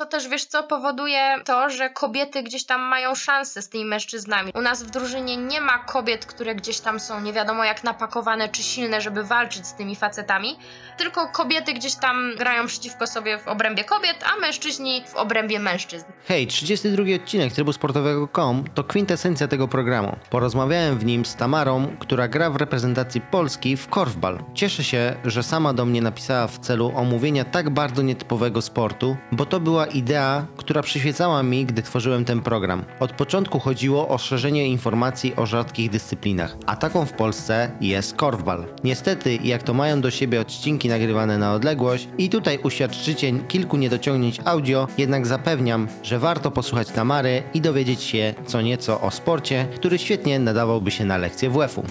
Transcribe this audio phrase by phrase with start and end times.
[0.00, 4.52] to też wiesz co powoduje to, że kobiety gdzieś tam mają szansę z tymi mężczyznami.
[4.54, 8.48] U nas w drużynie nie ma kobiet, które gdzieś tam są nie wiadomo jak napakowane
[8.48, 10.58] czy silne, żeby walczyć z tymi facetami,
[10.98, 16.04] tylko kobiety gdzieś tam grają przeciwko sobie w obrębie kobiet, a mężczyźni w obrębie mężczyzn.
[16.24, 20.16] Hej, 32 odcinek trybu sportowego.com to kwintesencja tego programu.
[20.30, 24.38] Porozmawiałem w nim z Tamarą, która gra w reprezentacji Polski w korfbal.
[24.54, 29.46] Cieszę się, że sama do mnie napisała w celu omówienia tak bardzo nietypowego sportu, bo
[29.46, 32.84] to była idea, która przyświecała mi, gdy tworzyłem ten program.
[33.00, 38.66] Od początku chodziło o szerzenie informacji o rzadkich dyscyplinach, a taką w Polsce jest korfbal.
[38.84, 44.40] Niestety, jak to mają do siebie odcinki nagrywane na odległość i tutaj uświadczycie kilku niedociągnięć
[44.44, 49.98] audio, jednak zapewniam, że warto posłuchać Tamary i dowiedzieć się co nieco o sporcie, który
[49.98, 51.82] świetnie nadawałby się na lekcję WF-u.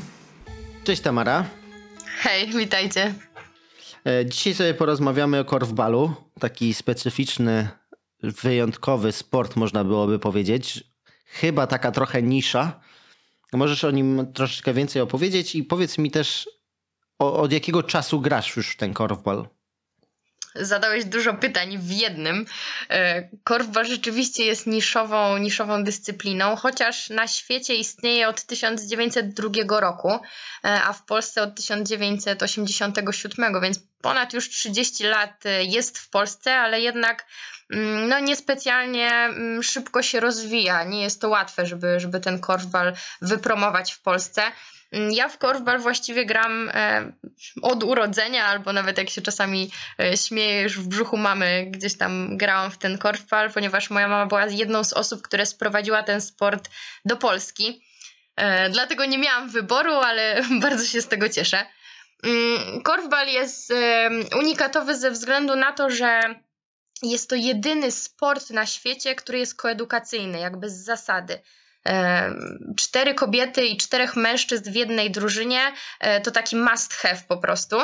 [0.83, 1.45] Cześć Tamara.
[2.21, 3.13] Hej, witajcie.
[4.05, 6.13] E, dzisiaj sobie porozmawiamy o korfbalu.
[6.39, 7.67] Taki specyficzny,
[8.23, 10.83] wyjątkowy sport, można byłoby powiedzieć.
[11.25, 12.79] Chyba taka trochę nisza.
[13.53, 16.49] Możesz o nim troszeczkę więcej opowiedzieć i powiedz mi też,
[17.19, 19.47] od jakiego czasu grasz już w ten korfbal?
[20.55, 22.45] Zadałeś dużo pytań w jednym.
[22.89, 30.19] E, korfbal rzeczywiście jest niszową, niszową dyscypliną, chociaż na świecie istnieje od 1902 roku, e,
[30.63, 36.81] a w Polsce od 1987, więc ponad już 30 lat e, jest w Polsce, ale
[36.81, 37.25] jednak
[37.71, 40.83] mm, no niespecjalnie mm, szybko się rozwija.
[40.83, 44.41] Nie jest to łatwe, żeby, żeby ten korfbal wypromować w Polsce.
[44.91, 47.11] Mm, ja w korfbal właściwie gram e,
[47.61, 52.37] od urodzenia, albo nawet jak się czasami e, śmieję, już w brzuchu mamy, gdzieś tam
[52.37, 56.69] grałam w ten korfbal, ponieważ moja mama była jedną z osób, które sprowadziła ten sport
[57.05, 57.81] do Polski.
[58.35, 61.65] E, dlatego nie miałam wyboru, ale bardzo się z tego cieszę.
[62.23, 63.73] Mm, korfbal jest
[64.39, 66.35] unikatowy ze względu na to, że
[67.01, 71.41] jest to jedyny sport na świecie, który jest koedukacyjny, jakby z zasady
[72.77, 75.61] cztery kobiety i czterech mężczyzn w jednej drużynie
[75.99, 77.77] e, to taki must have po prostu.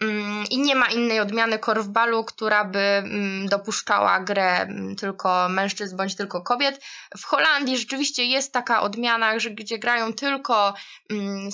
[0.00, 5.96] Mm, I nie ma innej odmiany korfbalu, która by mm, dopuszczała grę mm, tylko mężczyzn
[5.96, 6.80] bądź tylko kobiet.
[7.18, 10.74] W Holandii rzeczywiście jest taka odmiana, że, gdzie grają tylko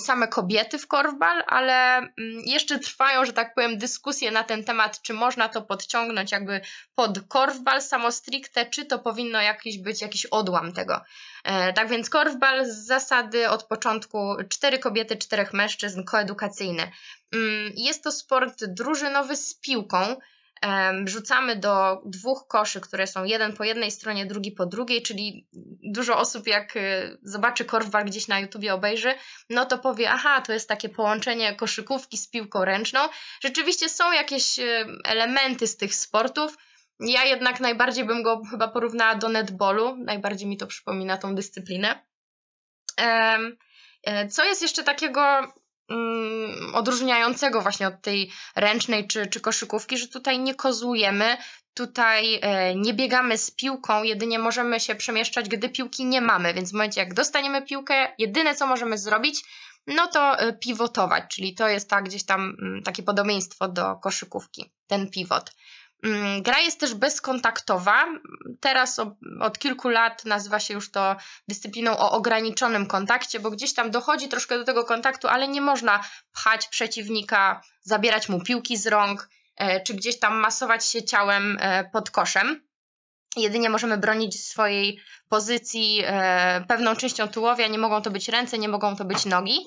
[0.05, 2.07] same kobiety w korfbal, ale
[2.45, 6.61] jeszcze trwają, że tak powiem, dyskusje na ten temat, czy można to podciągnąć jakby
[6.95, 11.01] pod korfbal samo stricte, czy to powinno jakiś być jakiś odłam tego.
[11.43, 16.91] E, tak więc korfbal z zasady od początku cztery kobiety, czterech mężczyzn, koedukacyjny.
[17.33, 19.97] Mm, jest to sport drużynowy z piłką.
[21.05, 25.47] Rzucamy do dwóch koszy, które są jeden po jednej stronie, drugi po drugiej, czyli
[25.83, 29.13] dużo osób jak e, zobaczy korfbal gdzieś na YouTubie obejrzy,
[29.49, 32.99] no to powie, aha, to jest takie połączenie koszykówki z piłką ręczną.
[33.43, 34.59] Rzeczywiście są jakieś
[35.05, 36.57] elementy z tych sportów,
[36.99, 42.05] ja jednak najbardziej bym go chyba porównała do netballu, najbardziej mi to przypomina tą dyscyplinę.
[44.03, 45.21] E, co jest jeszcze takiego
[45.89, 51.37] mm, odróżniającego właśnie od tej ręcznej czy, czy koszykówki, że tutaj nie kozujemy,
[51.73, 56.69] tutaj e, nie biegamy z piłką, jedynie możemy się przemieszczać, gdy piłki nie mamy, więc
[56.69, 59.43] w momencie jak dostaniemy piłkę, jedyne co możemy zrobić,
[59.87, 64.71] no to e, pivotować, czyli to jest tak gdzieś tam mm, takie podobieństwo do koszykówki,
[64.87, 65.51] ten pivot.
[66.03, 68.05] Mm, gra jest też bezkontaktowa.
[68.59, 68.99] Teraz
[69.39, 71.15] od kilku lat nazywa się już to
[71.47, 76.03] dyscypliną o ograniczonym kontakcie, bo gdzieś tam dochodzi troszkę do tego kontaktu, ale nie można
[76.31, 81.89] pchać przeciwnika, zabierać mu piłki z rąk, e, czy gdzieś tam masować się ciałem e,
[81.89, 82.61] pod koszem.
[83.35, 84.99] Jedynie możemy bronić swojej
[85.29, 89.57] pozycji e, pewną częścią tułowia, nie mogą to być ręce, nie mogą to być nogi.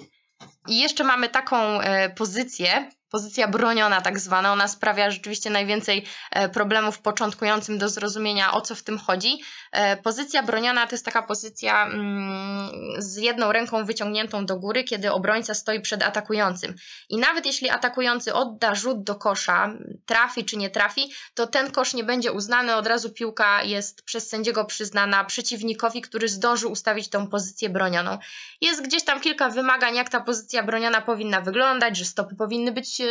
[0.68, 1.78] I jeszcze mamy taką
[2.16, 8.60] pozycję, pozycja broniona tak zwana, ona sprawia rzeczywiście najwięcej e, problemów początkującym do zrozumienia o
[8.60, 9.42] co w tym chodzi.
[9.72, 15.12] E, pozycja broniona to jest taka pozycja mm, z jedną ręką wyciągniętą do góry, kiedy
[15.12, 16.74] obrońca stoi przed atakującym.
[17.08, 19.72] I nawet jeśli atakujący odda rzut do kosza,
[20.06, 24.28] trafi czy nie trafi, to ten kosz nie będzie uznany, od razu piłka jest przez
[24.28, 28.18] sędziego przyznana przeciwnikowi, który zdąży ustawić tą pozycję bronioną.
[28.60, 33.01] Jest gdzieś tam kilka wymagań, jak ta pozycja broniona powinna wyglądać, że stopy powinny być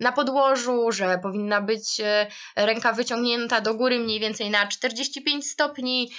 [0.00, 6.10] na podłożu, że powinna być e, ręka wyciągnięta do góry mniej więcej na 45 stopni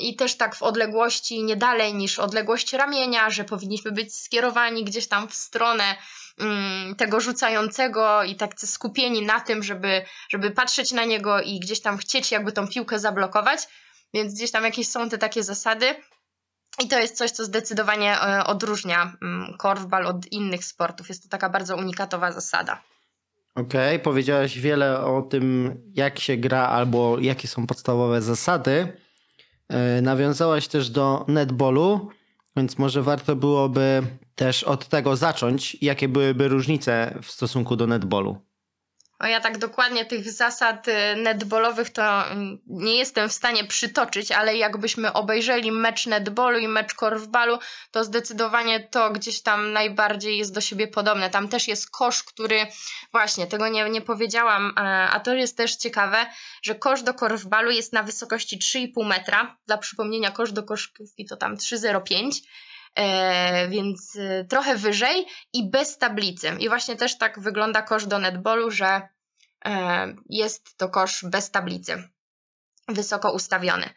[0.00, 5.06] i też tak w odległości nie dalej niż odległość ramienia, że powinniśmy być skierowani gdzieś
[5.06, 5.96] tam w stronę
[6.38, 11.80] mm, tego rzucającego i tak skupieni na tym, żeby, żeby patrzeć na niego i gdzieś
[11.80, 13.60] tam chcieć jakby tą piłkę zablokować.
[14.14, 15.94] Więc gdzieś tam jakieś są te takie zasady.
[16.84, 21.08] I to jest coś, co zdecydowanie e, odróżnia mm, korfbal od innych sportów.
[21.08, 22.82] Jest to taka bardzo unikatowa zasada.
[23.54, 28.96] Okej, okay, powiedziałaś wiele o tym, jak się gra albo jakie są podstawowe zasady.
[29.68, 32.08] E, nawiązałaś też do netballu,
[32.56, 34.02] więc może warto byłoby
[34.34, 35.76] też od tego zacząć.
[35.82, 38.45] Jakie byłyby różnice w stosunku do netballu?
[39.18, 44.32] O ja tak dokładnie tych zasad y, netballowych to mm, nie jestem w stanie przytoczyć,
[44.32, 47.58] ale jakbyśmy obejrzeli mecz netballu i mecz korfbalu,
[47.90, 51.30] to zdecydowanie to gdzieś tam najbardziej jest do siebie podobne.
[51.30, 52.66] Tam też jest kosz, który
[53.12, 54.72] właśnie tego nie, nie powiedziałam,
[55.10, 56.26] a to jest też ciekawe,
[56.62, 59.56] że kosz do korfbalu jest na wysokości 3,5 metra.
[59.66, 62.30] Dla przypomnienia kosz do koszkówki to tam 3,05 e,
[63.68, 66.56] więc y, trochę wyżej i bez tablicy.
[66.60, 69.08] I właśnie też tak wygląda kosz do netballu, że
[69.64, 72.08] e, jest to kosz bez tablicy,
[72.88, 73.90] wysoko ustawiony.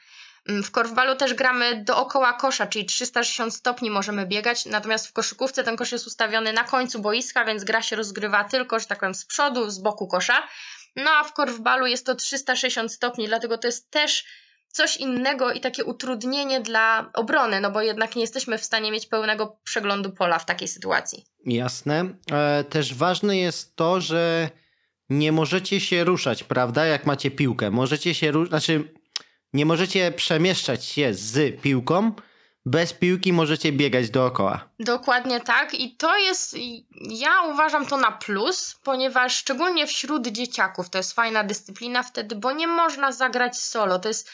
[0.50, 5.64] Mm, w korfbalu też gramy dookoła kosza, czyli 360 stopni możemy biegać, natomiast w koszykówce
[5.64, 9.16] ten kosz jest ustawiony na końcu boiska, więc gra się rozgrywa tylko, że tak powiem,
[9.16, 10.48] z przodu, z boku kosza.
[10.96, 14.26] No a w korfbalu jest to 360 stopni, dlatego to jest też
[14.72, 19.06] coś innego i takie utrudnienie dla obrony, no bo jednak nie jesteśmy w stanie mieć
[19.06, 21.26] pełnego przeglądu pola w takiej sytuacji.
[21.46, 22.06] Jasne.
[22.32, 24.50] E, też ważne jest to, że
[25.10, 26.86] nie możecie się ruszać, prawda?
[26.86, 27.72] Jak macie piłkę.
[27.72, 28.94] Możecie się ruszać, znaczy
[29.54, 32.12] nie możecie przemieszczać się z piłką,
[32.66, 34.70] bez piłki możecie biegać dookoła.
[34.80, 36.56] Dokładnie tak i to jest,
[37.10, 42.52] ja uważam to na plus, ponieważ szczególnie wśród dzieciaków to jest fajna dyscyplina wtedy, bo
[42.52, 44.00] nie można zagrać solo.
[44.00, 44.30] To jest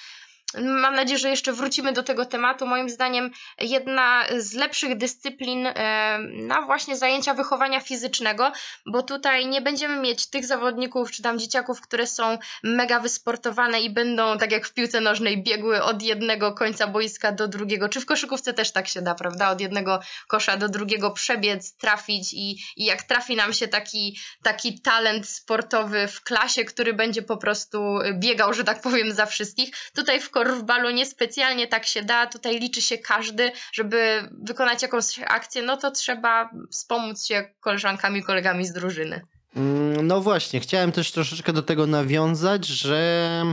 [0.62, 2.66] Mam nadzieję, że jeszcze wrócimy do tego tematu.
[2.68, 3.32] Moim zdaniem
[3.62, 8.52] jedna z lepszych dyscyplin e, na właśnie zajęcia wychowania fizycznego,
[8.86, 13.90] bo tutaj nie będziemy mieć tych zawodników czy tam dzieciaków, które są mega wysportowane i
[13.90, 18.06] będą tak jak w piłce nożnej biegły od jednego końca boiska do drugiego, czy w
[18.06, 19.52] koszykówce też tak się da, prawda?
[19.52, 24.82] Od jednego kosza do drugiego przebiec, trafić i, i jak trafi nam się taki, taki
[24.82, 29.76] talent sportowy w klasie, który będzie po prostu biegał, że tak powiem, za wszystkich.
[29.96, 35.62] Tutaj w korfbalu niespecjalnie tak się da, tutaj liczy się każdy, żeby wykonać jakąś akcję,
[35.62, 39.22] no to trzeba wspomóc się koleżankami, kolegami z drużyny.
[39.56, 43.44] Mm, no właśnie, chciałem też troszeczkę do tego nawiązać, że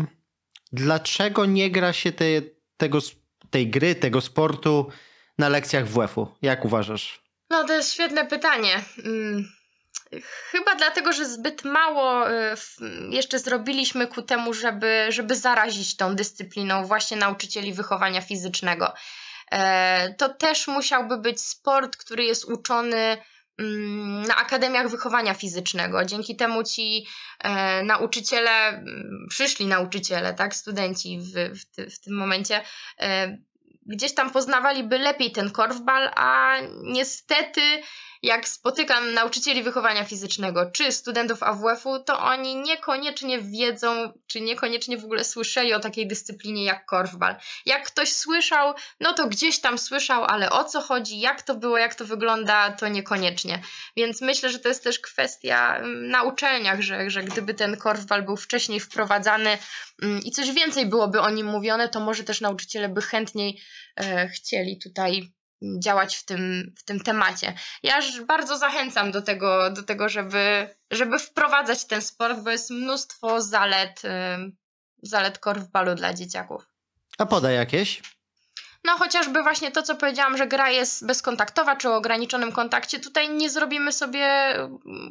[0.73, 2.25] dlaczego nie gra się te,
[2.77, 2.99] tego,
[3.51, 4.87] tej gry, tego sportu
[5.39, 6.27] na lekcjach WF-u?
[6.43, 7.23] Jak uważasz?
[7.51, 8.83] No to jest świetne pytanie.
[10.51, 12.55] Chyba dlatego, że zbyt mało y,
[13.11, 18.95] jeszcze zrobiliśmy ku temu, żeby, żeby zarazić tą dyscypliną właśnie nauczycieli wychowania fizycznego.
[19.53, 23.19] E, to też musiałby być sport, który jest uczony
[23.59, 26.05] mm, na akademiach wychowania fizycznego.
[26.05, 27.07] Dzięki temu ci
[27.39, 32.63] e, nauczyciele, mm, przyszli nauczyciele, tak, studenci w, w, w tym momencie,
[33.01, 33.39] e,
[33.87, 37.61] gdzieś tam poznawaliby lepiej ten korfbal, a niestety
[38.23, 45.05] jak spotykam nauczycieli wychowania fizycznego czy studentów AWF-u, to oni niekoniecznie wiedzą, czy niekoniecznie w
[45.05, 47.37] ogóle słyszeli o takiej dyscyplinie jak korfbal.
[47.67, 51.79] Jak ktoś słyszał, no to gdzieś tam słyszał, ale o co chodzi, jak to było,
[51.79, 53.63] jak to wygląda, to niekoniecznie.
[53.97, 58.23] Więc myślę, że to jest też kwestia mm, na uczelniach, że, że gdyby ten korfbal
[58.23, 59.59] był wcześniej wprowadzany
[60.03, 63.61] mm, i coś więcej byłoby o nim mówione, to może też nauczyciele by chętniej
[64.01, 65.33] e, chcieli tutaj
[65.79, 67.55] działać w tym, w tym temacie.
[67.83, 73.43] Ja bardzo zachęcam do tego, do tego żeby, żeby wprowadzać ten sport, bo jest mnóstwo
[73.43, 74.03] zalet,
[75.03, 76.67] zalet korfbalu dla dzieciaków.
[77.19, 78.03] A podaj jakieś?
[78.85, 83.31] No chociażby właśnie to, co powiedziałam, że gra jest bezkontaktowa czy o ograniczonym kontakcie, tutaj
[83.31, 84.55] nie zrobimy sobie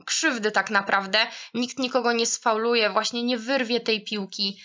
[0.05, 1.19] krzywdy tak naprawdę.
[1.53, 4.61] Nikt nikogo nie sfauluje, właśnie nie wyrwie tej piłki.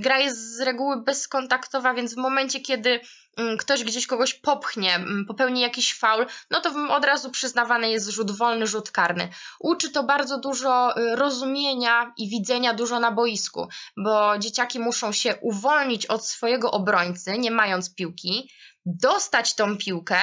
[0.00, 3.00] Gra jest z reguły bezkontaktowa, więc w momencie, kiedy
[3.36, 8.08] mm, ktoś gdzieś kogoś popchnie, mm, popełni jakiś faul, no to od razu przyznawany jest
[8.08, 9.28] rzut wolny, rzut karny.
[9.60, 15.36] Uczy to bardzo dużo y, rozumienia i widzenia dużo na boisku, bo dzieciaki muszą się
[15.40, 18.50] uwolnić od swojego obrońcy, nie mając piłki,
[18.86, 20.18] dostać tą piłkę,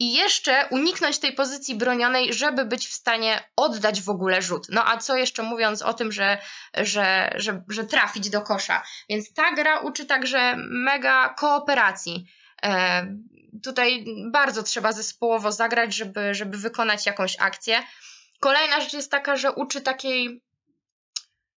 [0.00, 4.66] i jeszcze uniknąć tej pozycji bronionej, żeby być w stanie oddać w ogóle rzut.
[4.68, 6.38] No a co jeszcze mówiąc o tym, że,
[6.74, 8.82] że, że, że trafić do kosza.
[9.08, 12.26] Więc ta gra uczy także mega kooperacji.
[12.62, 13.06] E,
[13.62, 17.82] tutaj bardzo trzeba zespołowo zagrać, żeby, żeby wykonać jakąś akcję.
[18.40, 20.43] Kolejna rzecz jest taka, że uczy takiej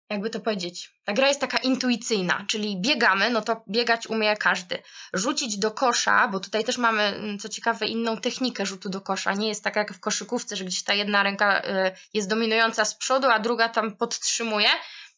[0.09, 4.81] jakby to powiedzieć, ta gra jest taka intuicyjna, czyli biegamy, no to biegać umie każdy.
[5.13, 9.33] Rzucić do kosza, bo tutaj też mamy, mm, co ciekawe, inną technikę rzutu do kosza.
[9.33, 12.95] Nie jest tak jak w koszykówce, że gdzieś ta jedna ręka y, jest dominująca z
[12.95, 14.69] przodu, a druga tam podtrzymuje.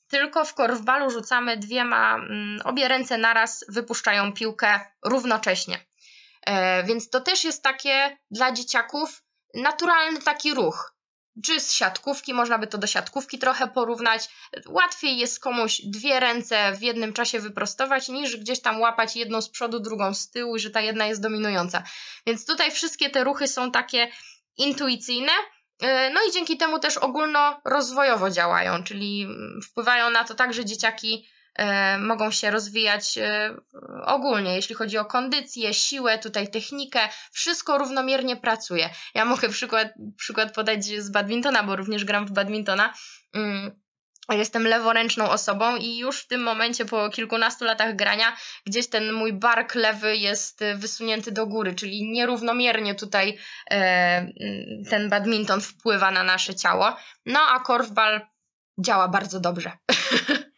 [0.07, 5.79] Tylko w korwbalu rzucamy dwiema, mm, obie ręce naraz wypuszczają piłkę równocześnie.
[6.45, 10.98] E, więc to też jest takie dla dzieciaków naturalny taki ruch
[11.45, 14.29] czy z siatkówki, można by to do siatkówki trochę porównać.
[14.67, 19.49] Łatwiej jest komuś dwie ręce w jednym czasie wyprostować, niż gdzieś tam łapać jedną z
[19.49, 21.83] przodu, drugą z tyłu i że ta jedna jest dominująca.
[22.25, 24.11] Więc tutaj wszystkie te ruchy są takie
[24.57, 25.31] intuicyjne,
[25.81, 29.27] e, no i dzięki temu też ogólnorozwojowo działają, czyli
[29.63, 31.29] wpływają na to tak, że dzieciaki
[31.99, 33.55] mogą się rozwijać e,
[34.05, 36.99] ogólnie, jeśli chodzi o kondycję, siłę, tutaj technikę,
[37.31, 38.89] wszystko równomiernie pracuje.
[39.13, 39.87] Ja mogę przykład,
[40.17, 42.93] przykład podać z badmintona, bo również gram w badmintona.
[43.33, 43.71] Mm,
[44.29, 48.35] jestem leworęczną osobą i już w tym momencie, po kilkunastu latach grania,
[48.65, 53.37] gdzieś ten mój bark lewy jest wysunięty do góry, czyli nierównomiernie tutaj
[53.71, 54.27] e,
[54.89, 56.95] ten badminton wpływa na nasze ciało.
[57.25, 58.21] No a korfball
[58.79, 59.71] działa bardzo dobrze.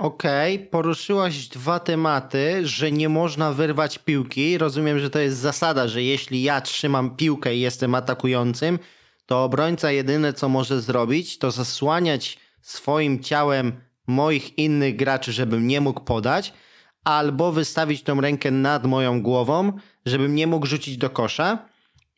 [0.00, 4.58] Okej, okay, poruszyłaś dwa tematy, że nie można wyrwać piłki.
[4.58, 8.78] Rozumiem, że to jest zasada, że jeśli ja trzymam piłkę i jestem atakującym,
[9.26, 13.72] to obrońca jedyne co może zrobić, to zasłaniać swoim ciałem
[14.06, 16.52] moich innych graczy, żebym nie mógł podać,
[17.04, 19.72] albo wystawić tą rękę nad moją głową,
[20.06, 21.68] żebym nie mógł rzucić do kosza.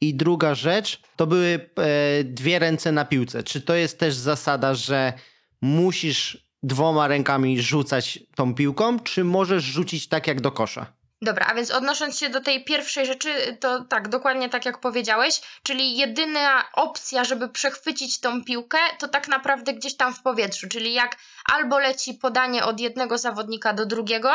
[0.00, 3.42] I druga rzecz, to były e, dwie ręce na piłce.
[3.42, 5.12] Czy to jest też zasada, że
[5.60, 10.86] musisz dwoma rękami rzucać tą piłką, czy możesz rzucić tak jak do kosza?
[11.22, 15.40] Dobra, a więc odnosząc się do tej pierwszej rzeczy, to tak, dokładnie tak jak powiedziałeś,
[15.62, 20.94] czyli jedyna opcja, żeby przechwycić tą piłkę, to tak naprawdę gdzieś tam w powietrzu, czyli
[20.94, 21.16] jak
[21.52, 24.30] albo leci podanie od jednego zawodnika do drugiego,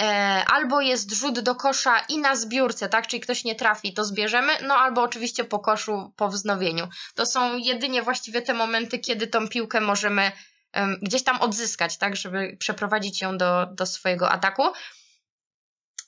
[0.00, 0.04] e,
[0.52, 4.52] albo jest rzut do kosza i na zbiórce, tak, czyli ktoś nie trafi, to zbierzemy,
[4.66, 6.88] no albo oczywiście po koszu, po wznowieniu.
[7.14, 10.32] To są jedynie właściwie te momenty, kiedy tą piłkę możemy
[11.02, 14.62] gdzieś tam odzyskać, tak, żeby przeprowadzić ją do, do swojego ataku.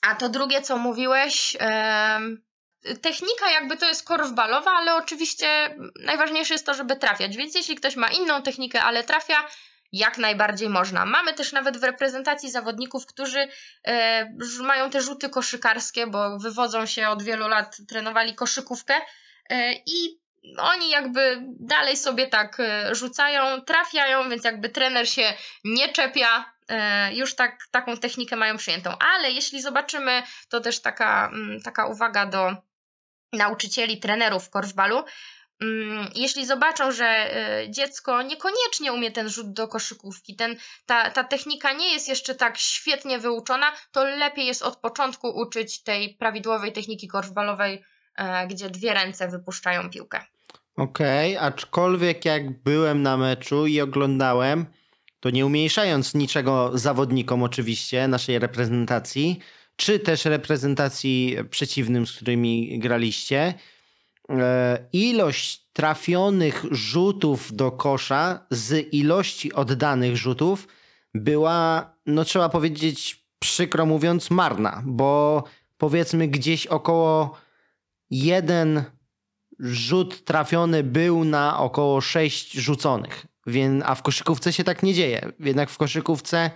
[0.01, 1.57] A to drugie, co mówiłeś,
[3.01, 7.37] technika jakby to jest korfbalowa, ale oczywiście najważniejsze jest to, żeby trafiać.
[7.37, 9.47] Więc jeśli ktoś ma inną technikę, ale trafia,
[9.91, 11.05] jak najbardziej można.
[11.05, 13.47] Mamy też nawet w reprezentacji zawodników, którzy
[13.83, 14.29] e,
[14.61, 18.93] mają te rzuty koszykarskie, bo wywodzą się od wielu lat, trenowali koszykówkę
[19.49, 20.22] e, i
[20.57, 25.33] oni jakby dalej sobie tak e, rzucają, trafiają, więc jakby trener się
[25.63, 28.91] nie czepia, e, już tak, taką technikę mają przyjętą.
[28.99, 32.55] Ale jeśli zobaczymy, to też taka, mm, taka uwaga do
[33.33, 35.03] nauczycieli, trenerów w korfbalu,
[35.61, 41.23] mm, jeśli zobaczą, że e, dziecko niekoniecznie umie ten rzut do koszykówki, ten, ta, ta
[41.23, 46.71] technika nie jest jeszcze tak świetnie wyuczona, to lepiej jest od początku uczyć tej prawidłowej
[46.71, 47.83] techniki korfbalowej,
[48.49, 50.19] gdzie dwie ręce wypuszczają piłkę.
[50.75, 54.65] Okej, okay, aczkolwiek jak byłem na meczu i oglądałem,
[55.19, 59.39] to nie umniejszając niczego zawodnikom oczywiście naszej reprezentacji,
[59.75, 63.53] czy też reprezentacji przeciwnym, z którymi graliście,
[64.29, 70.67] e, ilość trafionych rzutów do kosza z ilości oddanych rzutów
[71.13, 75.43] była, no trzeba powiedzieć, przykro mówiąc, marna, bo
[75.77, 77.37] powiedzmy gdzieś około
[78.09, 78.83] jeden
[79.59, 83.25] rzut trafiony był na około 6 rzuconych.
[83.85, 85.31] A w koszykówce się tak nie dzieje.
[85.39, 86.51] Jednak w koszykówce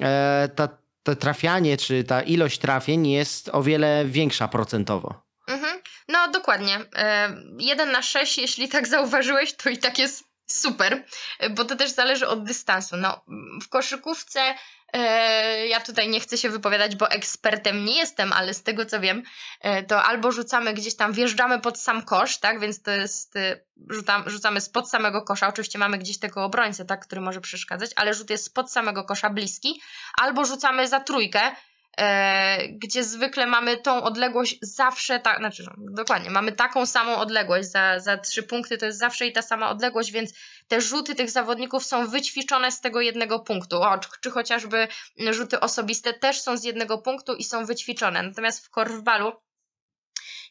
[0.00, 0.68] e, ta,
[1.02, 5.22] to trafianie, czy ta ilość trafień jest o wiele większa procentowo.
[5.48, 5.78] Mhm.
[6.08, 6.78] No dokładnie.
[6.96, 11.04] E, 1 na 6, jeśli tak zauważyłeś, to i tak jest super,
[11.50, 12.96] bo to też zależy od dystansu.
[12.96, 13.20] No,
[13.62, 14.54] w koszykówce
[14.92, 19.00] E, ja tutaj nie chcę się wypowiadać, bo ekspertem nie jestem, ale z tego co
[19.00, 19.22] wiem,
[19.60, 22.60] e, to albo rzucamy gdzieś tam, wjeżdżamy pod sam kosz, tak?
[22.60, 25.48] Więc to jest, e, rzucam, rzucamy spod samego kosza.
[25.48, 27.06] Oczywiście mamy gdzieś tego obrońcę, tak?
[27.06, 29.82] Który może przeszkadzać, ale rzut jest spod samego kosza bliski,
[30.18, 31.40] albo rzucamy za trójkę,
[32.68, 38.18] gdzie zwykle mamy tą odległość zawsze, tak, znaczy dokładnie, mamy taką samą odległość, za, za
[38.18, 40.32] trzy punkty to jest zawsze i ta sama odległość, więc
[40.68, 44.88] te rzuty tych zawodników są wyćwiczone z tego jednego punktu, o, czy, czy chociażby
[45.30, 48.22] rzuty osobiste też są z jednego punktu i są wyćwiczone.
[48.22, 49.32] Natomiast w korfbalu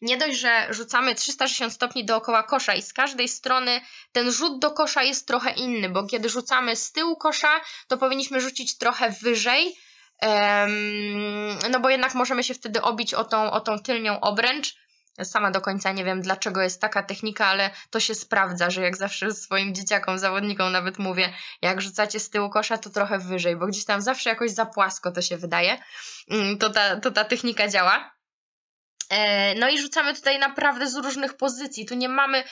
[0.02, 4.72] nie dość, że rzucamy 360 stopni dookoła kosza i z każdej strony ten rzut do
[4.72, 9.76] kosza jest trochę inny, bo kiedy rzucamy z tyłu kosza, to powinniśmy rzucić trochę wyżej,
[11.72, 14.76] no bo jednak możemy się wtedy obić o tą, o tą tylnią obręcz,
[15.24, 18.98] Sama do końca nie wiem, dlaczego jest taka technika, ale to się sprawdza, że jak
[18.98, 23.68] zawsze swoim dzieciakom, zawodnikom nawet mówię, jak rzucacie z tyłu kosza, to trochę wyżej, bo
[23.68, 25.78] gdzieś tam zawsze jakoś za płasko to się wydaje.
[26.30, 28.16] Mm, to ta, to ta technika działa.
[29.10, 31.86] E, no i rzucamy tutaj naprawdę z różnych pozycji.
[31.86, 32.44] Tu nie mamy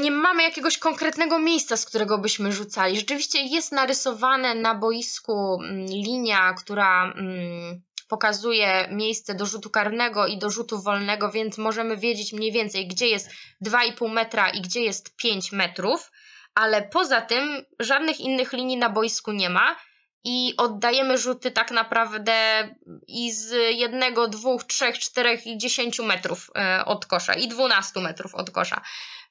[0.00, 2.96] nie mamy jakiegoś konkretnego miejsca, z którego byśmy rzucali.
[2.96, 10.38] Rzeczywiście jest narysowane na boisku mm, linia, która mm, pokazuje miejsce do rzutu karnego i
[10.38, 13.30] do rzutu wolnego, więc możemy wiedzieć mniej więcej, gdzie jest
[13.66, 16.10] 2,5 metra i gdzie jest 5 metrów,
[16.54, 19.76] ale poza tym żadnych innych linii na boisku nie ma
[20.24, 22.68] i oddajemy rzuty tak naprawdę
[23.08, 28.34] i z jednego, dwóch, trzech, czterech i dziesięciu metrów e, od kosza i dwunastu metrów
[28.34, 28.80] od kosza.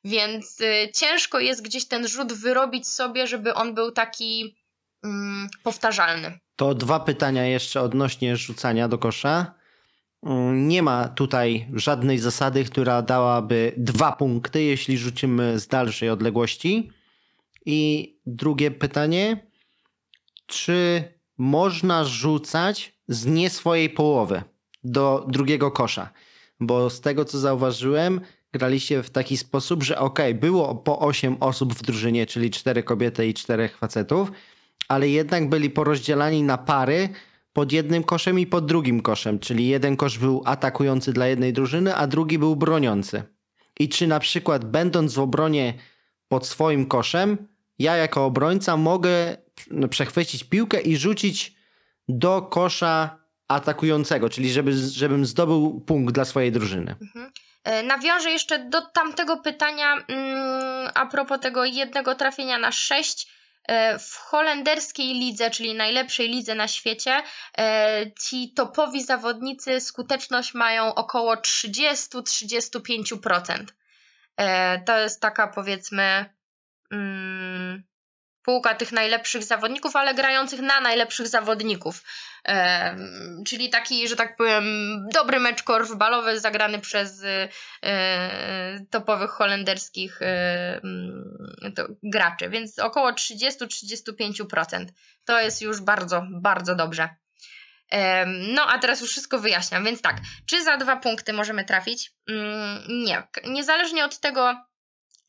[0.04, 4.56] Więc e, ciężko jest gdzieś ten rzut wyrobić sobie, żeby on był taki
[5.04, 6.40] mm, powtarzalny.
[6.56, 9.54] To dwa pytania jeszcze odnośnie rzucania do kosza.
[10.24, 16.92] Mm, nie ma tutaj żadnej zasady, która dałaby dwa punkty, jeśli rzucimy z dalszej odległości.
[17.66, 19.53] I drugie pytanie
[20.46, 21.04] czy
[21.38, 24.44] można rzucać z nie swojej połowy
[24.84, 26.10] do drugiego kosza.
[26.60, 28.22] Bo z tego co zauważyłem,
[28.54, 33.28] graliście w taki sposób, że ok, było po 8 osób w drużynie, czyli 4 kobiety
[33.28, 34.32] i 4 facetów,
[34.88, 37.10] ale jednak byli porozdzielani na pary
[37.54, 41.96] pod jednym koszem i pod drugim koszem, czyli jeden kosz był atakujący dla jednej drużyny,
[41.96, 43.24] a drugi był broniący.
[43.80, 45.74] I czy na przykład będąc w obronie
[46.28, 47.38] pod swoim koszem,
[47.80, 49.38] ja jako obrońca mogę
[49.90, 51.54] przechwycić piłkę i rzucić
[52.08, 56.96] do kosza atakującego, czyli żeby, żebym zdobył punkt dla swojej drużyny.
[57.02, 57.32] Mhm.
[57.64, 63.34] E, nawiążę jeszcze do tamtego pytania mm, a propos tego jednego trafienia na sześć.
[63.68, 67.24] E, w holenderskiej lidze, czyli najlepszej lidze na świecie,
[67.58, 73.66] e, ci topowi zawodnicy skuteczność mają około 30-35%.
[74.86, 76.26] To jest taka powiedzmy
[76.92, 77.84] mm,
[78.44, 82.04] półka tych najlepszych zawodników, ale grających na najlepszych zawodników.
[82.48, 82.98] E,
[83.46, 84.64] czyli taki, że tak powiem,
[85.14, 90.82] dobry mecz korfbalowy zagrany przez e, topowych holenderskich e,
[91.76, 94.86] to, graczy, więc około 30-35%.
[95.26, 97.10] To jest już bardzo, bardzo dobrze.
[98.28, 102.12] No, a teraz już wszystko wyjaśniam, więc tak, czy za dwa punkty możemy trafić?
[102.30, 103.24] Mm, nie.
[103.46, 104.56] Niezależnie od tego,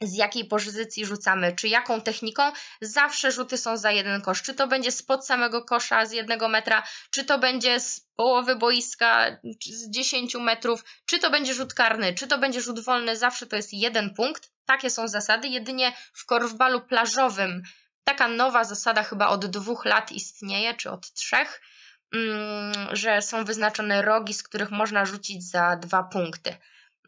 [0.01, 4.43] z jakiej pozycji rzucamy, czy jaką techniką, zawsze rzuty są za jeden kosz.
[4.43, 9.37] Czy to będzie spod samego kosza z jednego metra, czy to będzie z połowy boiska
[9.67, 13.57] z 10 metrów, czy to będzie rzut karny, czy to będzie rzut wolny, zawsze to
[13.57, 14.51] jest jeden punkt.
[14.67, 15.49] Takie są zasady.
[15.49, 17.63] Jedynie w korfbalu plażowym
[18.05, 21.61] taka nowa zasada chyba od dwóch lat istnieje, czy od trzech,
[22.15, 26.57] mm, że są wyznaczone rogi, z których można rzucić za dwa punkty.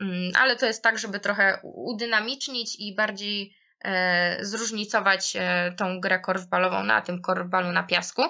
[0.00, 6.20] Mm, ale to jest tak, żeby trochę udynamicznić i bardziej e, zróżnicować e, tą grę
[6.20, 8.22] korfbalową na tym korfbalu na piasku.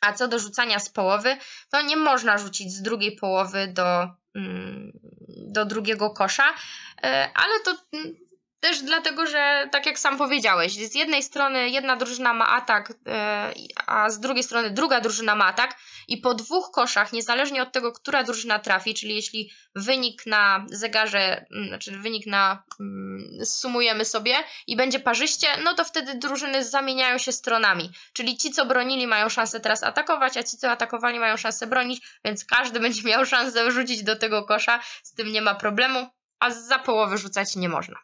[0.00, 1.36] A co do rzucania z połowy,
[1.70, 4.92] to nie można rzucić z drugiej połowy do, mm,
[5.28, 6.54] do drugiego kosza,
[7.02, 8.25] e, ale to mm,
[8.60, 13.52] też dlatego, że tak jak sam powiedziałeś, z jednej strony jedna drużyna ma atak, e,
[13.86, 15.76] a z drugiej strony druga drużyna ma atak
[16.08, 21.46] i po dwóch koszach, niezależnie od tego, która drużyna trafi, czyli jeśli wynik na zegarze,
[21.50, 24.34] mm, znaczy wynik na mm, sumujemy sobie
[24.66, 27.90] i będzie parzyście, no to wtedy drużyny zamieniają się stronami.
[28.12, 32.02] Czyli ci, co bronili, mają szansę teraz atakować, a ci, co atakowali, mają szansę bronić,
[32.24, 36.08] więc każdy będzie miał szansę rzucić do tego kosza, z tym nie ma problemu,
[36.40, 37.96] a za połowy rzucać nie można.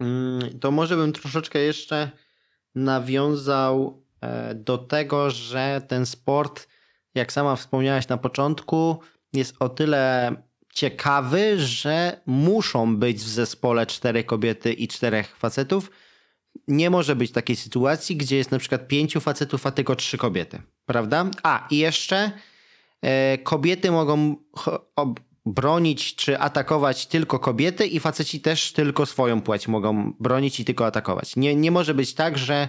[0.00, 2.10] Mm, to może bym troszeczkę jeszcze
[2.74, 6.68] nawiązał e, do tego, że ten sport,
[7.14, 9.00] jak sama wspomniałaś na początku,
[9.32, 10.32] jest o tyle
[10.74, 15.90] ciekawy, że muszą być w zespole cztery kobiety i czterech facetów.
[16.68, 20.62] Nie może być takiej sytuacji, gdzie jest na przykład pięciu facetów, a tylko trzy kobiety,
[20.86, 21.26] prawda?
[21.42, 22.32] A i jeszcze
[23.02, 24.36] e, kobiety mogą
[25.48, 30.86] bronić czy atakować tylko kobiety i faceci też tylko swoją płeć mogą bronić i tylko
[30.86, 31.36] atakować.
[31.36, 32.68] Nie, nie może być tak, że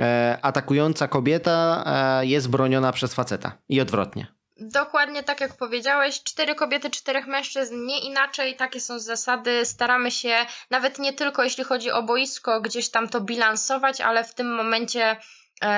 [0.00, 4.26] e, atakująca kobieta e, jest broniona przez faceta i odwrotnie.
[4.62, 9.64] Dokładnie tak jak powiedziałeś, cztery kobiety, czterech mężczyzn, nie inaczej, takie są zasady.
[9.64, 10.36] Staramy się
[10.70, 15.16] nawet nie tylko jeśli chodzi o boisko, gdzieś tam to bilansować, ale w tym momencie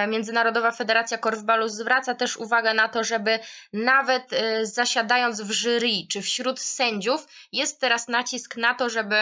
[0.08, 3.38] Międzynarodowa Federacja Korfbalu zwraca też uwagę na to, żeby
[3.72, 9.16] nawet e, zasiadając w jury czy wśród sędziów, jest teraz nacisk na to, żeby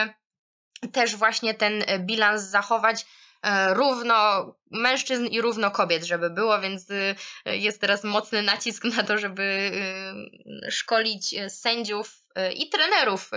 [0.92, 3.06] też właśnie ten e, bilans zachować
[3.72, 6.86] równo mężczyzn i równo kobiet, żeby było, więc
[7.46, 9.70] jest teraz mocny nacisk na to, żeby
[10.70, 12.22] szkolić sędziów
[12.54, 13.30] i trenerów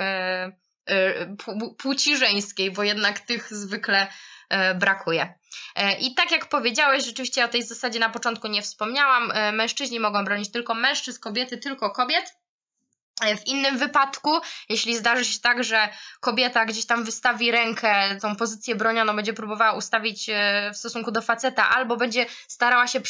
[1.78, 4.08] płci żeńskiej, bo jednak tych zwykle E,
[4.76, 5.34] brakuje.
[5.76, 9.32] E, I tak jak powiedziałeś, rzeczywiście o tej zasadzie na początku nie wspomniałam.
[9.32, 12.38] E, mężczyźni mogą bronić tylko mężczyzn, kobiety tylko kobiet.
[13.38, 14.40] W innym wypadku,
[14.70, 15.90] jeśli zdarzy się tak, że
[16.20, 21.22] kobieta gdzieś tam wystawi rękę, tą pozycję bronioną będzie próbowała ustawić e, w stosunku do
[21.22, 23.02] faceta, albo będzie starała się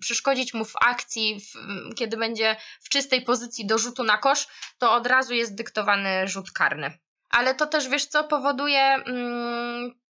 [0.00, 1.54] przeszkodzić mu w akcji, w,
[1.94, 4.46] kiedy będzie w czystej pozycji do rzutu na kosz,
[4.78, 6.98] to od razu jest dyktowany rzut karny.
[7.30, 10.00] Ale to też, wiesz co, powoduje mm,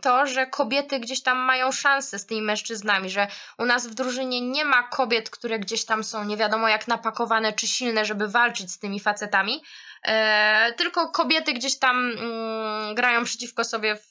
[0.00, 3.26] to, że kobiety gdzieś tam mają szansę z tymi mężczyznami, że
[3.58, 7.52] u nas w drużynie nie ma kobiet, które gdzieś tam są nie wiadomo jak napakowane
[7.52, 9.62] czy silne, żeby walczyć z tymi facetami,
[10.02, 14.10] E, tylko kobiety gdzieś tam mm, grają przeciwko sobie w,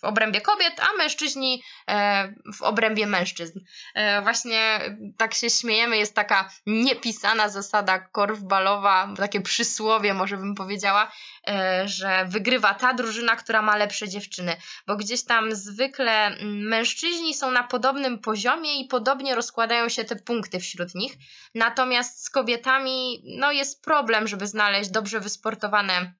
[0.00, 3.60] w obrębie kobiet, a mężczyźni e, w obrębie mężczyzn.
[3.94, 4.80] E, właśnie
[5.16, 11.39] tak się śmiejemy, jest taka niepisana zasada korfbalowa, takie przysłowie może bym powiedziała, e,
[11.84, 17.50] że wygrywa ta drużyna, która ma lepsze dziewczyny, bo gdzieś tam zwykle mm, mężczyźni są
[17.50, 21.12] na podobnym poziomie i podobnie rozkładają się te punkty wśród nich,
[21.54, 26.14] natomiast z kobietami no jest problem, żeby znaleźć dobrze wysportowane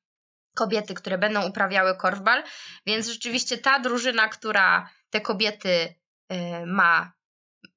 [0.54, 2.42] kobiety, które będą uprawiały korfbal,
[2.86, 5.94] więc rzeczywiście ta drużyna, która te kobiety
[6.32, 7.12] y, ma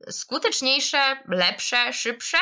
[0.09, 2.37] skuteczniejsze, lepsze, szybsze,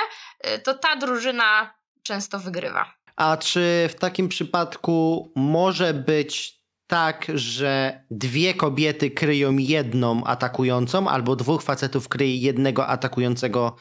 [0.48, 3.01] y, to ta drużyna często wygrywa.
[3.15, 11.36] A czy w takim przypadku może być tak, że dwie kobiety kryją jedną atakującą, albo
[11.36, 13.76] dwóch facetów kryje jednego atakującego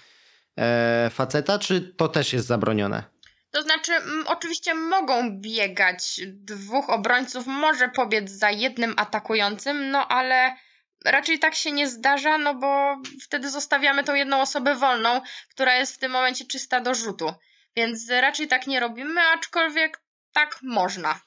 [0.59, 3.03] e, faceta, czy to też jest zabronione?
[3.51, 10.57] To znaczy, m, oczywiście mogą biegać dwóch obrońców, może pobiec za jednym atakującym, no ale
[11.05, 15.95] raczej tak się nie zdarza, no bo wtedy zostawiamy tą jedną osobę wolną, która jest
[15.95, 17.35] w tym momencie czysta do rzutu.
[17.77, 20.03] Więc raczej tak nie robimy, aczkolwiek
[20.33, 21.21] tak można.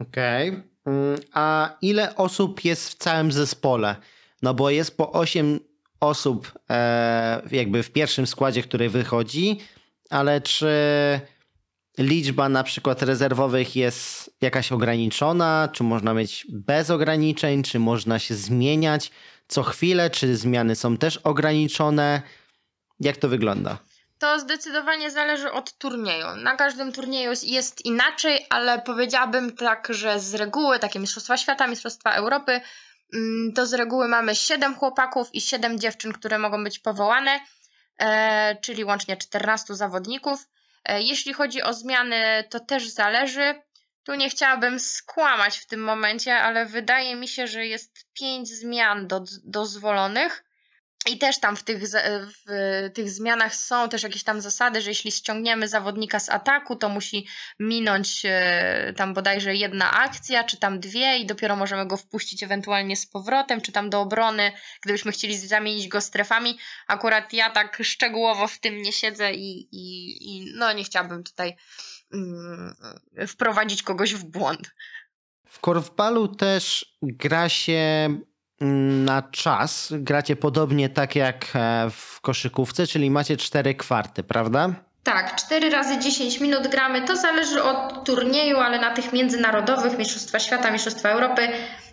[0.00, 0.48] Okej.
[0.48, 0.74] Okay.
[0.86, 3.96] Mm, a ile osób jest w całym zespole?
[4.42, 5.60] No bo jest po 8
[6.00, 9.58] osób e, jakby w pierwszym składzie, który wychodzi,
[10.10, 10.70] ale czy
[11.98, 18.34] liczba na przykład rezerwowych jest jakaś ograniczona, czy można mieć bez ograniczeń, czy można się
[18.34, 19.10] zmieniać
[19.48, 22.22] co chwilę, czy zmiany są też ograniczone?
[23.00, 23.78] Jak to wygląda?
[24.18, 26.26] To zdecydowanie zależy od turnieju.
[26.36, 32.10] Na każdym turnieju jest inaczej, ale powiedziałabym tak, że z reguły takie Mistrzostwa Świata, Mistrzostwa
[32.10, 32.60] Europy,
[33.14, 37.40] mm, to z reguły mamy 7 chłopaków i 7 dziewczyn, które mogą być powołane,
[37.98, 40.46] e, czyli łącznie 14 zawodników.
[40.84, 43.54] E, jeśli chodzi o zmiany, to też zależy.
[44.04, 49.06] Tu nie chciałabym skłamać w tym momencie, ale wydaje mi się, że jest pięć zmian
[49.06, 50.43] do, dozwolonych.
[51.06, 51.82] I też tam w tych,
[52.46, 56.88] w tych zmianach są też jakieś tam zasady, że jeśli ściągniemy zawodnika z ataku, to
[56.88, 57.26] musi
[57.58, 62.96] minąć e, tam bodajże jedna akcja, czy tam dwie, i dopiero możemy go wpuścić ewentualnie
[62.96, 66.58] z powrotem, czy tam do obrony, gdybyśmy chcieli zamienić go strefami.
[66.86, 71.56] Akurat ja tak szczegółowo w tym nie siedzę i, i, i no nie chciałabym tutaj
[72.12, 72.74] mm,
[73.28, 74.74] wprowadzić kogoś w błąd.
[75.48, 78.08] W korfbalu też gra się
[79.04, 84.70] na czas gracie podobnie tak jak e, w koszykówce, czyli macie cztery kwarty, prawda?
[85.02, 87.02] Tak, 4 razy 10 minut gramy.
[87.02, 91.48] To zależy od turnieju, ale na tych międzynarodowych, Mistrzostwa Świata, Mistrzostwa Europy,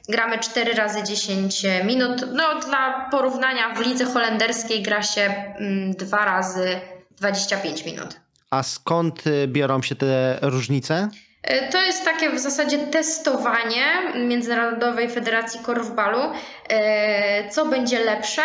[0.10, 2.24] gramy 4 razy 10 minut.
[2.34, 5.54] No, dla porównania w lidze holenderskiej gra się
[5.98, 6.80] 2 mm, razy
[7.18, 8.20] 25 minut.
[8.50, 11.10] A skąd y, biorą się te różnice?
[11.44, 16.34] E, to jest takie w zasadzie testowanie Międzynarodowej Federacji Korfbalu,
[16.70, 18.42] e, co będzie lepsze.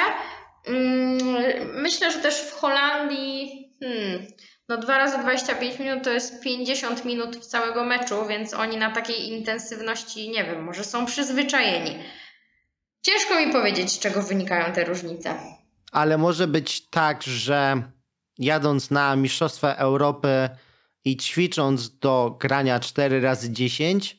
[0.66, 1.18] Mm,
[1.74, 4.26] myślę, że też w Holandii hmm,
[4.68, 9.32] no 2 razy 25 minut to jest 50 minut całego meczu, więc oni na takiej
[9.32, 11.98] intensywności, nie wiem, może są przyzwyczajeni.
[13.02, 15.34] Ciężko mi powiedzieć, z czego wynikają te różnice.
[15.92, 17.82] Ale może być tak, że
[18.38, 20.48] jadąc na Mistrzostwa Europy
[21.06, 24.16] i ćwicząc do grania 4 razy 10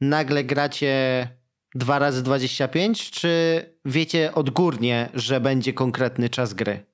[0.00, 1.28] nagle gracie
[1.74, 6.84] 2 razy 25 czy wiecie odgórnie, że będzie konkretny czas gry?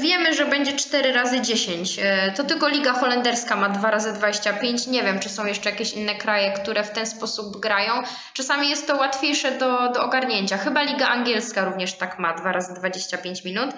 [0.00, 1.98] Wiemy, że będzie 4 razy 10.
[2.02, 4.86] E, to tylko Liga Holenderska ma 2 razy 25.
[4.86, 7.92] Nie wiem, czy są jeszcze jakieś inne kraje, które w ten sposób grają.
[8.34, 10.58] Czasami jest to łatwiejsze do, do ogarnięcia.
[10.58, 13.70] Chyba Liga Angielska również tak ma 2 razy 25 minut.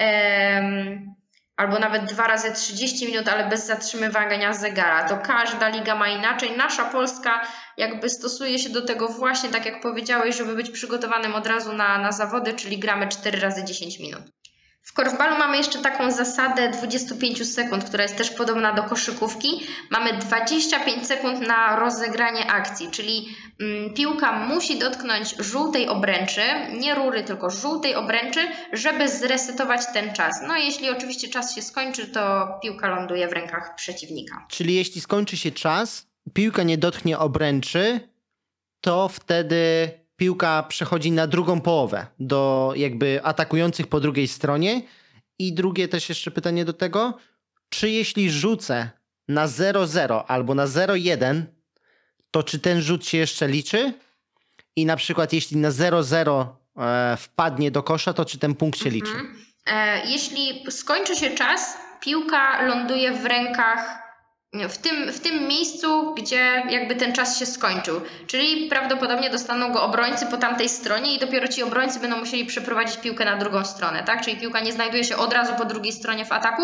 [0.00, 1.19] Um,
[1.60, 5.08] albo nawet dwa razy 30 minut, ale bez zatrzymywania zegara.
[5.08, 6.56] To każda liga ma inaczej.
[6.56, 7.46] Nasza Polska
[7.76, 11.98] jakby stosuje się do tego właśnie tak jak powiedziałeś, żeby być przygotowanym od razu na,
[11.98, 14.22] na zawody, czyli gramy 4 razy 10 minut.
[14.82, 19.66] W korfbalu mamy jeszcze taką zasadę 25 sekund, która jest też podobna do koszykówki.
[19.90, 23.28] Mamy 25 sekund na rozegranie akcji, czyli
[23.60, 26.40] mm, piłka musi dotknąć żółtej obręczy,
[26.78, 28.40] nie rury, tylko żółtej obręczy,
[28.72, 30.40] żeby zresetować ten czas.
[30.48, 34.46] No jeśli oczywiście czas się skończy, to piłka ląduje w rękach przeciwnika.
[34.48, 38.00] Czyli jeśli skończy się czas, piłka nie dotknie obręczy,
[38.80, 44.82] to wtedy piłka przechodzi na drugą połowę, do jakby atakujących po drugiej stronie.
[45.38, 47.18] I drugie też jeszcze pytanie do tego,
[47.68, 48.90] czy jeśli rzucę
[49.28, 51.42] na 0-0 albo na 0-1,
[52.30, 53.92] to czy ten rzut się jeszcze liczy?
[54.76, 58.90] I na przykład jeśli na 0-0 e, wpadnie do kosza, to czy ten punkt się
[58.90, 59.10] liczy?
[59.10, 59.44] Mhm.
[59.66, 64.09] E, jeśli skończy się czas, piłka ląduje w rękach
[64.52, 68.00] w tym, w tym miejscu, gdzie jakby ten czas się skończył.
[68.26, 72.96] Czyli prawdopodobnie dostaną go obrońcy po tamtej stronie i dopiero ci obrońcy będą musieli przeprowadzić
[72.96, 74.24] piłkę na drugą stronę, tak?
[74.24, 76.62] Czyli piłka nie znajduje się od razu po drugiej stronie w ataku,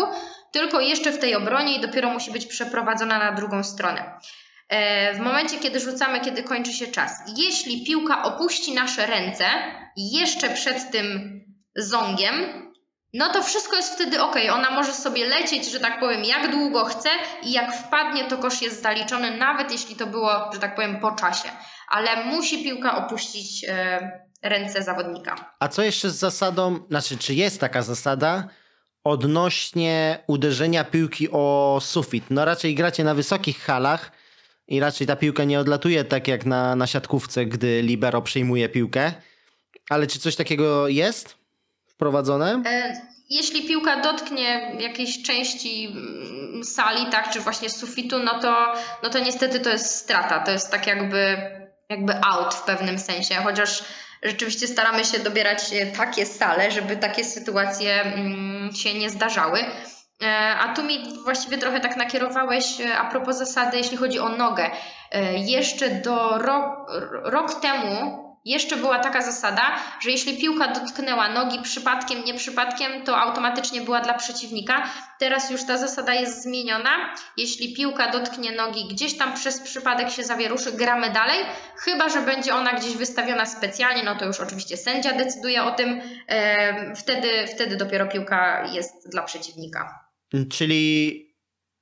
[0.51, 4.19] tylko jeszcze w tej obronie i dopiero musi być przeprowadzona na drugą stronę.
[4.69, 7.11] E, w momencie, kiedy rzucamy, kiedy kończy się czas.
[7.37, 9.45] Jeśli piłka opuści nasze ręce
[9.97, 11.39] jeszcze przed tym
[11.75, 12.66] zongiem,
[13.17, 14.35] no to wszystko jest wtedy ok.
[14.51, 17.09] Ona może sobie lecieć, że tak powiem, jak długo chce
[17.43, 21.11] i jak wpadnie, to kosz jest zaliczony, nawet jeśli to było, że tak powiem, po
[21.11, 21.49] czasie.
[21.89, 25.35] Ale musi piłka opuścić e, ręce zawodnika.
[25.59, 28.47] A co jeszcze z zasadą, znaczy, czy jest taka zasada
[29.03, 32.25] odnośnie uderzenia piłki o sufit?
[32.29, 34.11] No raczej gracie na wysokich halach
[34.67, 39.11] i raczej ta piłka nie odlatuje tak jak na, na siatkówce, gdy libero przyjmuje piłkę.
[39.89, 41.36] Ale czy coś takiego jest?
[41.97, 42.61] Wprowadzone?
[42.65, 49.09] E, jeśli piłka dotknie jakiejś części mm, sali, tak, czy właśnie sufitu, no to, no
[49.09, 50.39] to niestety to jest strata.
[50.39, 51.37] To jest tak jakby,
[51.89, 53.83] jakby out w pewnym sensie, chociaż
[54.23, 55.63] rzeczywiście staramy się dobierać
[55.97, 59.59] takie sale, żeby takie sytuacje mm, się nie zdarzały.
[60.23, 64.29] E, a tu mi właściwie trochę tak nakierowałeś e, a propos zasady, jeśli chodzi o
[64.29, 64.71] nogę.
[65.35, 66.37] Jeszcze do
[67.23, 73.17] rok temu jeszcze była taka zasada, że jeśli piłka dotknęła nogi przypadkiem, nie przypadkiem, to
[73.17, 74.89] automatycznie była dla przeciwnika.
[75.19, 76.89] Teraz już ta zasada jest zmieniona.
[77.37, 81.45] Jeśli piłka dotknie nogi gdzieś tam przez przypadek się zawieruszy, gramy dalej.
[81.75, 86.01] Chyba, że będzie ona gdzieś wystawiona specjalnie, no to już oczywiście sędzia decyduje o tym.
[86.95, 90.07] Wtedy, wtedy dopiero piłka jest dla przeciwnika.
[90.51, 91.26] Czyli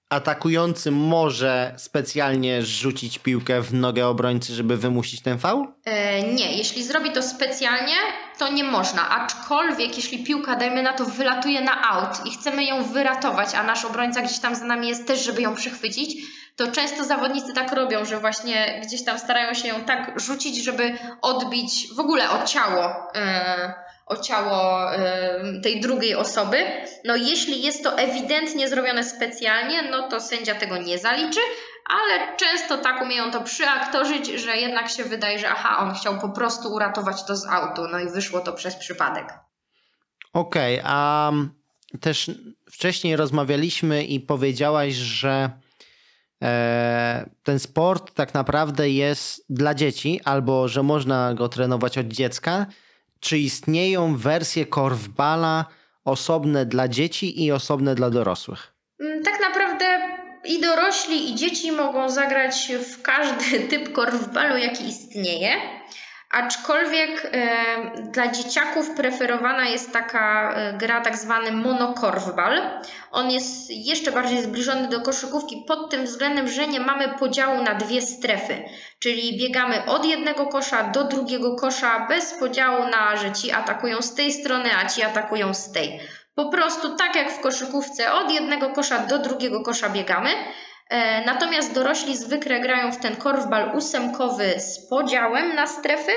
[0.10, 5.68] atakujący może specjalnie rzucić piłkę w nogę obrońcy, żeby wymusić ten faul?
[5.86, 7.96] E, nie, jeśli zrobi to specjalnie,
[8.38, 9.10] to nie można.
[9.10, 13.86] Aczkolwiek, jeśli piłka, dajmy na to, wylatuje na aut i chcemy ją wyratować, a nasz
[13.86, 16.16] obrońca gdzieś tam za nami jest też, żeby ją przechwycić,
[16.56, 20.98] to często zawodnicy tak robią, że właśnie gdzieś tam starają się ją tak rzucić, żeby
[21.22, 23.14] odbić w ogóle o ciało.
[23.16, 24.90] E, o ciało
[25.64, 26.58] tej drugiej osoby.
[27.06, 31.40] No jeśli jest to ewidentnie zrobione specjalnie, no to sędzia tego nie zaliczy,
[31.86, 36.30] ale często tak umieją to przyaktorzyć, że jednak się wydaje, że aha, on chciał po
[36.30, 39.34] prostu uratować to z autu, no i wyszło to przez przypadek.
[40.34, 41.32] Okej, okay, a
[42.02, 42.32] też
[42.72, 45.50] wcześniej rozmawialiśmy i powiedziałaś, że
[46.44, 52.66] e, ten sport tak naprawdę jest dla dzieci, albo że można go trenować od dziecka
[53.26, 55.66] czy istnieją wersje korfbala
[56.04, 58.74] osobne dla dzieci i osobne dla dorosłych?
[59.00, 59.86] Mm, tak naprawdę
[60.46, 65.50] i dorośli, i dzieci mogą zagrać w każdy typ korfbalu, jaki istnieje.
[66.32, 72.82] Aczkolwiek e, dla dzieciaków preferowana jest taka e, gra, tak zwany monokorfbal.
[73.12, 77.76] On jest jeszcze bardziej zbliżony do koszykówki pod tym względem, że nie mamy podziału na
[77.76, 78.64] dwie strefy.
[79.00, 84.16] Czyli biegamy od jednego kosza do drugiego kosza bez podziału na, że ci atakują z
[84.16, 86.00] tej strony, a ci atakują z tej.
[86.36, 90.30] Po prostu tak jak w koszykówce, od jednego kosza do drugiego kosza biegamy.
[90.90, 96.12] E, natomiast dorośli zwykle grają w ten korfbal ósemkowy z podziałem na strefy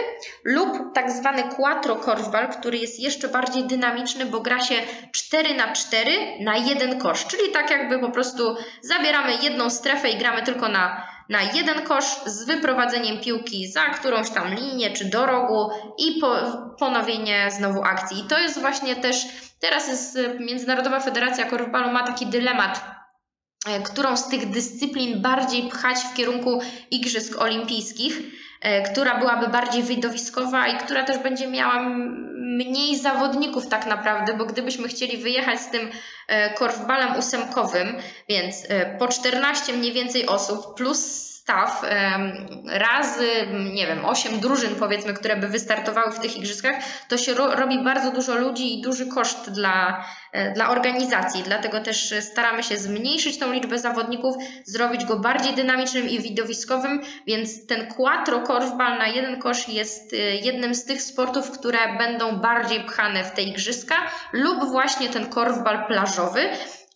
[0.45, 4.75] lub tak zwany quattro korfbal, który jest jeszcze bardziej dynamiczny, bo gra się
[5.13, 10.19] 4 na 4 na jeden kosz, czyli tak jakby po prostu zabieramy jedną strefę i
[10.19, 15.27] gramy tylko na, na jeden kosz z wyprowadzeniem piłki za którąś tam linię czy do
[15.27, 16.37] rogu i po,
[16.79, 18.21] ponowienie znowu akcji.
[18.21, 19.27] I to jest właśnie też,
[19.61, 22.98] teraz jest Międzynarodowa Federacja Korfbalu ma taki dylemat,
[23.85, 28.19] którą z tych dyscyplin bardziej pchać w kierunku Igrzysk Olimpijskich,
[28.61, 31.89] e, która byłaby bardziej widowiskowa i która też będzie miała
[32.35, 35.91] mniej zawodników tak naprawdę, bo gdybyśmy chcieli wyjechać z tym
[36.29, 37.97] e, korfbalem ósemkowym,
[38.29, 38.67] więc
[38.99, 41.83] po 14 mniej więcej osób plus staw
[42.67, 43.29] razy,
[43.75, 46.75] nie wiem, 8 drużyn powiedzmy, które by wystartowały w tych igrzyskach,
[47.09, 51.43] to się ro robi bardzo dużo ludzi i duży koszt dla, e, dla organizacji.
[51.43, 57.67] Dlatego też staramy się zmniejszyć tą liczbę zawodników, zrobić go bardziej dynamicznym i widowiskowym, więc
[57.67, 62.85] ten quattro korfbal na jeden kosz jest e, jednym z tych sportów, które będą bardziej
[62.85, 63.97] pchane w te igrzyska
[64.33, 66.49] lub właśnie ten korfbal plażowy,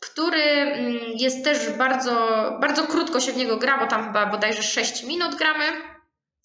[0.03, 2.12] który mm, jest też bardzo,
[2.61, 5.65] bardzo krótko się w niego gra, bo tam chyba bodajże 6 minut gramy.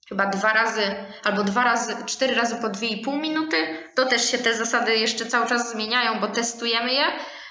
[0.10, 3.58] Chyba dwa razy, albo dwa razy, cztery razy po 2,5 minuty.
[3.96, 7.06] To też się te zasady jeszcze cały czas zmieniają, bo testujemy je.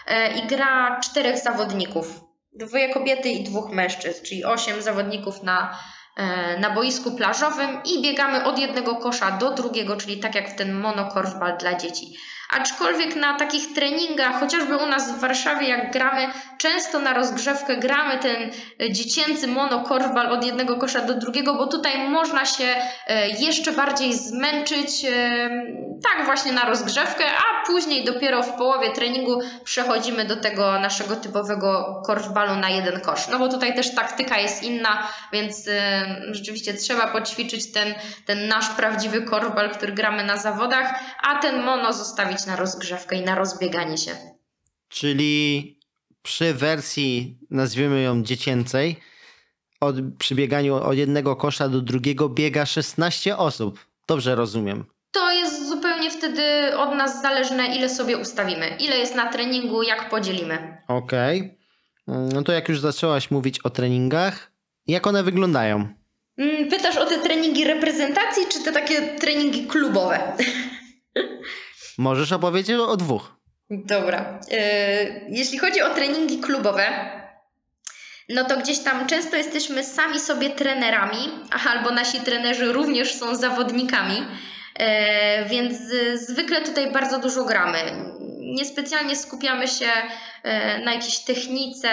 [0.07, 2.21] E, I gra czterech zawodników.
[2.53, 5.79] Dwoje kobiety i dwóch mężczyzn, czyli osiem zawodników na,
[6.17, 10.57] e, na boisku plażowym i biegamy od jednego kosza do drugiego, czyli tak jak w
[10.57, 12.17] ten monokorfbal dla dzieci.
[12.51, 16.29] Aczkolwiek na takich treningach, chociażby u nas w Warszawie, jak gramy,
[16.59, 22.09] często na rozgrzewkę gramy ten e, dziecięcy monokorfbal od jednego kosza do drugiego, bo tutaj
[22.09, 22.65] można się
[23.07, 25.51] e, jeszcze bardziej zmęczyć, e,
[26.03, 32.03] tak właśnie na rozgrzewkę, a później dopiero w połowie treningu przechodzimy do tego naszego typowego
[32.07, 33.29] korfbalu na jeden kosz.
[33.29, 35.69] No bo tutaj też taktyka jest inna, więc
[36.31, 37.95] rzeczywiście trzeba poćwiczyć ten,
[38.27, 43.25] ten nasz prawdziwy korfbal, który gramy na zawodach, a ten mono zostawić na rozgrzewkę i
[43.25, 44.17] na rozbieganie się.
[44.89, 45.77] Czyli
[46.23, 48.97] przy wersji, nazwijmy ją dziecięcej,
[49.81, 53.87] od, przy bieganiu od jednego kosza do drugiego biega 16 osób.
[54.09, 54.85] Dobrze rozumiem.
[55.13, 56.43] To jest zupełnie wtedy
[56.77, 60.83] od nas zależne, ile sobie ustawimy, ile jest na treningu, jak podzielimy.
[60.89, 61.39] Okej.
[61.39, 62.29] Okay.
[62.33, 64.51] No to jak już zaczęłaś mówić o treningach,
[64.87, 65.89] jak one wyglądają?
[66.39, 70.19] Mm, pytasz o te treningi reprezentacji, czy te takie treningi klubowe?
[71.99, 73.37] Możesz opowiedzieć o dwóch.
[73.71, 74.41] Dobra.
[74.51, 74.61] E,
[75.29, 76.87] jeśli chodzi o treningi klubowe,
[78.29, 81.29] no to gdzieś tam często jesteśmy sami sobie trenerami,
[81.71, 84.23] albo nasi trenerzy również są zawodnikami,
[84.79, 85.79] e, więc
[86.15, 87.79] zwykle tutaj bardzo dużo gramy.
[88.41, 89.87] Niespecjalnie skupiamy się
[90.85, 91.89] na jakiejś technice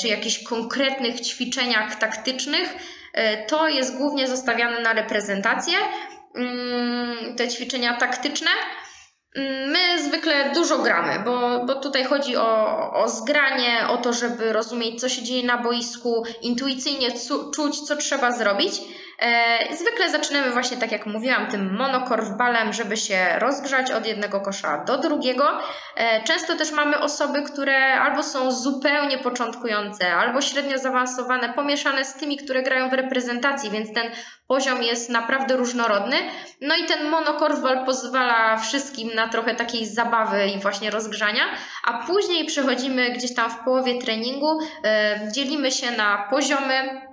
[0.00, 2.74] czy jakichś konkretnych ćwiczeniach taktycznych.
[3.48, 5.74] To jest głównie zostawiane na reprezentację,
[6.34, 8.50] mm, te ćwiczenia taktyczne.
[9.66, 15.00] My zwykle dużo gramy, bo, bo tutaj chodzi o, o zgranie, o to, żeby rozumieć,
[15.00, 17.08] co się dzieje na boisku, intuicyjnie
[17.54, 18.80] czuć, co trzeba zrobić.
[19.20, 24.84] E, zwykle zaczynamy właśnie, tak jak mówiłam, tym monokorfbalem, żeby się rozgrzać od jednego kosza
[24.84, 25.60] do drugiego.
[25.96, 32.14] E, często też mamy osoby, które albo są zupełnie początkujące, albo średnio zaawansowane, pomieszane z
[32.14, 34.10] tymi, które grają w reprezentacji, więc ten
[34.46, 36.16] poziom jest naprawdę różnorodny.
[36.60, 41.42] No i ten monokorfbal pozwala wszystkim na trochę takiej zabawy i właśnie rozgrzania,
[41.84, 47.09] a później przechodzimy gdzieś tam w połowie treningu, e, dzielimy się na poziomy,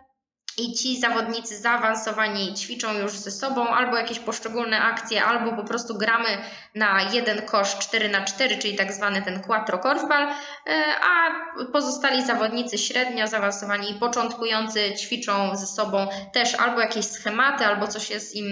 [0.58, 5.98] i ci zawodnicy zaawansowani ćwiczą już ze sobą albo jakieś poszczególne akcje, albo po prostu
[5.98, 6.30] gramy
[6.76, 11.32] na jeden kosz 4 na 4 czyli tak zwany ten quattro korfbal, e, a
[11.72, 18.10] pozostali zawodnicy średnio zaawansowani i początkujący ćwiczą ze sobą też albo jakieś schematy, albo coś
[18.10, 18.46] jest im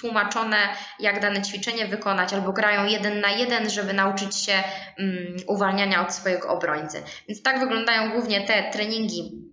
[0.00, 0.56] tłumaczone,
[0.98, 4.52] jak dane ćwiczenie wykonać, albo grają jeden na jeden, żeby nauczyć się
[4.98, 7.02] um, uwalniania od swojego obrońcy.
[7.28, 9.51] Więc tak wyglądają głównie te treningi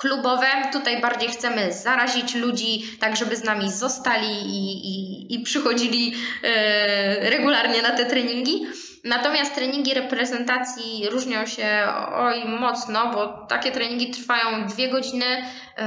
[0.00, 0.46] klubowe.
[0.72, 7.30] Tutaj bardziej chcemy zarazić ludzi, tak żeby z nami zostali i, i, i przychodzili e,
[7.30, 8.66] regularnie na te treningi.
[9.04, 15.84] Natomiast treningi reprezentacji różnią się oj mocno, bo takie treningi trwają dwie godziny yy,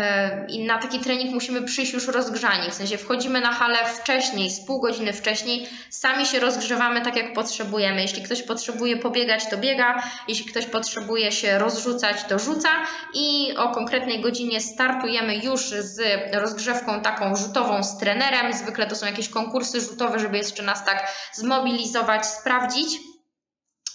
[0.48, 2.72] i na taki trening musimy przyjść już rozgrzani.
[2.72, 7.34] W sensie wchodzimy na halę wcześniej, z pół godziny wcześniej, sami się rozgrzewamy tak jak
[7.34, 8.02] potrzebujemy.
[8.02, 12.70] Jeśli ktoś potrzebuje pobiegać, to biega, jeśli ktoś potrzebuje się rozrzucać, to rzuca
[13.14, 16.02] i o konkretnej godzinie startujemy już z
[16.34, 18.54] rozgrzewką taką rzutową z trenerem.
[18.54, 23.03] Zwykle to są jakieś konkursy rzutowe, żeby jeszcze nas tak zmobilizować, sprawdzić.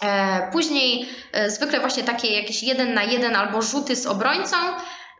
[0.02, 4.56] E, później e, zwykle właśnie takie jakieś jeden na jeden albo rzuty z obrońcą.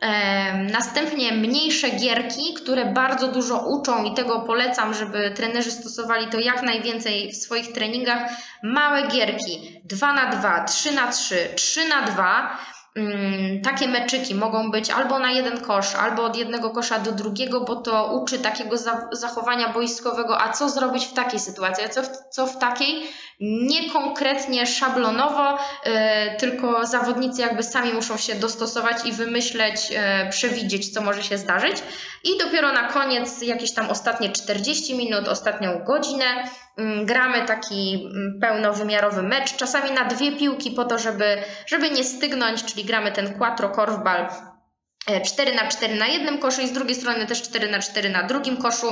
[0.01, 6.41] E, następnie mniejsze gierki, które bardzo dużo uczą i tego polecam, żeby trenerzy stosowali to
[6.41, 8.31] jak najwięcej w swoich treningach.
[8.62, 12.78] Małe gierki 2 na 2, 3 na 3, 3 na 2 Mm,
[13.63, 17.77] takie meczyki mogą być albo na jeden kosz, albo od jednego kosza do drugiego, bo
[17.77, 18.77] to uczy takiego
[19.13, 23.03] zachowania boiskowego, a co zrobić w takiej sytuacji, a co w, co w takiej,
[23.41, 25.93] nie konkretnie szablonowo, yy,
[26.39, 29.99] tylko zawodnicy jakby sami muszą się dostosować i wymyśleć, yy,
[30.31, 31.77] przewidzieć, co może się zdarzyć.
[32.25, 36.49] I dopiero na koniec, jakieś tam ostatnie 40 minut, ostatnią godzinę, Mm,
[37.05, 41.37] gramy taki mm, pełnowymiarowy mecz, czasami na dwie piłki po to, żeby,
[41.67, 44.29] żeby nie stygnąć, czyli gramy ten quattro korfbal
[45.25, 48.23] 4 na 4 na jednym koszu i z drugiej strony też 4 na 4 na
[48.23, 48.87] drugim koszu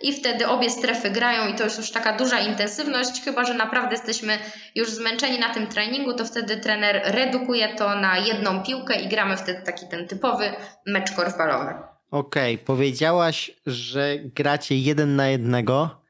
[0.00, 3.94] i wtedy obie strefy grają i to jest już taka duża intensywność, chyba że naprawdę
[3.94, 4.38] jesteśmy
[4.74, 9.36] już zmęczeni na tym treningu, to wtedy trener redukuje to na jedną piłkę i gramy
[9.36, 10.52] wtedy taki ten typowy
[10.86, 11.74] mecz korfbalowy.
[12.10, 12.66] Okej, okay.
[12.66, 16.01] powiedziałaś, że gracie jeden na jednego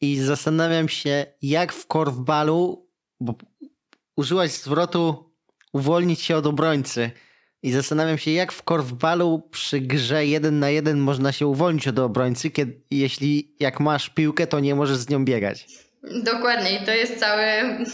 [0.00, 2.88] i zastanawiam się, jak w korfbalu,
[3.20, 3.34] bo
[4.16, 5.32] użyłaś zwrotu
[5.72, 7.10] uwolnić się od obrońcy.
[7.62, 11.98] I zastanawiam się, jak w korfbalu przy grze jeden na jeden można się uwolnić od
[11.98, 15.66] obrońcy, kiedy, jeśli jak masz piłkę, to nie możesz z nią biegać.
[16.24, 17.42] Dokładnie, i to jest cały,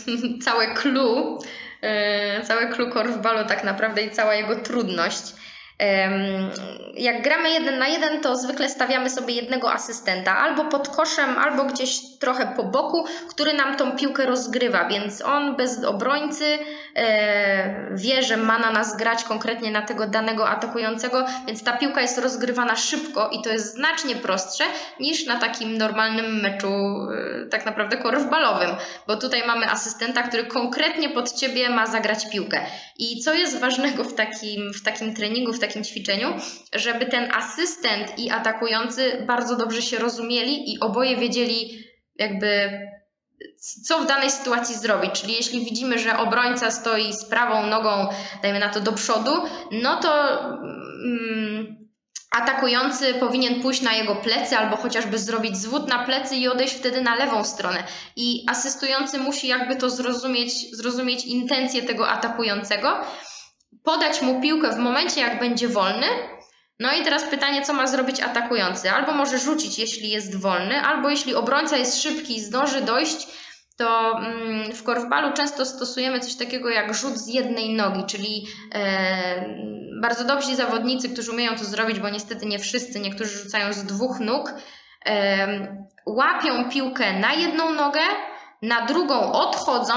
[0.44, 1.38] całe clue,
[1.82, 5.34] yy, całe clue korfbalu tak naprawdę i cała jego trudność
[6.94, 11.64] jak gramy jeden na jeden, to zwykle stawiamy sobie jednego asystenta albo pod koszem, albo
[11.64, 16.58] gdzieś trochę po boku, który nam tą piłkę rozgrywa, więc on bez obrońcy
[17.94, 22.18] wie, że ma na nas grać konkretnie na tego danego atakującego, więc ta piłka jest
[22.18, 24.64] rozgrywana szybko i to jest znacznie prostsze
[25.00, 28.70] niż na takim normalnym meczu e, tak naprawdę korfbalowym,
[29.06, 32.60] bo tutaj mamy asystenta, który konkretnie pod ciebie ma zagrać piłkę.
[32.98, 36.28] I co jest ważnego w takim, w takim treningu, w takim ćwiczeniu,
[36.74, 41.78] żeby ten asystent i atakujący bardzo dobrze się rozumieli i oboje wiedzieli,
[42.18, 42.70] jakby
[43.84, 45.12] co w danej sytuacji zrobić.
[45.12, 48.08] Czyli jeśli widzimy, że obrońca stoi z prawą nogą,
[48.42, 49.30] dajmy na to do przodu,
[49.72, 51.76] no to mm,
[52.30, 57.00] atakujący powinien pójść na jego plecy albo chociażby zrobić zwód na plecy i odejść wtedy
[57.00, 57.84] na lewą stronę.
[58.16, 63.04] I asystujący musi jakby to zrozumieć, zrozumieć intencję tego atakującego
[63.82, 66.06] podać mu piłkę w momencie, jak będzie wolny.
[66.80, 68.90] No i teraz pytanie, co ma zrobić atakujący?
[68.90, 73.28] Albo może rzucić, jeśli jest wolny, albo jeśli obrońca jest szybki i zdąży dojść,
[73.76, 79.44] to mm, w korfbalu często stosujemy coś takiego jak rzut z jednej nogi, czyli e,
[80.00, 84.20] bardzo dobrzy zawodnicy, którzy umieją to zrobić, bo niestety nie wszyscy, niektórzy rzucają z dwóch
[84.20, 84.52] nóg,
[85.06, 88.00] e, łapią piłkę na jedną nogę,
[88.62, 89.94] na drugą odchodzą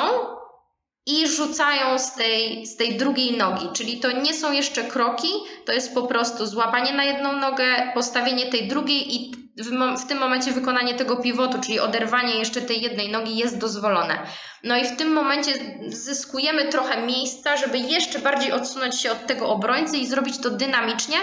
[1.05, 3.69] i rzucają z tej, z tej drugiej nogi.
[3.73, 5.27] Czyli to nie są jeszcze kroki,
[5.65, 10.17] to jest po prostu złapanie na jedną nogę, postawienie tej drugiej i w, w, tym
[10.17, 14.19] momencie wykonanie tego pivotu, czyli oderwanie jeszcze tej jednej nogi jest dozwolone.
[14.63, 15.51] No i w tym momencie
[15.87, 21.17] zyskujemy trochę miejsca, żeby jeszcze bardziej odsunąć się od tego obrońcy i zrobić to dynamicznie,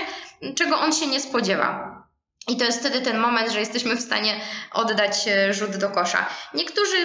[0.55, 1.97] czego on się nie spodziewa.
[2.49, 4.41] I to jest wtedy ten moment, że jesteśmy w stanie
[4.73, 6.27] oddać e, rzut do kosza.
[6.55, 6.97] Niektórzy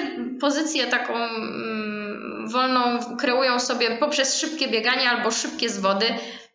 [0.42, 2.01] pozycję taką mm,
[2.48, 6.06] wolną kreują sobie poprzez szybkie bieganie albo szybkie zwody.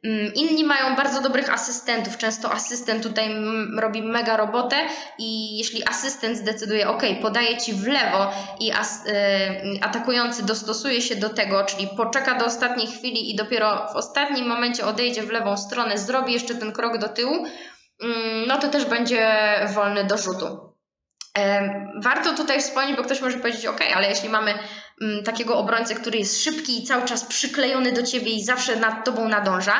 [0.04, 2.16] Mm, inni mają bardzo dobrych asystentów.
[2.16, 3.34] Często asystent tutaj
[3.78, 4.76] robi mega robotę
[5.18, 8.74] i jeśli asystent zdecyduje, ok, podaje ci w lewo i y,
[9.82, 14.86] atakujący dostosuje się do tego, czyli poczeka do ostatniej chwili i dopiero w ostatnim momencie
[14.86, 17.46] odejdzie w lewą stronę, zrobi jeszcze ten krok do tyłu,
[18.02, 19.36] Mm, no to też będzie
[19.74, 20.75] wolny do rzutu.
[21.96, 24.54] Warto tutaj wspomnieć, bo ktoś może powiedzieć, ok, ale jeśli mamy
[25.02, 29.04] mm, takiego obrońcę, który jest szybki i cały czas przyklejony do ciebie i zawsze nad
[29.04, 29.74] tobą nadąża,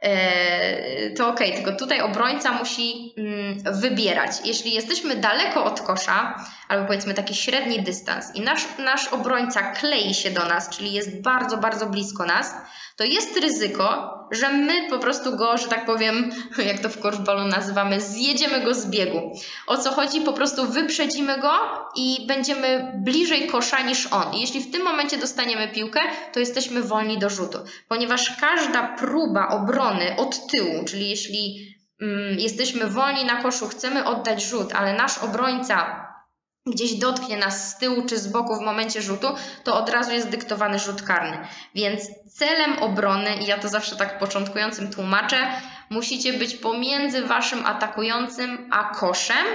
[0.00, 4.30] e, to ok, tylko tutaj obrońca musi mm, wybierać.
[4.44, 10.14] Jeśli jesteśmy daleko od kosza, albo powiedzmy taki średni dystans i nasz, nasz obrońca klei
[10.14, 12.54] się do nas, czyli jest bardzo, bardzo blisko nas,
[12.96, 16.30] to jest ryzyko, że my po prostu go, że tak powiem,
[16.70, 19.32] jak to w korfbalu nazywamy, zjedziemy go z biegu.
[19.66, 20.20] O co chodzi?
[20.20, 21.52] Po prostu wyprzedzimy go
[21.96, 24.34] i będziemy bliżej kosza niż on.
[24.34, 26.00] I jeśli w tym momencie dostaniemy piłkę,
[26.32, 27.58] to jesteśmy wolni do rzutu,
[27.88, 34.44] ponieważ każda próba obrony od tyłu, czyli jeśli mm, jesteśmy wolni na koszu, chcemy oddać
[34.44, 36.09] rzut, ale nasz obrońca
[36.66, 39.26] gdzieś dotknie nas z tyłu czy z boku w momencie rzutu,
[39.64, 41.38] to od razu jest dyktowany rzut karny.
[41.74, 45.36] Więc celem obrony, i ja to zawsze tak początkującym tłumaczę,
[45.90, 49.46] musicie być pomiędzy waszym atakującym a koszem,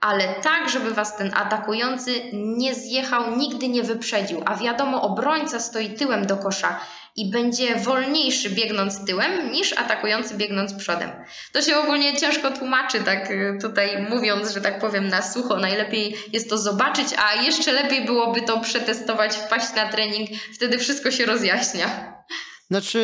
[0.00, 4.42] ale tak, żeby was ten atakujący nie zjechał, nigdy nie wyprzedził.
[4.44, 6.80] A wiadomo, obrońca stoi tyłem do kosza
[7.16, 11.10] i będzie wolniejszy biegnąc tyłem niż atakujący biegnąc przodem.
[11.52, 15.56] To się ogólnie ciężko tłumaczy, tak y, tutaj mówiąc, że tak powiem na sucho.
[15.56, 21.10] Najlepiej jest to zobaczyć, a jeszcze lepiej byłoby to przetestować, wpaść na trening, wtedy wszystko
[21.10, 22.20] się rozjaśnia.
[22.70, 23.00] Znaczy,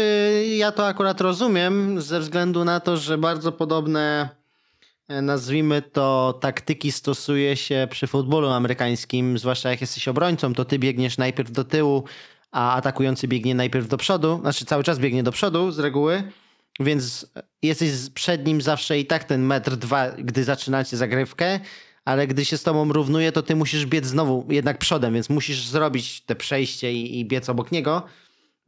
[0.56, 4.28] ja to akurat rozumiem, ze względu na to, że bardzo podobne
[5.08, 10.78] e, nazwijmy to, taktyki stosuje się przy futbolu amerykańskim, zwłaszcza jak jesteś obrońcą, to ty
[10.78, 12.04] biegniesz najpierw do tyłu,
[12.52, 16.22] a atakujący biegnie najpierw do przodu, znaczy cały czas biegnie do przodu z reguły,
[16.80, 17.26] więc
[17.62, 21.60] jesteś przed nim zawsze i tak ten metr dwa, gdy zaczynacie zagrywkę,
[22.04, 25.66] ale gdy się z tobą równuje, to ty musisz biec znowu jednak przodem, więc musisz
[25.66, 28.02] zrobić te przejście i, i biec obok niego.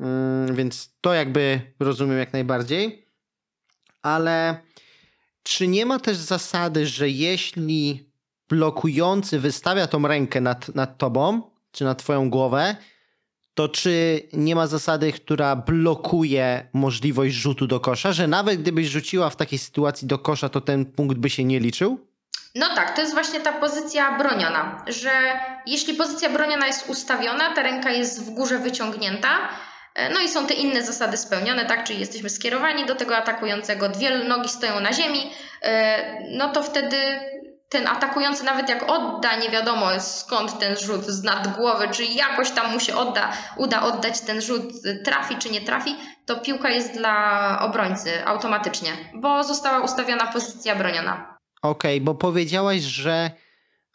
[0.00, 3.06] Mm, więc to jakby rozumiem jak najbardziej.
[4.02, 4.62] ale
[5.42, 8.10] czy nie ma też zasady, że jeśli
[8.48, 12.76] blokujący wystawia tą rękę nad, nad tobą, czy nad twoją głowę,
[13.58, 19.30] to czy nie ma zasady, która blokuje możliwość rzutu do kosza, że nawet gdybyś rzuciła
[19.30, 22.06] w takiej sytuacji do kosza, to ten punkt by się nie liczył?
[22.54, 25.10] No tak, to jest właśnie ta pozycja broniona, że
[25.66, 29.48] jeśli pozycja broniona jest ustawiona, ta ręka jest w górze wyciągnięta,
[29.94, 33.88] e, no i są te inne zasady spełnione, tak, czyli jesteśmy skierowani do tego atakującego,
[33.88, 35.30] dwie nogi stoją na ziemi,
[35.62, 36.96] e, no to wtedy
[37.68, 42.50] ten atakujący nawet jak odda, nie wiadomo skąd ten rzut z nad głowy, czy jakoś
[42.50, 44.62] tam mu się odda, uda oddać ten rzut,
[45.04, 45.96] trafi czy nie trafi,
[46.26, 51.38] to piłka jest dla obrońcy automatycznie, bo została ustawiona pozycja broniona.
[51.62, 53.30] Okej, okay, bo powiedziałaś, że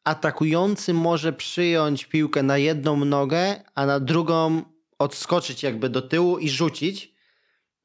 [0.03, 4.61] atakujący może przyjąć piłkę na jedną nogę, a na drugą
[4.99, 7.12] odskoczyć jakby do tyłu i rzucić.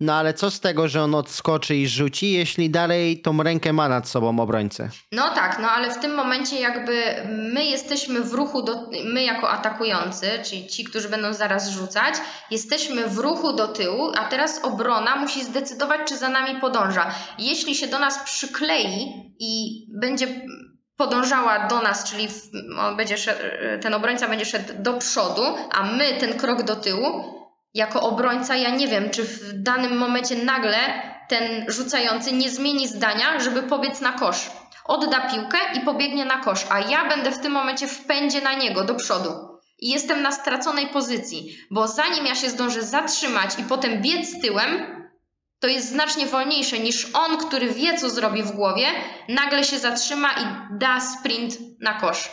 [0.01, 3.88] No ale co z tego, że on odskoczy i rzuci, jeśli dalej tą rękę ma
[3.88, 4.90] nad sobą obrońcę?
[5.12, 9.51] No tak, no ale w tym momencie jakby my jesteśmy w ruchu, do, my jako
[9.51, 12.14] atakujący, czyli ci, którzy będą zaraz rzucać,
[12.51, 17.14] jesteśmy w ruchu do tyłu, a teraz obrona musi zdecydować, czy za nami podąża.
[17.38, 20.28] Jeśli się do nas przyklei i będzie
[20.96, 22.28] podążała do nas, czyli
[22.96, 23.16] będzie
[23.80, 27.38] ten obrońca będzie szedł do przodu, a my ten krok do tyłu,
[27.75, 30.79] jako obrońca ja nie wiem, czy w danym momencie nagle
[31.29, 34.51] ten rzucający nie zmieni zdania, żeby pobiec na kosz.
[34.85, 38.55] Odda piłkę i pobiegnie na kosz, a ja będę w tym momencie w pędzie na
[38.55, 39.31] niego do przodu.
[39.79, 44.99] I jestem na straconej pozycji, bo zanim ja się zdążę zatrzymać i potem biec tyłem,
[45.61, 48.87] to jest znacznie wolniejsze niż on, który wie, co zrobi w głowie,
[49.29, 50.45] nagle się zatrzyma i
[50.79, 52.31] da sprint na kosz.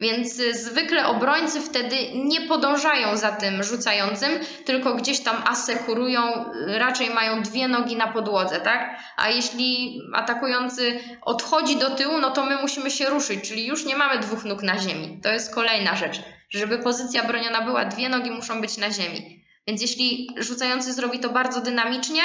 [0.00, 4.30] Więc y, zwykle obrońcy wtedy nie podążają za tym rzucającym,
[4.64, 9.00] tylko gdzieś tam asekurują, y, raczej mają dwie nogi na podłodze, tak?
[9.16, 13.96] A jeśli atakujący odchodzi do tyłu, no to my musimy się ruszyć, czyli już nie
[13.96, 15.20] mamy dwóch nóg na ziemi.
[15.22, 16.20] To jest kolejna rzecz.
[16.50, 19.44] Żeby pozycja broniona była, dwie nogi muszą być na ziemi.
[19.66, 22.22] Więc jeśli rzucający zrobi to bardzo dynamicznie,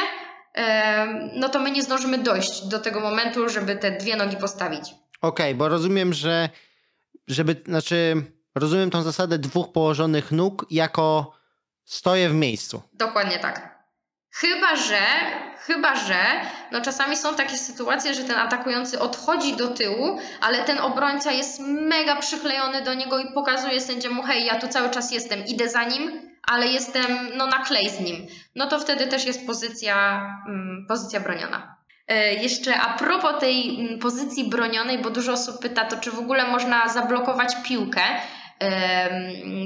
[1.36, 4.82] no to my nie zdążymy dojść do tego momentu, żeby te dwie nogi postawić.
[5.22, 6.50] Okej, okay, bo rozumiem, że
[7.28, 8.24] żeby, znaczy,
[8.56, 11.34] rozumiem tą zasadę dwóch położonych nóg jako
[11.86, 12.82] stoję w miejscu.
[12.94, 13.74] Dokładnie tak.
[14.36, 15.02] Chyba, że,
[15.58, 16.24] chyba, że,
[16.72, 21.60] no czasami są takie sytuacje, że ten atakujący odchodzi do tyłu, ale ten obrońca jest
[21.60, 25.84] mega przyklejony do niego i pokazuje sędziemu, hej, ja tu cały czas jestem, idę za
[25.84, 28.28] nim, ale jestem no na klej z nim.
[28.56, 31.76] No to wtedy też jest pozycja, mm, pozycja broniona.
[32.08, 36.20] E, jeszcze a propos tej mm, pozycji bronionej, bo dużo osób pyta, to czy w
[36.20, 38.02] ogóle można zablokować piłkę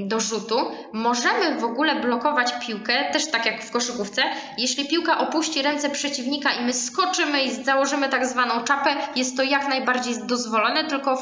[0.06, 0.56] do rzutu.
[0.92, 4.22] Możemy w ogóle blokować piłkę, też tak jak w koszykówce,
[4.58, 9.42] jeśli piłka opuści ręce przeciwnika i my skoczymy i założymy tak zwaną czapę, jest to
[9.42, 11.18] jak najbardziej dozwolone, tylko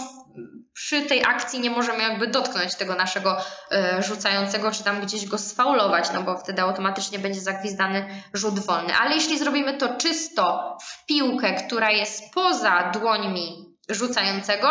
[0.76, 3.36] przy tej akcji nie możemy jakby dotknąć tego naszego
[3.70, 8.94] e, rzucającego, czy tam gdzieś go sfaulować, no bo wtedy automatycznie będzie zagwizdany rzut wolny.
[8.94, 14.68] Ale jeśli zrobimy to czysto w piłkę, która jest poza dłońmi rzucającego,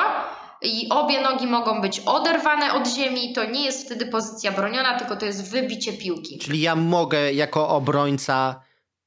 [0.62, 5.16] i obie nogi mogą być oderwane od ziemi, to nie jest wtedy pozycja broniona, tylko
[5.16, 6.40] to jest wybicie piłki.
[6.40, 8.62] Czyli ja mogę jako obrońca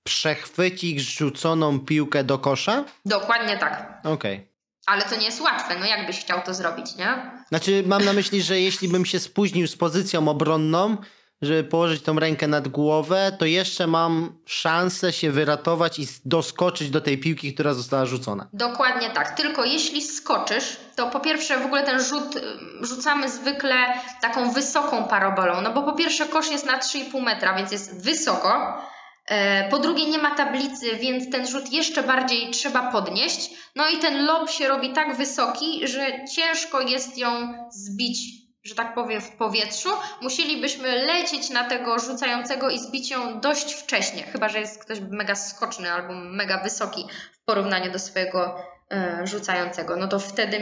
[0.05, 2.85] przechwycić rzuconą piłkę do kosza?
[3.05, 4.01] Dokładnie tak.
[4.05, 4.13] Okej.
[4.13, 4.58] Okay.
[4.89, 7.31] Ale to nie jest łatwe, no jakbyś chciał to zrobić, nie?
[7.49, 10.97] Znaczy, mam na myśli, że jeśli bym się spóźnił z pozycją obronną,
[11.43, 17.01] żeby położyć tą rękę nad głowę, to jeszcze mam szansę się wyratować i doskoczyć do
[17.01, 18.49] tej piłki, która została rzucona.
[18.53, 19.37] Dokładnie tak.
[19.37, 22.41] Tylko jeśli skoczysz, to po pierwsze w ogóle ten rzut
[22.81, 23.75] rzucamy zwykle
[24.21, 25.61] taką wysoką parabolą.
[25.61, 28.83] No bo po pierwsze kosz jest na 3,5 metra, więc jest wysoko.
[29.29, 33.51] E, po drugie, nie ma tablicy, więc ten rzut jeszcze bardziej trzeba podnieść.
[33.77, 37.29] No i ten lob się robi tak wysoki, że ciężko jest ją
[37.71, 38.19] zbić,
[38.65, 39.89] że tak powiem, w powietrzu.
[40.23, 45.35] Musielibyśmy lecieć na tego rzucającego i zbić ją dość wcześnie, chyba że jest ktoś mega
[45.35, 48.57] skoczny albo mega wysoki w porównaniu do swojego
[48.91, 49.97] e, rzucającego.
[49.97, 50.59] No to wtedy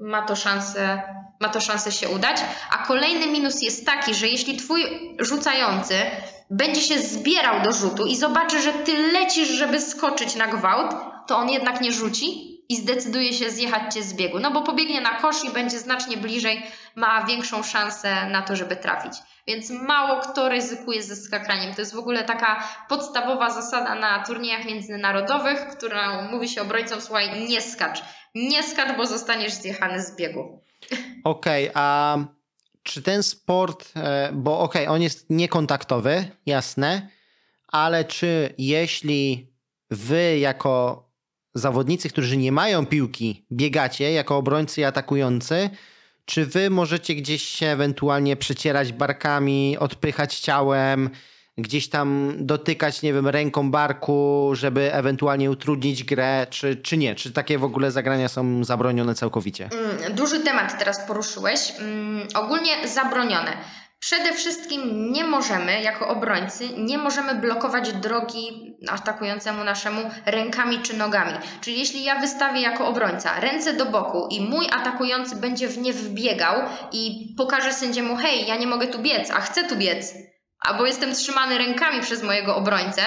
[0.00, 1.02] ma to szansę
[1.40, 2.36] ma to szansę się udać.
[2.70, 4.84] A kolejny minus jest taki, że jeśli twój
[5.18, 5.94] rzucający
[6.50, 10.94] będzie się zbierał do rzutu i zobaczy, że ty lecisz, żeby skoczyć na gwałt,
[11.26, 14.38] to on jednak nie rzuci i zdecyduje się zjechać cię z biegu.
[14.38, 16.62] No bo pobiegnie na kosz i będzie znacznie bliżej,
[16.94, 19.12] ma większą szansę na to, żeby trafić.
[19.46, 21.74] Więc mało kto ryzykuje ze skakaniem.
[21.74, 27.48] To jest w ogóle taka podstawowa zasada na turniejach międzynarodowych, którą mówi się obrońcom, słuchaj,
[27.48, 28.02] nie skacz.
[28.34, 30.65] Nie skacz, bo zostaniesz zjechany z biegu.
[31.24, 32.18] Okej, okay, a
[32.82, 37.08] czy ten sport, e, bo okej, okay, on jest niekontaktowy, jasne,
[37.68, 39.52] ale czy jeśli
[39.90, 41.06] wy jako
[41.54, 45.70] zawodnicy, którzy nie mają piłki, biegacie jako obrońcy i atakujący,
[46.24, 51.10] czy wy możecie gdzieś się ewentualnie przecierać barkami, odpychać ciałem,
[51.58, 57.14] gdzieś tam dotykać, nie wiem, ręką barku, żeby ewentualnie utrudnić grę, czy, czy nie?
[57.14, 59.68] Czy takie w ogóle zagrania są zabronione całkowicie?
[59.72, 61.72] Mm, Duży temat teraz poruszyłeś.
[61.78, 63.52] Mm, Ogólnie zabronione.
[63.98, 71.32] Przede wszystkim nie możemy, jako obrońcy, nie możemy blokować drogi atakującemu naszemu rękami czy nogami.
[71.60, 75.92] Czyli jeśli ja wystawię jako obrońca ręce do boku i mój atakujący będzie w nie
[75.92, 76.54] wbiegał
[76.92, 80.14] i pokaże sędziemu, hej, ja nie mogę tu biec, a chcę tu biec,
[80.60, 83.02] albo jestem trzymany rękami przez mojego obrońcę,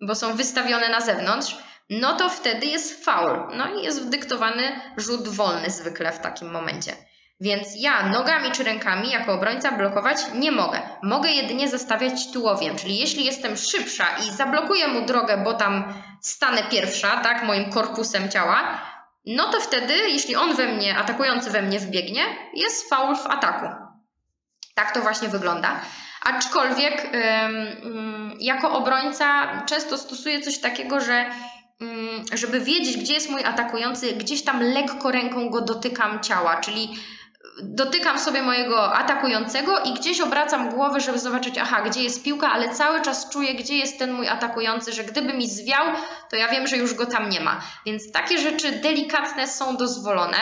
[0.00, 1.56] bo są wystawione na zewnątrz,
[1.90, 3.56] no to wtedy jest faul.
[3.56, 6.92] No i jest wdyktowany rzut wolny zwykle w takim momencie.
[7.40, 10.80] Więc ja nogami czy rękami jako obrońca blokować nie mogę.
[11.02, 16.62] Mogę jedynie zastawiać tułowiem, czyli jeśli jestem szybsza i zablokuję mu drogę, bo tam stanę
[16.70, 18.80] pierwsza, tak, moim korpusem ciała,
[19.26, 22.22] no to wtedy, jeśli on we mnie, atakujący we mnie wbiegnie,
[22.54, 23.85] jest faul w ataku.
[24.76, 25.80] Tak to właśnie wygląda.
[26.22, 29.26] Aczkolwiek ym, jako obrońca
[29.66, 31.30] często stosuję coś takiego, że
[31.82, 36.96] ym, żeby wiedzieć, gdzie jest mój atakujący, gdzieś tam lekko ręką go dotykam ciała, czyli
[37.62, 42.68] dotykam sobie mojego atakującego i gdzieś obracam głowę, żeby zobaczyć, aha, gdzie jest piłka, ale
[42.68, 45.84] cały czas czuję, gdzie jest ten mój atakujący, że gdyby mi zwiał,
[46.30, 47.60] to ja wiem, że już go tam nie ma.
[47.86, 50.38] Więc takie rzeczy delikatne są dozwolone,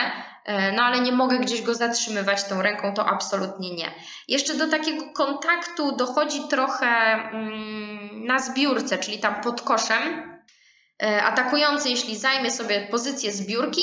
[0.47, 3.95] no ale nie mogę gdzieś go zatrzymywać tą ręką, to absolutnie nie.
[4.29, 10.03] Jeszcze do takiego kontaktu dochodzi trochę mm, na zbiórce, czyli tam pod koszem.
[11.03, 13.83] E, Atakujący, jeśli zajmie sobie pozycję zbiórki,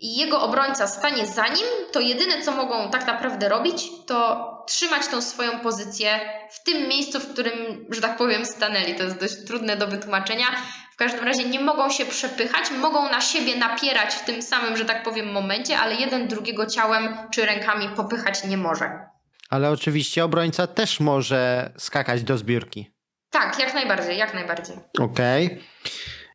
[0.00, 5.06] i jego obrońca stanie za nim, to jedyne co mogą tak naprawdę robić, to trzymać
[5.06, 8.94] tą swoją pozycję w tym miejscu, w którym, że tak powiem, stanęli.
[8.94, 10.46] To jest dość trudne do wytłumaczenia.
[10.92, 14.84] W każdym razie nie mogą się przepychać, mogą na siebie napierać w tym samym, że
[14.84, 19.10] tak powiem, momencie, ale jeden drugiego ciałem czy rękami popychać nie może.
[19.50, 22.90] Ale oczywiście obrońca też może skakać do zbiórki.
[23.30, 24.76] Tak, jak najbardziej, jak najbardziej.
[24.98, 25.62] Okej.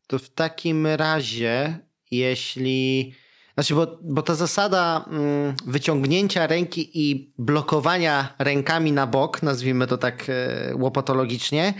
[0.06, 1.78] To w takim razie,
[2.10, 3.14] jeśli.
[3.56, 9.98] Znaczy, bo, bo ta zasada mm, wyciągnięcia ręki i blokowania rękami na bok, nazwijmy to
[9.98, 11.74] tak e, łopatologicznie,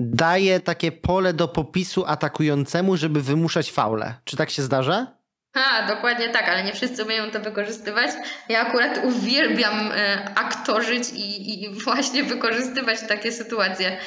[0.00, 4.14] daje takie pole do popisu atakującemu, żeby wymuszać faule.
[4.24, 5.06] Czy tak się zdarza?
[5.54, 8.10] Ha, dokładnie tak, ale nie wszyscy umieją to wykorzystywać.
[8.48, 13.98] Ja akurat uwielbiam e, aktorzyć i, i właśnie wykorzystywać takie sytuacje.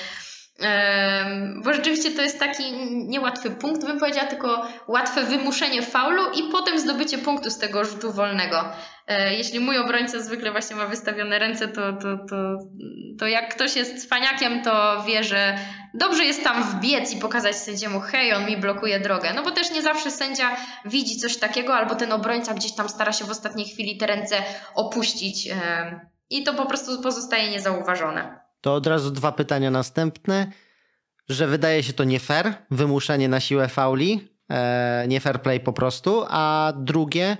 [1.64, 2.64] Bo rzeczywiście to jest taki
[3.08, 8.12] niełatwy punkt, bym powiedziała, tylko łatwe wymuszenie faulu i potem zdobycie punktu z tego rzutu
[8.12, 8.66] wolnego.
[9.08, 12.58] E, jeśli mój obrońca zwykle właśnie ma wystawione ręce, to, to, to,
[13.20, 15.58] to jak ktoś jest cwaniakiem, to wie, że
[15.94, 19.34] dobrze jest tam wbiec i pokazać sędziemu, hej, on mi blokuje drogę.
[19.34, 23.12] No bo też nie zawsze sędzia widzi coś takiego, albo ten obrońca gdzieś tam stara
[23.12, 24.36] się w ostatniej chwili te ręce
[24.76, 26.00] opuścić em,
[26.30, 28.45] i to po prostu pozostaje niezauważone.
[28.66, 30.52] To od razu dwa pytania następne.
[31.30, 35.74] Że wydaje się to nie fair, wymuszenie na siłę fauli, e, nie fair play po
[35.74, 36.26] prostu.
[36.30, 37.38] A drugie,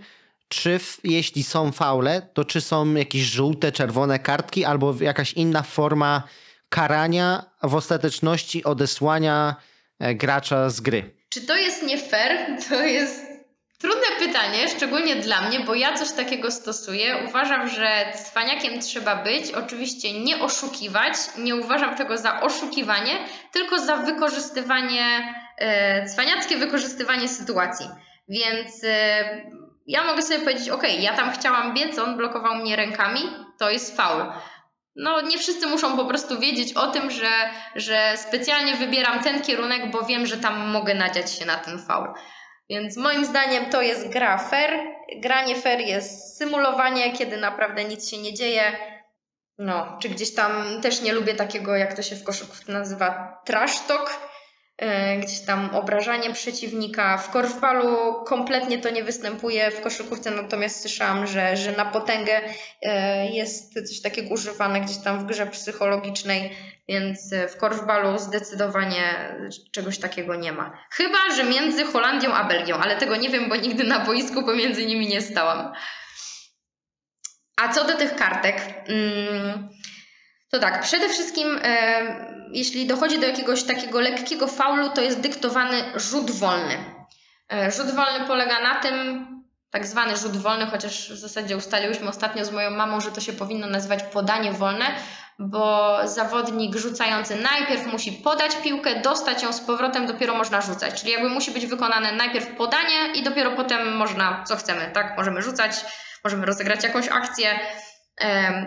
[0.48, 5.62] czy w, jeśli są faule, to czy są jakieś żółte, czerwone kartki albo jakaś inna
[5.62, 6.24] forma
[6.70, 9.56] karania w ostateczności odesłania
[10.00, 11.16] e, gracza z gry?
[11.30, 12.60] Czy to jest nie fair?
[12.70, 13.35] To jest
[13.80, 17.26] trudne pytanie, szczególnie dla mnie, bo ja coś takiego stosuję.
[17.30, 19.52] Uważam, że cwaniakiem trzeba być.
[19.52, 21.14] Oczywiście nie oszukiwać.
[21.38, 23.18] Nie uważam tego za oszukiwanie,
[23.52, 27.86] tylko za wykorzystywanie, e, cwaniackie wykorzystywanie sytuacji.
[28.30, 29.24] Więc e,
[29.88, 33.22] ja mogę sobie powiedzieć, ok, ja tam chciałam biec, on blokował mnie rękami,
[33.60, 34.26] to jest faul
[34.96, 39.92] no nie wszyscy muszą po prostu wiedzieć o tym, że, że specjalnie wybieram ten kierunek,
[39.92, 42.08] bo wiem, że tam mogę nadziać się na ten faul.
[42.70, 44.80] Więc moim zdaniem to jest gra fair.
[45.18, 48.72] Granie fair jest symulowanie, kiedy naprawdę nic się nie dzieje.
[49.58, 53.80] No, czy gdzieś tam też nie lubię takiego, jak to się w koszykówce nazywa, trash
[53.80, 54.20] talk,
[55.24, 57.18] gdzieś tam obrażanie przeciwnika.
[57.18, 62.42] W korfbalu kompletnie to nie występuje, w koszykówce natomiast słyszałam, że, że na potęgę
[62.82, 66.56] e, jest coś takiego używane gdzieś tam w grze psychologicznej,
[66.88, 69.36] więc e, w korfbalu zdecydowanie
[69.72, 70.78] czegoś takiego nie ma.
[70.92, 74.86] Chyba, że między Holandią a Belgią, ale tego nie wiem, bo nigdy na boisku pomiędzy
[74.86, 75.74] nimi nie stałam.
[77.58, 78.56] A co do tych kartek,
[78.88, 79.70] mm,
[80.56, 82.02] to tak, przede wszystkim e,
[82.52, 86.78] jeśli dochodzi do jakiegoś takiego lekkiego faulu, to jest dyktowany rzut wolny.
[87.54, 89.28] E, rzut wolny polega na tym,
[89.72, 93.34] tak zwany rzut wolny, chociaż w zasadzie ustaliłyśmy ostatnio z moją mamą, że to się
[93.34, 94.86] powinno nazywać podanie wolne,
[95.40, 101.02] bo zawodnik rzucający najpierw musi podać piłkę, dostać ją z powrotem, dopiero można rzucać.
[101.02, 105.18] Czyli jakby musi być wykonane najpierw podanie i dopiero potem można, co chcemy, tak?
[105.18, 105.86] Możemy rzucać,
[106.24, 107.60] możemy rozegrać jakąś akcję.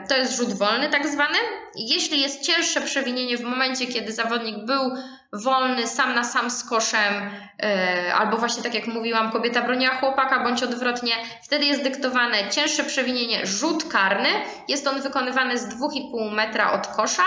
[0.09, 1.39] To jest rzut wolny, tak zwany.
[1.77, 4.93] Jeśli jest cięższe przewinienie w momencie, kiedy zawodnik był
[5.33, 7.15] wolny sam na sam z koszem,
[7.63, 12.85] e, albo właśnie tak jak mówiłam, kobieta broniła chłopaka, bądź odwrotnie, wtedy jest dyktowane cięższe
[12.85, 14.29] przewinienie, rzut karny.
[14.69, 17.25] Jest on wykonywany z 2,5 metra od kosza,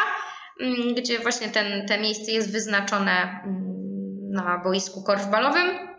[0.60, 3.62] mm, gdzie właśnie ten, te miejsce jest wyznaczone mm,
[4.32, 5.91] na boisku korfbalowym.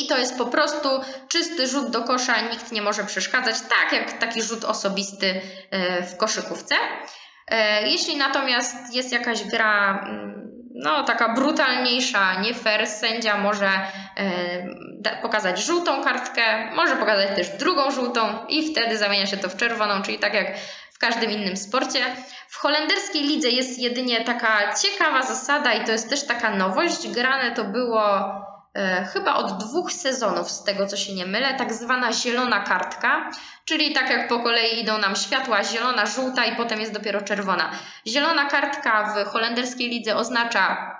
[0.00, 0.88] I to jest po prostu
[1.28, 5.40] czysty rzut do kosza, nikt nie może przeszkadzać, tak jak taki rzut osobisty
[5.70, 6.74] e, w koszykówce.
[7.48, 10.42] E, jeśli natomiast jest jakaś gra mm,
[10.74, 13.70] no, taka brutalniejsza, nie fair, sędzia może
[14.16, 19.56] e, pokazać żółtą kartkę, może pokazać też drugą żółtą i wtedy zamienia się to w
[19.56, 20.58] czerwoną, czyli tak jak
[20.92, 22.00] w każdym innym sporcie.
[22.48, 27.08] W holenderskiej lidze jest jedynie taka ciekawa zasada i to jest też taka nowość.
[27.08, 28.02] Grane to było
[29.12, 33.30] chyba od dwóch sezonów, z tego co się nie mylę, tak zwana zielona kartka,
[33.64, 37.70] czyli tak jak po kolei idą nam światła zielona, żółta i potem jest dopiero czerwona.
[38.06, 40.92] Zielona kartka w holenderskiej lidze oznacza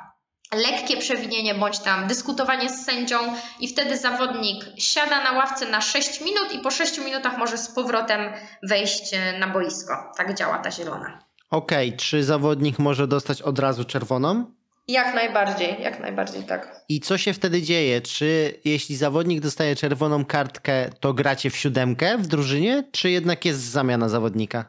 [0.53, 3.19] lekkie przewinienie bądź tam dyskutowanie z sędzią
[3.61, 7.71] i wtedy zawodnik siada na ławce na 6 minut i po 6 minutach może z
[7.71, 8.21] powrotem
[8.63, 10.13] wejść na boisko.
[10.17, 11.19] Tak działa ta zielona.
[11.51, 11.99] Okej, okay.
[11.99, 14.45] czy zawodnik może dostać od razu czerwoną?
[14.89, 16.81] Jak najbardziej, jak najbardziej tak.
[16.89, 18.01] I co się wtedy dzieje?
[18.01, 23.61] Czy jeśli zawodnik dostaje czerwoną kartkę, to gracie w siódemkę w drużynie, czy jednak jest
[23.61, 24.65] zamiana zawodnika?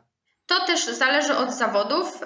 [0.46, 2.20] To też zależy od zawodów.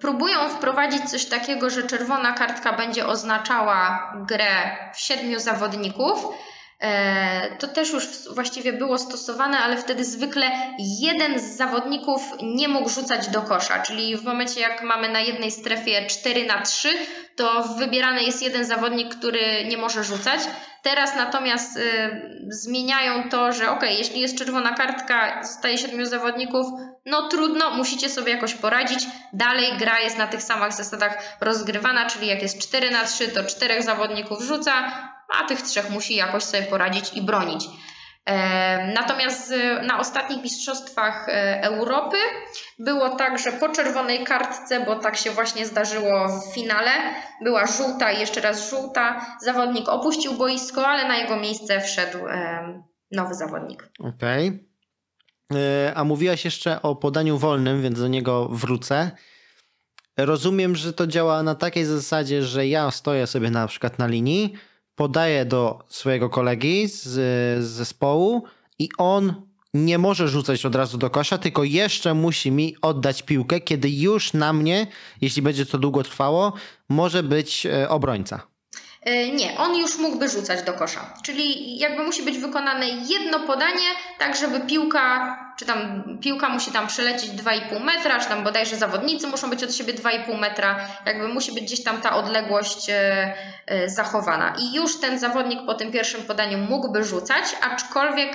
[0.00, 6.26] Próbują wprowadzić coś takiego, że czerwona kartka będzie oznaczała grę w siedmiu zawodników
[7.58, 13.28] to też już właściwie było stosowane, ale wtedy zwykle jeden z zawodników nie mógł rzucać
[13.28, 16.88] do kosza, czyli w momencie jak mamy na jednej strefie 4 na 3,
[17.36, 20.40] to wybierany jest jeden zawodnik, który nie może rzucać.
[20.82, 21.82] Teraz natomiast y,
[22.48, 26.66] zmieniają to, że ok, jeśli jest czerwona kartka, zostaje siedmiu zawodników,
[27.06, 29.06] no trudno, musicie sobie jakoś poradzić.
[29.32, 33.44] Dalej gra jest na tych samych zasadach rozgrywana, czyli jak jest 4 na 3, to
[33.44, 34.92] czterech zawodników rzuca,
[35.40, 37.64] a tych trzech musi jakoś sobie poradzić i bronić.
[38.94, 39.52] Natomiast
[39.82, 42.16] na ostatnich Mistrzostwach e, Europy
[42.78, 46.90] było tak, że po czerwonej kartce, bo tak się właśnie zdarzyło w finale,
[47.44, 49.26] była żółta i jeszcze raz żółta.
[49.40, 52.18] Zawodnik opuścił boisko, ale na jego miejsce wszedł
[53.12, 53.88] nowy zawodnik.
[53.98, 54.48] Okej.
[54.48, 54.72] Okay.
[55.60, 59.10] E, a mówiłaś jeszcze o podaniu wolnym, więc do niego wrócę.
[60.16, 64.54] Rozumiem, że to działa na takiej zasadzie, że ja stoję sobie na przykład na linii
[64.94, 67.02] podaje do swojego kolegi z,
[67.64, 68.44] z zespołu
[68.78, 69.34] i on
[69.74, 74.32] nie może rzucać od razu do kosza, tylko jeszcze musi mi oddać piłkę, kiedy już
[74.32, 74.86] na mnie,
[75.20, 76.52] jeśli będzie to długo trwało,
[76.88, 78.51] może być e, obrońca.
[79.02, 81.14] E, nie, on już mógłby rzucać do kosza.
[81.22, 83.88] Czyli jakby musi być wykonane jedno podanie,
[84.18, 89.26] tak żeby piłka, czy tam piłka musi tam przelecieć 2,5 metra, czy tam bodajże zawodnicy
[89.26, 93.34] muszą być od siebie 2,5 metra, jakby musi być gdzieś tam ta odległość e,
[93.66, 94.56] e, zachowana.
[94.58, 98.32] I już ten zawodnik po tym pierwszym podaniu mógłby rzucać, aczkolwiek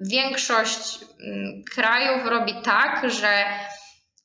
[0.00, 3.44] większość mm, krajów robi tak, że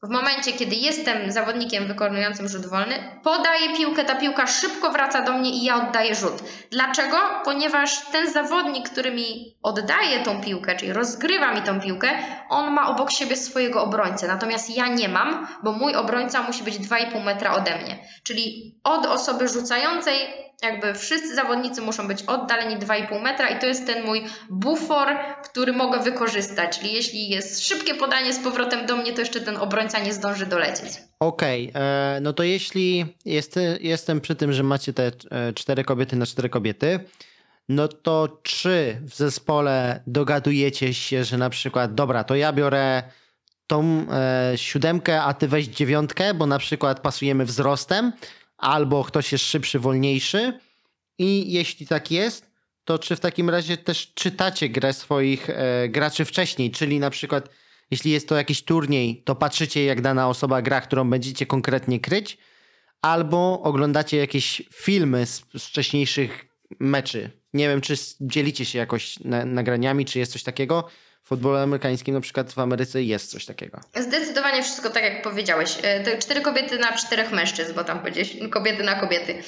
[0.03, 5.33] w momencie, kiedy jestem zawodnikiem wykonującym rzut wolny, podaję piłkę, ta piłka szybko wraca do
[5.33, 6.43] mnie i ja oddaję rzut.
[6.71, 7.17] Dlaczego?
[7.45, 12.09] Ponieważ ten zawodnik, który mi oddaje tą piłkę, czyli rozgrywa mi tą piłkę,
[12.49, 16.75] on ma obok siebie swojego obrońcę, natomiast ja nie mam, bo mój obrońca musi być
[16.75, 17.99] 2,5 metra ode mnie.
[18.23, 20.15] Czyli od osoby rzucającej
[20.63, 25.07] jakby wszyscy zawodnicy muszą być oddaleni 2,5 metra i to jest ten mój bufor,
[25.43, 26.79] który mogę wykorzystać.
[26.79, 30.45] Czyli jeśli jest szybkie podanie z powrotem do mnie, to jeszcze ten obrońca nie zdąży
[30.45, 30.93] dolecieć.
[31.19, 35.83] Okej, okay, e, no to jeśli jest, jestem przy tym, że macie te e, cztery
[35.83, 36.99] kobiety na cztery kobiety,
[37.69, 43.03] no to czy w zespole dogadujecie się, że na przykład, dobra, to ja biorę
[43.67, 48.13] tą e, siódemkę, a ty weź dziewiątkę, bo na przykład pasujemy wzrostem,
[48.63, 50.59] albo ktoś jest szybszy, wolniejszy.
[51.17, 52.51] I jeśli tak jest,
[52.85, 57.49] to czy w takim razie też czytacie grę swoich e, graczy wcześniej, czyli na przykład
[57.91, 62.37] jeśli jest to jakiś turniej, to patrzycie jak dana osoba gra, którą będziecie konkretnie kryć,
[63.01, 66.45] albo oglądacie jakieś filmy z, z wcześniejszych
[66.79, 67.31] meczy.
[67.53, 70.87] Nie wiem, czy dzielicie się jakoś na, nagraniami, czy jest coś takiego
[71.23, 73.79] w futbolu amerykańskim na przykład w Ameryce jest coś takiego.
[73.95, 75.77] Zdecydowanie wszystko tak jak powiedziałeś.
[75.83, 79.43] E, to cztery kobiety na czterech mężczyzn, bo tam powiedziałeś kobiety na kobiety.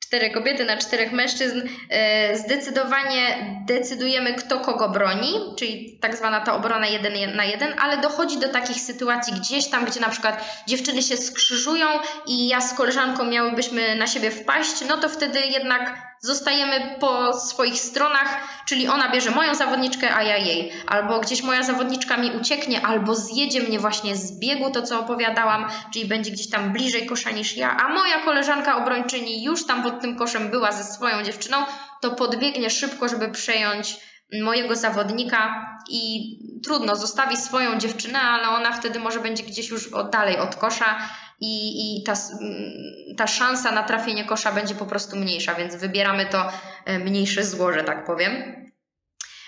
[0.00, 3.36] cztery kobiety na czterech mężczyzn, e, zdecydowanie
[3.66, 8.48] decydujemy, kto kogo broni, czyli tak zwana ta obrona jeden na jeden, ale dochodzi do
[8.48, 11.86] takich sytuacji gdzieś tam, gdzie na przykład dziewczyny się skrzyżują
[12.26, 17.78] i ja z koleżanką miałybyśmy na siebie wpaść, no to wtedy jednak zostajemy po swoich
[17.78, 20.72] stronach, czyli ona bierze moją zawodniczkę, a ja jej.
[20.86, 25.68] Albo gdzieś moja zawodniczka mi ucieknie, albo zjedzie mnie właśnie z biegu, to co opowiadałam,
[25.92, 30.00] czyli będzie gdzieś tam bliżej kosza niż ja, a moja koleżanka obrończyni już tam pod
[30.00, 31.56] tym koszem była ze swoją dziewczyną,
[32.00, 33.96] to podbiegnie szybko, żeby przejąć
[34.42, 36.32] mojego zawodnika i
[36.64, 41.08] trudno, zostawi swoją dziewczynę, ale ona wtedy może będzie gdzieś już dalej od kosza
[41.40, 42.14] i, i ta,
[43.16, 46.52] ta szansa na trafienie kosza będzie po prostu mniejsza, więc wybieramy to
[46.84, 48.32] e, mniejsze zło, że tak powiem.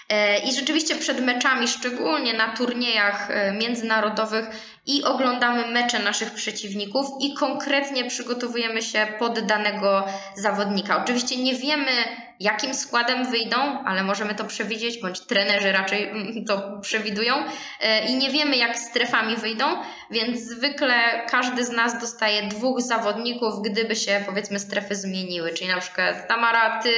[0.08, 4.46] E, I rzeczywiście przed meczami, szczególnie na turniejach e, międzynarodowych,
[4.86, 10.06] i oglądamy mecze naszych przeciwników i konkretnie przygotowujemy się pod danego
[10.36, 11.02] zawodnika.
[11.02, 11.92] Oczywiście nie wiemy,
[12.40, 17.34] jakim składem wyjdą, ale możemy to przewidzieć, bądź trenerzy raczej mm, to przewidują
[17.80, 19.64] e, i nie wiemy, jak strefami wyjdą,
[20.10, 25.80] więc zwykle każdy z nas dostaje dwóch zawodników, gdyby się powiedzmy strefy zmieniły, czyli na
[25.80, 26.90] przykład Tamara, ty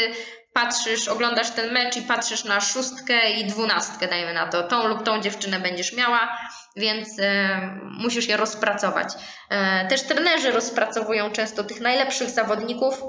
[0.52, 5.02] patrzysz, oglądasz ten mecz i patrzysz na szóstkę i dwunastkę, dajmy na to, tą lub
[5.02, 6.38] tą dziewczynę będziesz miała,
[6.76, 9.08] więc e, musisz je rozpracować.
[9.50, 13.02] E, też trenerzy rozpracowują często tych najlepszych zawodników,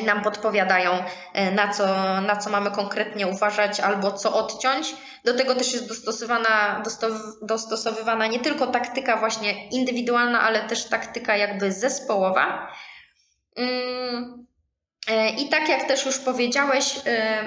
[0.00, 0.92] i nam podpowiadają,
[1.32, 1.86] e, na co,
[2.20, 4.96] na co mamy konkretnie uważać albo co odciąć.
[5.24, 6.82] Do tego też jest dostosowana,
[7.42, 12.72] dostosowywana nie tylko taktyka właśnie indywidualna, ale też taktyka jakby zespołowa.
[13.56, 14.44] Mm,
[15.08, 17.44] E, I tak jak też już powiedziałeś, e,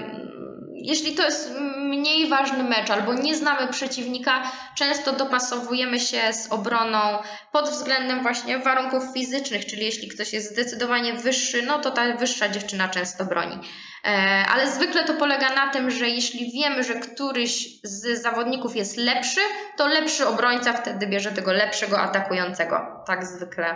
[0.82, 7.00] jeśli to jest mniej ważny mecz albo nie znamy przeciwnika, często dopasowujemy się z obroną
[7.52, 12.50] pod względem właśnie warunków fizycznych, czyli jeśli ktoś jest zdecydowanie wyższy, no to ta wyższa
[12.50, 13.60] dziewczyna często broni.
[14.06, 14.10] E,
[14.54, 19.42] ale zwykle to polega na tym, że jeśli wiemy, że któryś z zawodników jest lepszy,
[19.78, 23.04] to lepszy obrońca wtedy bierze tego lepszego atakującego.
[23.08, 23.76] Tak zwykle,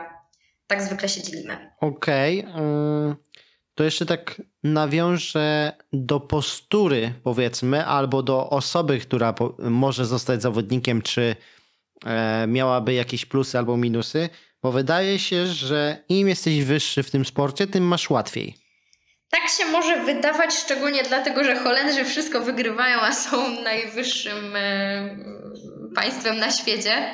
[0.68, 1.72] tak zwykle się dzielimy.
[1.82, 2.46] Okej.
[2.46, 3.16] Okay
[3.82, 11.36] to jeszcze tak nawiążę do postury, powiedzmy, albo do osoby, która może zostać zawodnikiem, czy
[12.06, 14.30] e, miałaby jakieś plusy albo minusy,
[14.64, 18.56] bo wydaje się, że im jesteś wyższy w tym sporcie, tym masz łatwiej.
[19.32, 25.18] Tak się może wydawać, szczególnie dlatego, że Holendrzy wszystko wygrywają, a są najwyższym e,
[25.96, 27.14] państwem na świecie.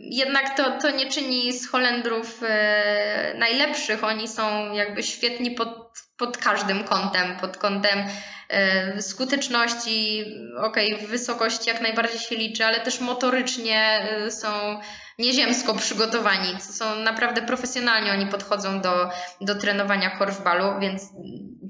[0.00, 4.04] Jednak to, to nie czyni z Holendrów e, najlepszych.
[4.04, 8.04] Oni są jakby świetni pod, pod każdym kątem, pod kątem
[8.48, 10.24] e, skuteczności,
[10.56, 14.80] okej, okay, jak najbardziej się liczy, ale też motorycznie e, są
[15.18, 16.60] nieziemsko przygotowani.
[16.60, 21.02] Są naprawdę profesjonalnie oni podchodzą do, do trenowania korfbalu, więc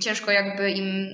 [0.02, 1.08] ciężko jakby im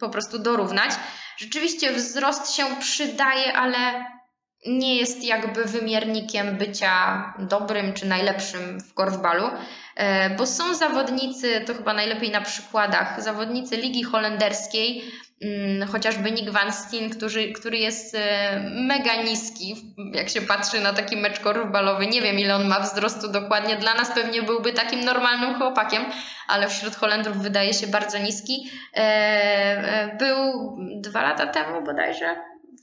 [0.00, 0.90] po prostu dorównać.
[1.36, 4.04] Rzeczywiście wzrost się przydaje, ale
[4.66, 9.50] nie jest jakby wymiernikiem bycia dobrym czy najlepszym w korfbalu,
[9.96, 15.04] e, bo są zawodnicy, to chyba najlepiej na przykładach, zawodnicy Ligi Holenderskiej,
[15.42, 20.92] mm, chociażby Nick Van Steen, który, który jest e, mega niski, jak się patrzy na
[20.92, 22.06] taki mecz korfbalowy.
[22.06, 23.76] Nie wiem, ile on ma wzrostu dokładnie.
[23.76, 26.04] Dla nas pewnie byłby takim normalnym chłopakiem,
[26.48, 28.70] ale wśród Holendrów wydaje się bardzo niski.
[28.94, 32.36] E, był dwa lata temu bodajże,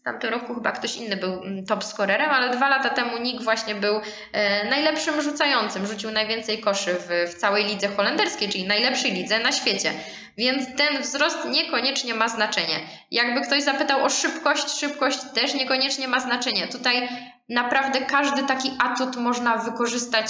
[0.04, 3.44] w tamtym roku chyba ktoś inny był mm, top scorerem, ale dwa lata temu Nick
[3.44, 4.02] właśnie był
[4.32, 5.88] e, najlepszym rzucającym.
[5.88, 9.92] Rzucił najwięcej koszy w, w całej lidze holenderskiej, czyli najlepszej lidze na świecie.
[10.38, 12.80] Więc ten wzrost niekoniecznie ma znaczenie.
[13.12, 16.68] Jakby ktoś zapytał o szybkość, szybkość też niekoniecznie ma znaczenie.
[16.68, 17.10] Tutaj
[17.50, 20.28] naprawdę każdy taki atut można wykorzystać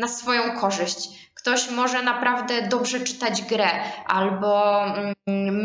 [0.00, 1.30] na swoją korzyść.
[1.34, 3.68] Ktoś może naprawdę dobrze czytać grę,
[4.06, 5.14] albo mm,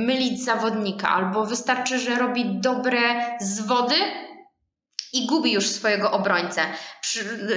[0.05, 2.99] mylić zawodnika, albo wystarczy, że robi dobre
[3.39, 3.95] zwody
[5.16, 6.61] i gubi już swojego obrońcę.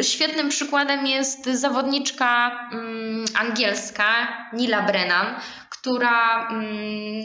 [0.02, 5.34] świetnym przykładem jest zawodniczka mm, angielska Nila Brennan,
[5.70, 6.68] która mm,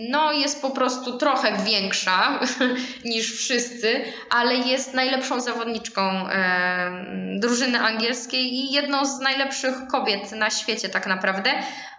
[0.10, 2.40] no, jest po prostu trochę większa
[3.06, 7.06] niż wszyscy, ale jest najlepszą zawodniczką e,
[7.40, 11.52] drużyny angielskiej i jedną z najlepszych kobiet na świecie tak naprawdę.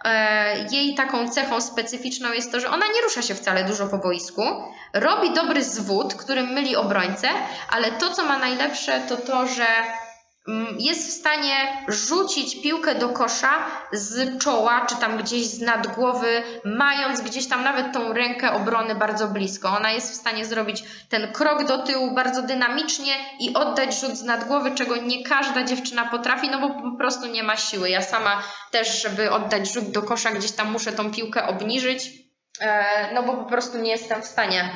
[0.05, 3.97] E, jej taką cechą specyficzną jest to, że ona nie rusza się wcale dużo po
[3.97, 4.41] boisku,
[4.93, 7.27] robi dobry zwód, który myli obrońcę,
[7.69, 9.67] ale to co ma najlepsze to to, że
[10.47, 15.87] mm, jest w stanie rzucić piłkę do kosza z czoła, czy tam gdzieś z nad
[15.87, 19.69] głowy, mając gdzieś tam nawet tą rękę obrony bardzo blisko.
[19.77, 24.23] Ona jest w stanie zrobić ten krok do tyłu bardzo dynamicznie i oddać rzut z
[24.23, 27.89] nad głowy, czego nie każda dziewczyna potrafi, no bo po prostu nie ma siły.
[27.89, 32.09] Ja sama też, żeby oddać rzut do kosza, gdzieś tam muszę tą piłkę obniżyć,
[32.61, 34.69] e, no bo po prostu nie jestem w stanie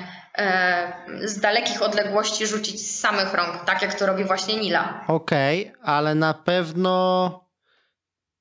[1.24, 5.04] z dalekich odległości rzucić z samych rąk, tak jak to robi właśnie Nila.
[5.08, 7.50] Okej, ale na pewno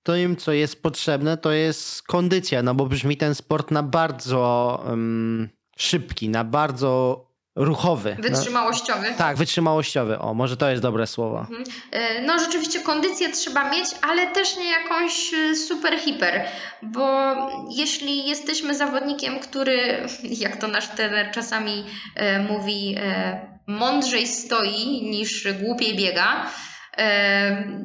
[0.03, 4.83] to im, co jest potrzebne, to jest kondycja, no bo brzmi ten sport na bardzo
[4.87, 7.25] um, szybki, na bardzo
[7.59, 8.17] ruchowy.
[8.19, 9.07] No, Wytrzymałościowy.
[9.19, 10.19] tak, wytrzymałościowy.
[10.19, 11.41] O, może to jest dobre słowo.
[11.41, 11.65] Mhm.
[11.91, 16.45] E, No rzeczywiście kondycję trzeba mieć, ale też nie jakąś e, super hiper,
[16.83, 17.35] bo
[17.71, 20.07] jeśli jesteśmy zawodnikiem, który,
[20.45, 21.85] jak to nasz trener czasami
[22.15, 26.47] e, mówi, e, mądrzej stoi niż głupiej biega,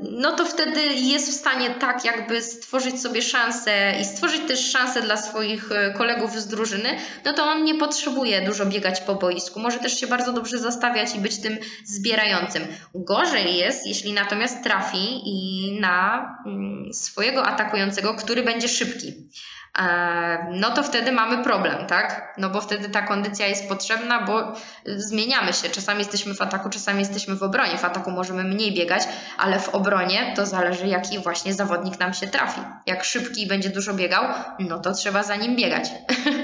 [0.01, 5.01] no to wtedy jest w stanie tak jakby stworzyć sobie szansę i stworzyć też szansę
[5.01, 9.59] dla swoich e, kolegów z drużyny, no to on nie potrzebuje dużo biegać po boisku.
[9.59, 12.67] Może też się bardzo dobrze zastawiać i być tym zbierającym.
[12.95, 19.13] Gorzej jest, jeśli natomiast trafi i na mm, swojego atakującego, który będzie szybki.
[20.51, 22.33] No to wtedy mamy problem, tak?
[22.37, 24.53] No bo wtedy ta kondycja jest potrzebna, bo
[24.85, 25.69] zmieniamy się.
[25.69, 27.77] Czasami jesteśmy w ataku, czasami jesteśmy w obronie.
[27.77, 29.03] W ataku możemy mniej biegać,
[29.37, 32.61] ale w obronie to zależy, jaki właśnie zawodnik nam się trafi.
[32.85, 34.23] Jak szybki będzie dużo biegał,
[34.59, 35.89] no to trzeba za nim biegać.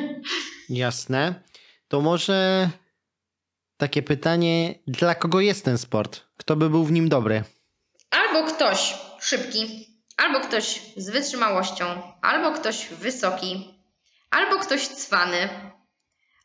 [0.70, 1.34] Jasne.
[1.88, 2.70] To może
[3.78, 6.22] takie pytanie, dla kogo jest ten sport?
[6.38, 7.44] Kto by był w nim dobry?
[8.12, 9.89] Albo ktoś szybki,
[10.20, 11.86] albo ktoś z wytrzymałością,
[12.22, 13.74] albo ktoś wysoki,
[14.32, 15.50] albo ktoś cwany,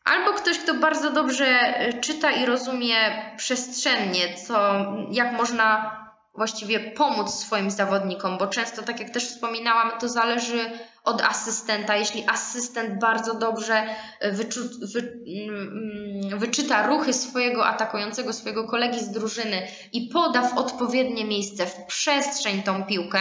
[0.04, 2.96] albo ktoś, kto bardzo dobrze e, czyta i rozumie
[3.36, 5.96] przestrzennie, co, jak można
[6.34, 10.70] właściwie pomóc swoim zawodnikom, bo często, tak jak też wspominałam, to zależy
[11.04, 11.96] od asystenta.
[11.96, 13.86] Jeśli asystent bardzo dobrze
[14.20, 14.60] e, wyczu,
[14.94, 21.66] wy, mm, wyczyta ruchy swojego atakującego, swojego kolegi z drużyny i poda w odpowiednie miejsce,
[21.66, 23.20] w przestrzeń tą piłkę,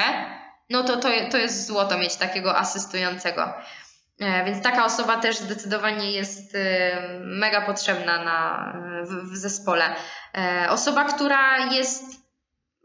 [0.73, 3.53] no to, to to jest złoto mieć takiego asystującego.
[4.19, 9.95] E, Więc taka osoba też zdecydowanie jest e, mega potrzebna na, w, w zespole.
[10.37, 12.03] E, Osoba, która jest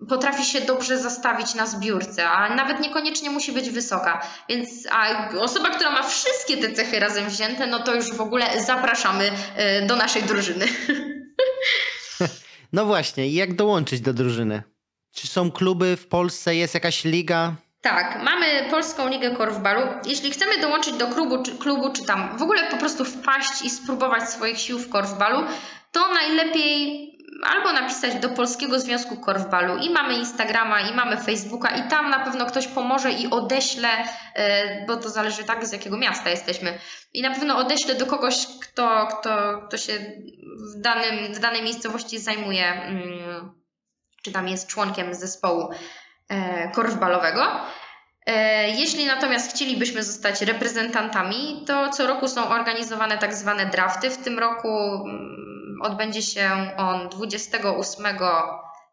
[0.08, 4.26] potrafi się dobrze zastawić na zbiórce, a nawet niekoniecznie musi być wysoka.
[4.48, 8.62] Więc a osoba, która ma wszystkie te cechy razem wzięte, no to już w ogóle
[8.62, 9.30] zapraszamy
[9.86, 10.66] do naszej drużyny.
[12.72, 14.62] No właśnie, jak dołączyć do drużyny?
[15.12, 17.56] Czy są kluby w Polsce, jest jakaś liga?
[17.80, 19.80] Tak, mamy Polską Ligę Korfbalu.
[20.06, 23.70] Jeśli chcemy dołączyć do klubu czy, klubu, czy tam w ogóle po prostu wpaść i
[23.70, 25.46] spróbować swoich sił w korfbalu,
[25.92, 27.08] to najlepiej
[27.42, 29.76] albo napisać do Polskiego Związku Korfbalu.
[29.76, 33.88] I mamy Instagrama i mamy Facebooka i tam na pewno ktoś pomoże i odeśle,
[34.34, 36.78] e, bo to zależy tak z jakiego miasta jesteśmy.
[37.12, 39.92] I na pewno odeślę do kogoś, kto, kto, kto się
[40.76, 43.52] w, danym, w danej miejscowości zajmuje, mm,
[44.22, 45.70] czy tam jest członkiem zespołu
[46.72, 47.46] korfbalowego.
[48.26, 54.10] E, Jeśli natomiast chcielibyśmy zostać reprezentantami, to co roku są organizowane tak zwane drafty.
[54.10, 58.06] W tym roku mm, odbędzie się on 28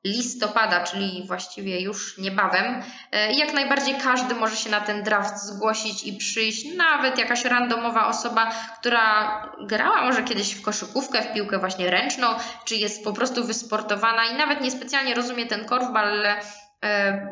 [0.05, 2.83] listopada, czyli właściwie już niebawem.
[3.11, 8.07] E, Jak najbardziej każdy może się na ten draft zgłosić i przyjść, nawet jakaś randomowa
[8.07, 12.27] osoba, która grała może kiedyś w koszykówkę, w piłkę właśnie ręczną,
[12.65, 16.41] czy jest po prostu wysportowana i nawet niespecjalnie rozumie ten korfbal, ale e,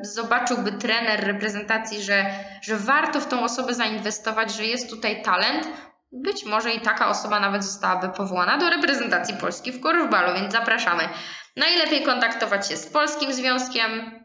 [0.01, 2.25] zobaczyłby trener reprezentacji, że,
[2.61, 5.67] że warto w tą osobę zainwestować, że jest tutaj talent,
[6.11, 11.09] być może i taka osoba nawet zostałaby powołana do reprezentacji Polski w korfbalu, więc zapraszamy.
[11.57, 14.21] Najlepiej kontaktować się z Polskim Związkiem.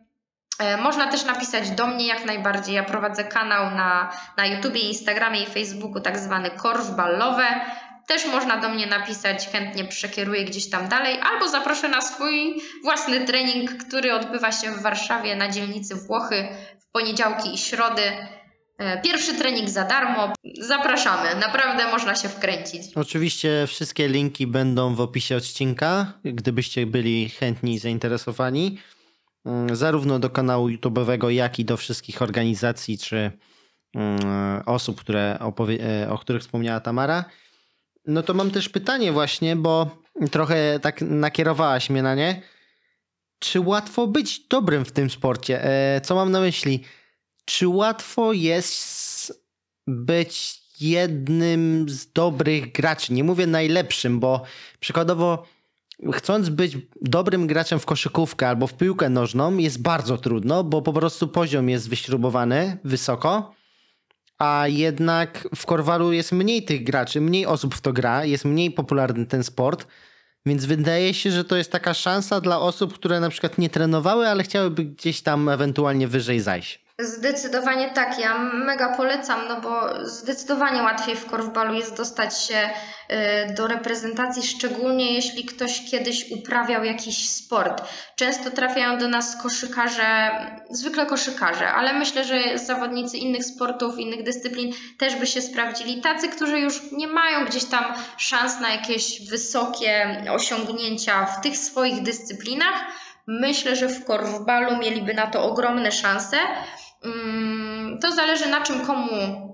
[0.59, 2.75] E, Można też napisać do mnie jak najbardziej.
[2.75, 7.47] Ja prowadzę kanał na, na YouTubie, Instagramie i Facebooku, tak zwany korfballowe.
[8.09, 13.27] Też można do mnie napisać, chętnie przekieruję gdzieś tam dalej, albo zaproszę na swój własny
[13.27, 16.49] trening, który odbywa się w Warszawie na dzielnicy Włochy
[16.81, 18.03] w poniedziałki i środy.
[18.79, 20.33] E, Pierwszy trening za darmo.
[20.61, 22.83] Zapraszamy, naprawdę można się wkręcić.
[22.95, 28.79] Oczywiście wszystkie linki będą w opisie odcinka, gdybyście byli chętni i zainteresowani.
[29.47, 33.31] Mm, Zarówno do kanału YouTube'owego, jak i do wszystkich organizacji czy
[33.95, 34.19] mm,
[34.67, 35.39] osób, które
[35.81, 37.25] e, o których wspomniała Tamara.
[38.09, 39.91] No to mam też pytanie właśnie, bo
[40.31, 42.43] trochę tak nakierowałaś mnie na nie.
[43.39, 45.65] Czy łatwo być dobrym w tym sporcie?
[45.65, 46.85] E, Co mam na myśli?
[47.45, 49.33] Czy łatwo jest
[49.87, 53.13] być jednym z dobrych graczy?
[53.13, 54.43] Nie mówię najlepszym, bo
[54.81, 55.47] przykładowo
[56.13, 60.93] chcąc być dobrym graczem w koszykówkę albo w piłkę nożną jest bardzo trudno, bo po
[60.93, 63.55] prostu poziom jest wyśrubowany wysoko,
[64.39, 68.71] a jednak w Korwalu jest mniej tych graczy, mniej osób w to gra, jest mniej
[68.71, 69.87] popularny ten sport,
[70.47, 74.29] więc wydaje się, że to jest taka szansa dla osób, które na przykład nie trenowały,
[74.29, 76.88] ale chciałyby gdzieś tam ewentualnie wyżej zajść.
[77.01, 82.71] Zdecydowanie tak, ja mega polecam, no bo zdecydowanie łatwiej w korfbalu jest dostać się
[83.51, 87.83] y, do reprezentacji, szczególnie jeśli ktoś kiedyś uprawiał jakiś sport.
[88.17, 90.31] Często trafiają do nas koszykarze,
[90.71, 96.01] zwykle koszykarze, ale myślę, że zawodnicy innych sportów, innych dyscyplin też by się sprawdzili.
[96.01, 97.85] Tacy, którzy już nie mają gdzieś tam
[98.17, 102.85] szans na jakieś wysokie osiągnięcia w tych swoich dyscyplinach.
[103.27, 106.37] Myślę, że w korfbalu mieliby na to ogromne szanse.
[107.05, 109.09] Mm, to zależy na czym komu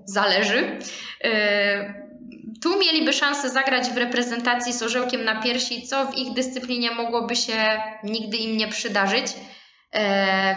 [0.05, 0.79] zależy.
[1.25, 2.05] Y,
[2.61, 7.35] tu mieliby szansę zagrać w reprezentacji z orzełkiem na piersi, co w ich dyscyplinie mogłoby
[7.35, 9.99] się nigdy im nie przydarzyć, y,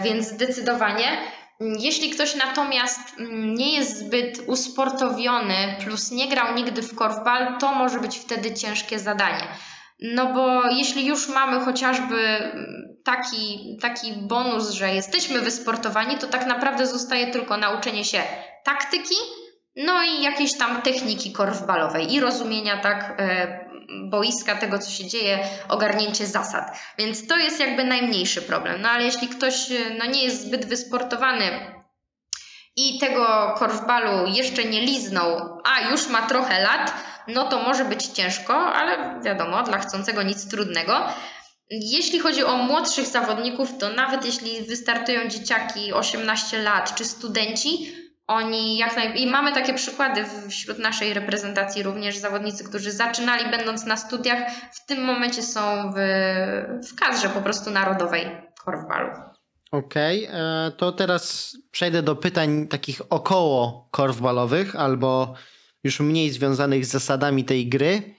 [0.02, 1.18] więc zdecydowanie.
[1.60, 3.00] Jeśli ktoś natomiast
[3.56, 8.98] nie jest zbyt usportowiony, plus nie grał nigdy w korfbal, to może być wtedy ciężkie
[8.98, 9.44] zadanie.
[10.00, 12.38] No bo jeśli już mamy chociażby
[13.08, 18.22] taki, taki bonus, że jesteśmy wysportowani, to tak naprawdę zostaje tylko nauczenie się
[18.64, 19.14] taktyki,
[19.76, 23.68] no i jakiejś tam techniki korfbalowej i rozumienia tak e,
[24.10, 25.38] boiska, tego co się dzieje,
[25.68, 26.78] ogarnięcie zasad.
[26.98, 28.82] Więc to jest jakby najmniejszy problem.
[28.82, 31.44] No ale jeśli ktoś e, no, nie jest zbyt wysportowany
[32.76, 36.94] i tego korfbalu jeszcze nie liznął, a już ma trochę lat,
[37.28, 41.06] no to może być ciężko, ale wiadomo, dla chcącego nic trudnego.
[41.70, 47.94] Jeśli chodzi o młodszych zawodników, to nawet jeśli wystartują dzieciaki 18 lat czy studenci,
[48.26, 49.20] oni jak naj...
[49.20, 54.38] I mamy takie przykłady wśród naszej reprezentacji również zawodnicy, którzy zaczynali będąc na studiach,
[54.72, 55.96] w tym momencie są w,
[56.88, 58.26] w kadrze po prostu narodowej
[58.64, 59.08] korfbalu.
[59.70, 65.34] Okej, okay, e, to teraz przejdę do pytań takich około korfbalowych albo
[65.84, 68.17] już mniej związanych z zasadami tej gry.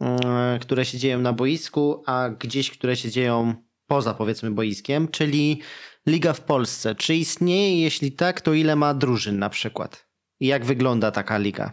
[0.00, 3.54] E, które się dzieją na boisku, a gdzieś, które się dzieją
[3.86, 5.60] poza powiedzmy boiskiem, czyli
[6.06, 6.94] liga w Polsce.
[6.94, 7.82] Czy istnieje?
[7.82, 10.06] Jeśli tak, to ile ma drużyn na przykład?
[10.40, 11.72] I jak wygląda taka liga?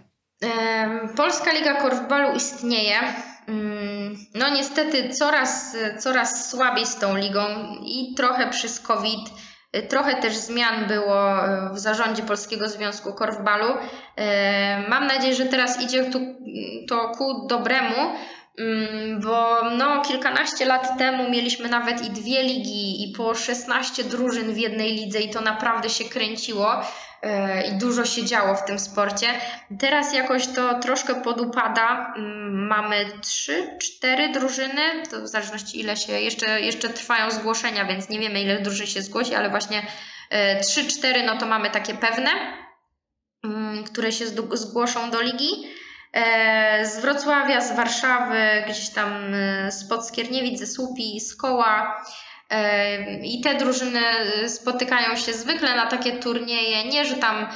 [1.18, 3.00] Polska Liga Korfbalu istnieje.
[3.48, 7.42] Mm, no niestety coraz, coraz słabiej z tą ligą
[7.86, 9.30] i trochę przez COVID
[9.90, 13.74] Trochę też zmian było e, w zarządzie Polskiego Związku Korfbalu.
[14.16, 16.12] E, mam nadzieję, że teraz idzie
[16.88, 17.96] to ku dobremu,
[19.22, 24.58] bo no, kilkanaście lat temu mieliśmy nawet i dwie ligi, i po 16 drużyn w
[24.58, 26.84] jednej lidze, i to naprawdę się kręciło.
[27.22, 29.28] E, i dużo się działo w tym sporcie.
[29.80, 32.14] Teraz jakoś to troszkę podupada.
[32.18, 38.10] Mm, mamy trzy, cztery drużyny, to w zależności ile się, jeszcze, jeszcze trwają zgłoszenia, więc
[38.10, 39.88] nie wiemy ile drużyn się zgłosi, ale właśnie
[40.30, 42.30] e, trzy, cztery, no to mamy takie pewne,
[43.44, 45.68] mm, które się zgłoszą do ligi.
[46.14, 49.36] E, z Wrocławia, z Warszawy, gdzieś tam
[49.70, 52.04] spod Skierniewic, ze Słupi, z Koła,
[53.24, 54.02] i te drużyny
[54.48, 57.48] spotykają się zwykle na takie turnieje, nie że tam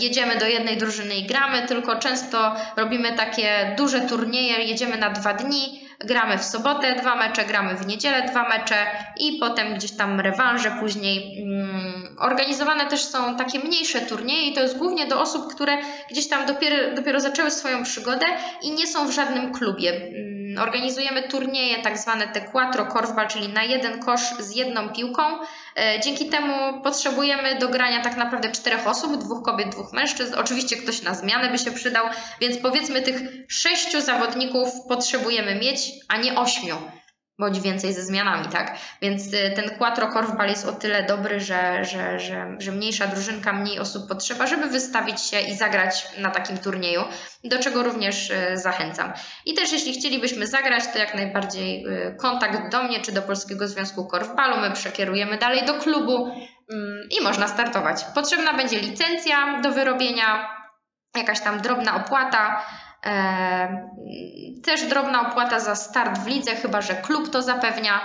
[0.00, 5.34] jedziemy do jednej drużyny i gramy, tylko często robimy takie duże turnieje, jedziemy na dwa
[5.34, 8.86] dni, gramy w sobotę dwa mecze, gramy w niedzielę dwa mecze
[9.20, 11.42] i potem gdzieś tam rewanże później.
[11.42, 15.78] Mm, organizowane też są takie mniejsze turnieje i to jest głównie do osób, które
[16.10, 18.26] gdzieś tam dopiero, dopiero zaczęły swoją przygodę
[18.62, 23.48] i nie są w żadnym klubie mm, Organizujemy turnieje, tak zwane te quattro korfball, czyli
[23.48, 25.22] na jeden kosz z jedną piłką.
[25.76, 30.34] E, dzięki temu potrzebujemy do grania tak naprawdę czterech osób, dwóch kobiet, dwóch mężczyzn.
[30.34, 32.06] Oczywiście ktoś na zmianę by się przydał,
[32.40, 36.76] więc powiedzmy tych sześciu zawodników potrzebujemy mieć, a nie ośmiu
[37.38, 38.76] bądź więcej ze zmianami, tak?
[39.02, 43.52] Więc y, ten quattro korfball jest o tyle dobry, że, że, że, że mniejsza drużynka,
[43.52, 47.02] mniej osób potrzeba, żeby wystawić się i zagrać na takim turnieju,
[47.44, 49.12] do czego również y, zachęcam.
[49.46, 53.68] I też jeśli chcielibyśmy zagrać, to jak najbardziej y, kontakt do mnie czy do Polskiego
[53.68, 56.26] Związku Korfbalu, my przekierujemy dalej do klubu
[56.70, 58.04] mm, i można startować.
[58.14, 60.58] Potrzebna będzie licencja do wyrobienia,
[61.16, 62.64] jakaś tam drobna opłata,
[64.64, 68.00] też drobna opłata za start w lidze, chyba że klub to zapewnia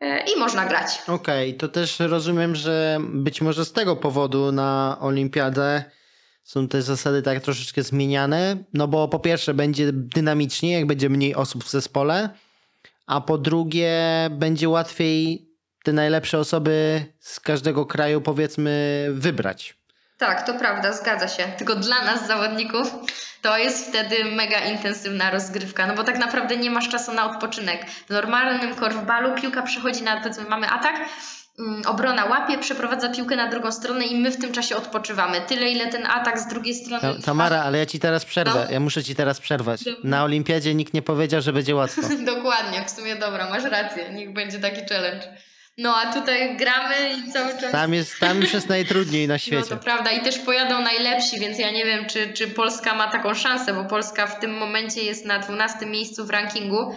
[0.00, 1.02] e, i można grać.
[1.08, 5.84] Okej, okay, to też rozumiem, że być może z tego powodu na olimpiadę
[6.42, 11.34] są te zasady tak troszeczkę zmieniane, no bo po pierwsze będzie dynamicznie, jak będzie mniej
[11.34, 12.30] osób w zespole,
[13.06, 13.92] a po drugie
[14.30, 15.48] będzie łatwiej
[15.84, 19.83] te najlepsze osoby z każdego kraju powiedzmy wybrać.
[20.18, 21.44] Tak, to prawda, zgadza się.
[21.58, 22.94] Tylko dla nas, zawodników,
[23.42, 27.90] to jest wtedy mega intensywna rozgrywka, no bo tak naprawdę nie masz czasu na odpoczynek.
[27.90, 30.94] W normalnym korfbalu piłka przechodzi na, powiedzmy, mamy atak,
[31.58, 35.40] mm, obrona łapie, przeprowadza piłkę na drugą stronę i my w tym czasie odpoczywamy.
[35.40, 37.22] Tyle, ile ten atak z drugiej strony Ta.
[37.24, 38.64] Tamara, ale ja ci teraz przerwę.
[38.66, 38.72] No.
[38.72, 39.84] Ja muszę ci teraz przerwać.
[39.84, 40.00] Dobra.
[40.04, 42.02] Na olimpiadzie nikt nie powiedział, że będzie łatwo.
[42.34, 45.26] Dokładnie, w sumie dobra, masz rację, niech będzie taki challenge.
[45.78, 46.94] No a tutaj gramy
[47.28, 47.72] i cały czas...
[47.72, 49.68] Tam jest, tam już jest najtrudniej na No świecie.
[49.68, 53.34] to prawda i też pojadą najlepsi, więc ja nie wiem, czy, czy Polska ma taką
[53.34, 56.94] szansę, bo Polska w tym momencie jest na 12 miejscu w rankingu.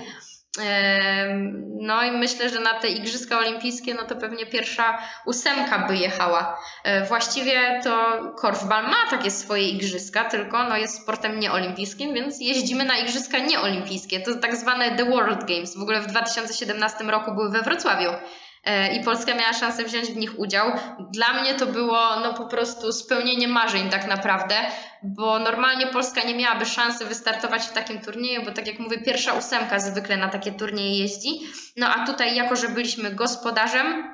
[1.81, 6.59] No i myślę, że na te Igrzyska Olimpijskie, no to pewnie pierwsza ósemka by jechała.
[6.83, 12.85] E, Właściwie to korfbal ma takie swoje igrzyska, tylko no jest sportem nieolimpijskim, więc jeździmy
[12.85, 14.19] na igrzyska nieolimpijskie.
[14.19, 15.77] To tak zwane The World Games.
[15.77, 18.09] W ogóle w 2017 roku były we Wrocławiu
[18.93, 20.71] i Polska miała szansę wziąć w nich udział.
[21.13, 24.55] Dla mnie to było no po prostu spełnienie marzeń tak naprawdę,
[25.03, 29.33] bo normalnie Polska nie miałaby szansy wystartować w takim turnieju, bo tak jak mówię, pierwsza
[29.33, 31.29] ósemka zwykle na takie turnieje jeździ.
[31.77, 34.13] No a tutaj jako, że byliśmy gospodarzem,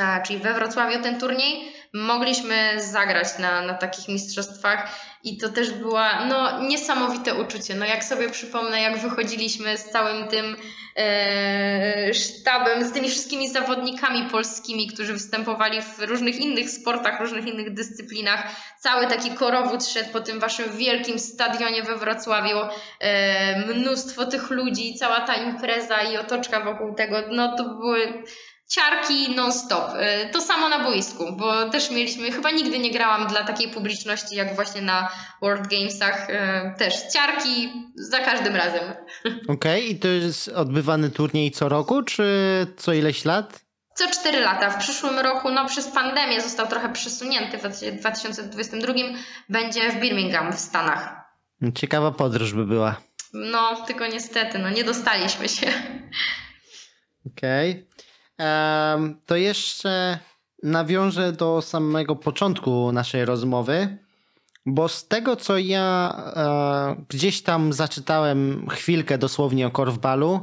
[0.00, 4.88] a, czyli we Wrocławiu ten turniej, mogliśmy zagrać na, na takich mistrzostwach
[5.24, 7.74] i to też była no, niesamowite uczucie.
[7.74, 10.56] No jak sobie przypomnę, jak wychodziliśmy z całym tym
[10.96, 17.74] e, sztabem, z tymi wszystkimi zawodnikami polskimi, którzy występowali w różnych innych sportach, różnych innych
[17.74, 18.46] dyscyplinach.
[18.80, 22.58] Cały taki korowód szedł po tym waszym wielkim stadionie we Wrocławiu.
[23.00, 28.24] E, mnóstwo tych ludzi, cała ta impreza i otoczka wokół tego, no to były
[28.74, 29.90] ciarki non-stop.
[29.96, 34.36] E, To samo na boisku, bo też mieliśmy, chyba nigdy nie grałam dla takiej publiczności
[34.36, 35.08] jak właśnie na
[35.42, 36.30] World Gamesach.
[36.30, 38.82] E, Też ciarki za każdym razem.
[39.48, 42.26] Okej, i to jest odbywany turniej co roku, czy
[42.76, 43.64] co ileś lat?
[43.94, 44.70] Co 4 lata.
[44.70, 47.58] W przyszłym roku, no przez pandemię został trochę przesunięty.
[47.58, 47.60] W
[48.00, 48.92] 2022
[49.48, 51.14] będzie w Birmingham w Stanach.
[51.74, 52.96] Ciekawa podróż by była.
[53.32, 55.66] No, tylko niestety, no nie dostaliśmy się.
[57.36, 57.70] Okej.
[57.70, 57.86] Em,
[59.26, 60.18] to jeszcze
[60.62, 63.98] nawiążę do samego początku naszej rozmowy,
[64.66, 70.40] bo z tego co ja e, gdzieś tam zaczytałem chwilkę dosłownie o korfbalu,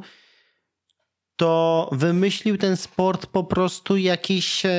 [1.35, 4.69] to wymyślił ten sport po prostu jakiś e,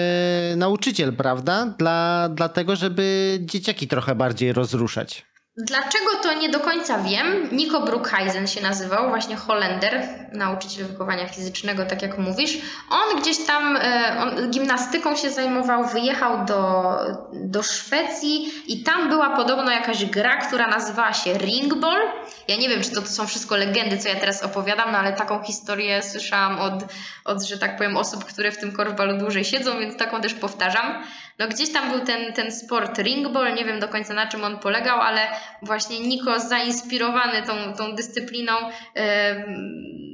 [0.56, 1.74] nauczyciel, prawda?
[1.78, 5.31] Dla, dlatego, żeby dzieciaki trochę bardziej rozruszać.
[5.56, 7.48] Dlaczego to nie do końca wiem?
[7.52, 12.58] Nico Broekhuizen się nazywał, właśnie Holender, nauczyciel wychowania fizycznego, tak jak mówisz.
[12.90, 16.94] On gdzieś tam e, on gimnastyką się zajmował, wyjechał do,
[17.32, 22.02] do Szwecji i tam była podobno jakaś gra, która nazywała się Ringball.
[22.48, 25.12] Ja nie wiem, czy to, to są wszystko legendy, co ja teraz opowiadam, no ale
[25.12, 26.84] taką historię słyszałam od,
[27.24, 31.04] od, że tak powiem, osób, które w tym korfbalu dłużej siedzą, więc taką też powtarzam.
[31.38, 34.58] No gdzieś tam był ten, ten sport ringball, nie wiem do końca na czym on
[34.58, 35.28] polegał, ale
[35.62, 38.52] właśnie Niko zainspirowany tą, tą dyscypliną
[38.94, 39.44] em,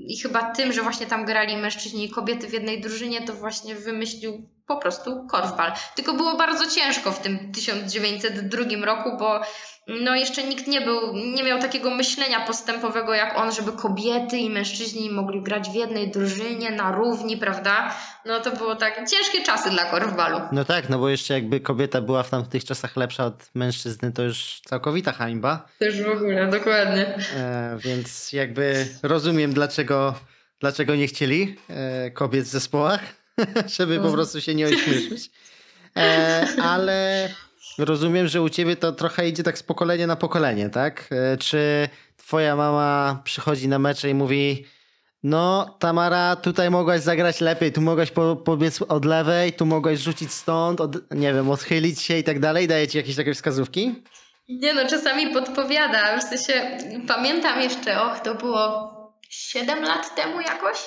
[0.07, 3.75] i chyba tym, że właśnie tam grali mężczyźni i kobiety w jednej drużynie, to właśnie
[3.75, 5.73] wymyślił po prostu korfbal.
[5.97, 9.41] Tylko było bardzo ciężko w tym 1902 roku, bo
[9.89, 14.51] no jeszcze nikt nie był, nie miał takiego myślenia postępowego jak on, żeby kobiety i
[14.51, 17.95] mężczyźni mogli grać w jednej drużynie na równi, prawda?
[18.27, 20.41] No to było tak ciężkie czasy dla korfbalu.
[20.53, 24.23] No tak, no bo jeszcze jakby kobieta była w tamtych czasach lepsza od mężczyzny, to
[24.23, 25.69] już całkowita hańba.
[25.79, 27.19] Też w ogóle, dokładnie.
[27.37, 30.15] E, więc jakby rozumiem, dlaczego,
[30.61, 33.18] dlaczego nie chcieli e, kobiet w zespołach,
[33.77, 34.15] żeby po Mhm.
[34.15, 35.31] prostu się nie ośmieszyć.
[35.97, 37.29] E, ale
[37.79, 41.09] rozumiem, że u ciebie to trochę idzie tak z pokolenia na pokolenie, tak?
[41.11, 44.67] E, czy twoja mama przychodzi na mecze i mówi
[45.23, 50.33] no Tamara, tutaj mogłaś zagrać lepiej, tu mogłaś po, pobiec od lewej, tu mogłaś rzucić
[50.33, 52.69] stąd, od, nie wiem, odchylić się i tak dalej.
[52.69, 53.95] Daje ci jakieś takie wskazówki?
[54.49, 56.19] Nie no, czasami podpowiada.
[56.19, 56.79] W sensie
[57.09, 58.93] pamiętam jeszcze, och, to było
[59.31, 60.79] 7 lat temu jakoś?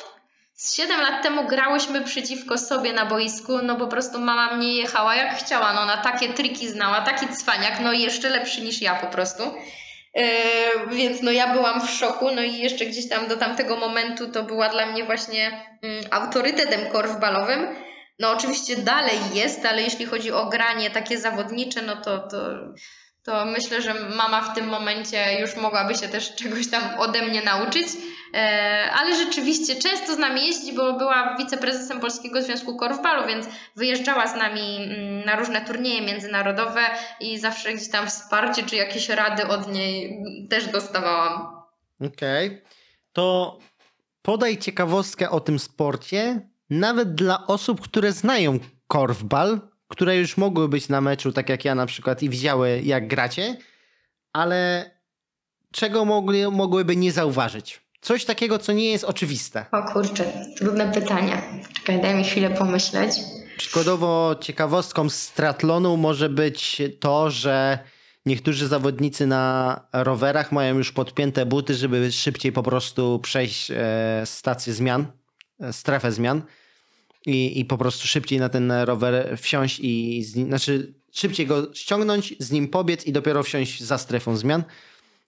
[0.62, 5.16] Z 7 lat temu grałyśmy przeciwko sobie na boisku, no po prostu mama mnie jechała
[5.16, 9.08] jak chciała, no ona takie triki znała, taki cwaniak, no jeszcze lepszy niż ja po
[9.08, 9.44] prostu.
[10.16, 10.24] Yy,
[10.92, 14.44] więc no ja byłam w szoku, no i jeszcze gdzieś tam do tamtego momentu to
[14.44, 17.68] była dla mnie właśnie mm, autorytetem korfbalowym.
[18.20, 22.38] No oczywiście dalej jest, ale jeśli chodzi o granie takie zawodnicze, no to, to,
[23.24, 27.42] to myślę, że mama w tym momencie już mogłaby się też czegoś tam ode mnie
[27.42, 27.88] nauczyć.
[28.34, 34.28] E, ale rzeczywiście często z nami jeździ, bo była wiceprezesem Polskiego Związku Korfbalu, więc wyjeżdżała
[34.28, 36.82] z nami mm, na różne turnieje międzynarodowe
[37.20, 41.62] i zawsze gdzieś tam wsparcie czy jakieś rady od niej też dostawałam.
[42.08, 42.62] Okej.
[43.14, 43.58] To
[44.22, 50.90] podaj ciekawostkę o tym sporcie, nawet dla osób, które znają korfbal, które już mogły być
[50.90, 53.58] na meczu, tak jak ja na przykład, i widziały, jak gracie,
[54.34, 54.92] ale
[55.72, 57.82] czego mogli, mogłyby nie zauważyć?
[58.02, 59.66] Coś takiego, co nie jest oczywiste.
[59.72, 61.42] O kurczę, trudne pytanie.
[61.74, 63.12] Czekaj, daj mi chwilę pomyśleć.
[63.58, 67.80] Przykładowo ciekawostką z triatlonu może być to, że
[68.26, 74.74] niektórzy zawodnicy na rowerach mają już podpięte buty, żeby szybciej po prostu przejść e, stację
[74.74, 75.06] zmian,
[75.60, 76.42] e, strefę zmian
[77.26, 82.34] i, i po prostu szybciej na ten rower wsiąść i z znaczy szybciej go ściągnąć,
[82.40, 84.64] z nim pobiec i dopiero wsiąść za strefą zmian.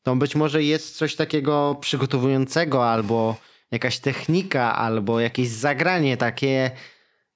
[0.03, 3.37] To być może jest coś takiego przygotowującego albo
[3.71, 6.71] jakaś technika, albo jakieś zagranie takie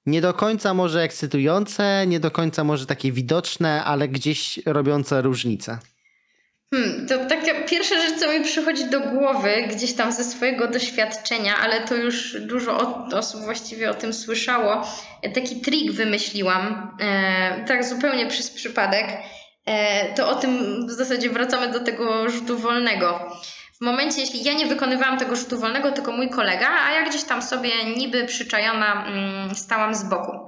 [0.06, 5.78] nie do końca może ekscytujące, nie do końca może takie widoczne, ale gdzieś robiące różnicę.
[6.74, 11.56] Hmm, to taka pierwsza rzecz, co mi przychodzi do głowy, gdzieś tam ze swojego doświadczenia,
[11.56, 12.78] ale to już dużo
[13.14, 14.86] osób właściwie o tym słyszało.
[15.34, 19.06] Taki trik wymyśliłam, e, tak zupełnie przez przypadek.
[19.66, 23.36] E, to o tym w zasadzie wracamy do tego rzutu wolnego.
[23.78, 27.24] W momencie, jeśli ja nie wykonywałam tego rzutu wolnego, tylko mój kolega, a ja gdzieś
[27.24, 30.47] tam sobie niby przyczajona mm, stałam z boku.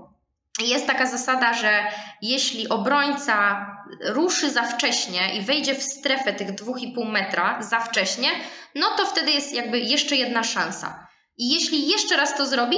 [0.64, 1.84] Jest taka zasada, że
[2.22, 3.66] jeśli obrońca
[4.00, 8.28] ruszy za wcześnie i wejdzie w strefę tych 2,5 metra za wcześnie,
[8.74, 11.06] no to wtedy jest jakby jeszcze jedna szansa.
[11.38, 12.76] I jeśli jeszcze raz to zrobi,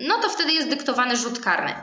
[0.00, 1.74] no to wtedy jest dyktowany rzut karny.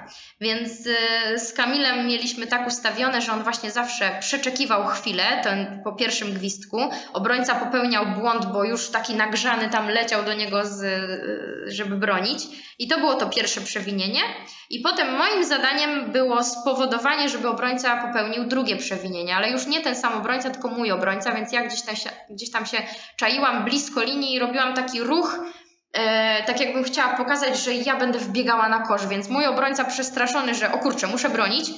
[0.41, 5.94] Więc y, z Kamilem mieliśmy tak ustawione, że on właśnie zawsze przeczekiwał chwilę, ten po
[5.94, 6.77] pierwszym gwizdku.
[7.14, 12.40] Obrońca popełniał błąd, bo już taki nagrzany tam leciał do niego, z, y, żeby bronić.
[12.80, 14.22] I to było to pierwsze przewinienie.
[14.69, 19.95] I potem moim zadaniem było spowodowanie, żeby obrońca popełnił drugie przewinienie, ale już nie ten
[19.95, 22.77] sam obrońca, tylko mój obrońca, więc ja gdzieś tam się, gdzieś tam się
[23.15, 25.40] czaiłam blisko linii i robiłam taki ruch,
[25.94, 30.56] e, tak jakbym chciała pokazać, że ja będę wbiegała na kosz, więc mój obrońca przestraszony,
[30.56, 31.72] że o kurczę, muszę bronić,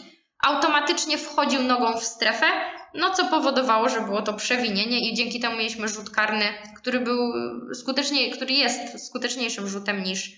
[0.43, 2.45] automatycznie wchodził nogą w strefę,
[2.93, 7.33] no co powodowało, że było to przewinienie i dzięki temu mieliśmy rzut karny, który był
[7.73, 10.31] skutecznie, który jest skuteczniejszym rzutem niż,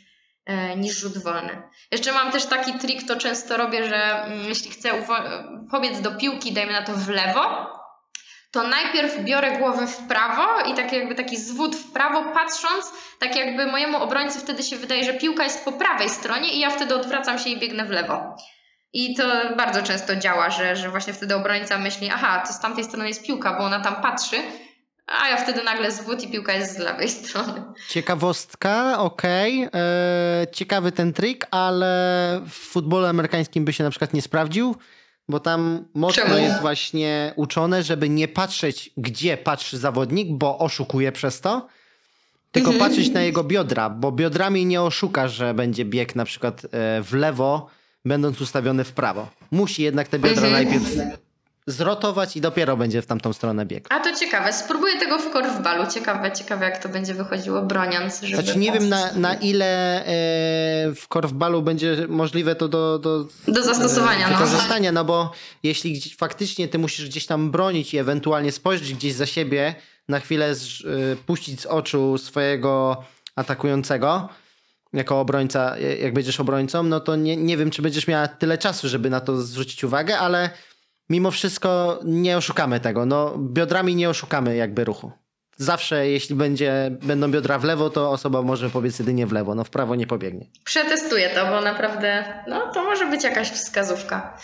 [0.45, 1.61] e, niż rzut wolny.
[1.91, 4.89] Jeszcze mam też taki trik, to często robię, że mm, jeśli chcę
[5.71, 7.76] pobiec do piłki, dajmy na to w lewo,
[8.51, 13.35] to najpierw biorę głowę w prawo i tak jakby taki zwód w prawo, patrząc, tak
[13.35, 16.95] jakby mojemu obrońcy wtedy się wydaje, że piłka jest po prawej stronie i ja wtedy
[16.95, 18.35] odwracam się i biegnę w lewo.
[18.93, 19.23] I to
[19.57, 23.25] bardzo często działa, że, że właśnie wtedy obrońca myśli, aha, to z tamtej strony jest
[23.25, 24.37] piłka, bo ona tam patrzy,
[25.07, 27.63] a ja wtedy nagle zwód i piłka jest z lewej strony.
[27.89, 29.67] Ciekawostka, okej.
[29.67, 29.81] Okay.
[29.81, 34.75] E, ciekawy ten trik, ale w futbolu amerykańskim by się na przykład nie sprawdził
[35.29, 36.37] bo tam mocno Czemu?
[36.37, 41.67] jest właśnie uczone, żeby nie patrzeć, gdzie patrzy zawodnik, bo oszukuje przez to,
[42.51, 42.89] tylko mhm.
[42.89, 46.67] patrzeć na jego biodra, bo biodrami nie oszuka, że będzie bieg na przykład e,
[47.03, 47.67] w lewo,
[48.05, 49.27] będąc ustawiony w prawo.
[49.51, 50.53] Musi jednak te biodra mhm.
[50.53, 51.17] najpierw
[51.67, 53.87] zrotować i dopiero będzie w tamtą stronę bieg.
[53.89, 55.91] A to ciekawe, spróbuję tego w korfbalu.
[55.91, 58.21] Ciekawe, ciekawe jak to będzie wychodziło broniąc.
[58.21, 60.05] Żeby znaczy nie wiem na, na ile e,
[60.95, 64.27] w korfbalu będzie możliwe to do, do, do zastosowania.
[64.27, 65.01] E, wykorzystania, no.
[65.01, 65.31] no bo
[65.63, 69.75] jeśli faktycznie ty musisz gdzieś tam bronić i ewentualnie spojrzeć gdzieś za siebie,
[70.07, 73.03] na chwilę z, e, puścić z oczu swojego
[73.35, 74.29] atakującego,
[74.93, 78.89] jako obrońca, jak będziesz obrońcą, no to nie, nie wiem, czy będziesz miała tyle czasu,
[78.89, 80.49] żeby na to zwrócić uwagę, ale
[81.09, 83.05] mimo wszystko nie oszukamy tego.
[83.05, 85.11] No, biodrami nie oszukamy jakby ruchu.
[85.57, 89.63] Zawsze, jeśli będzie, będą biodra w lewo, to osoba może pobiec jedynie w lewo, no
[89.63, 90.45] w prawo nie pobiegnie.
[90.63, 94.37] Przetestuję to, bo naprawdę, no to może być jakaś wskazówka.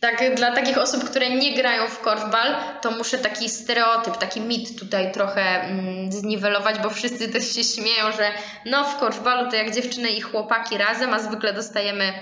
[0.00, 4.78] Tak, dla takich osób, które nie grają w korfbal, to muszę taki stereotyp, taki mit
[4.78, 8.30] tutaj trochę mm, zniwelować, bo wszyscy też się śmieją, że
[8.66, 12.12] no w korfbalu to jak dziewczyny i chłopaki razem, a zwykle dostajemy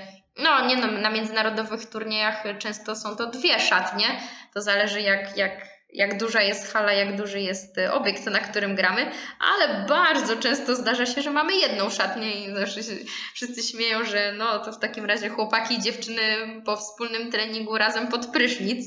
[0.43, 4.07] no, nie no, na międzynarodowych turniejach często są to dwie szatnie.
[4.55, 5.53] To zależy jak, jak,
[5.93, 9.11] jak duża jest hala, jak duży jest y, obiekt, na którym gramy,
[9.41, 12.93] ale bardzo często zdarza się, że mamy jedną szatnię i zawsze się,
[13.35, 16.23] wszyscy śmieją, że no to w takim razie chłopaki i dziewczyny
[16.65, 18.87] po wspólnym treningu razem pod prysznic.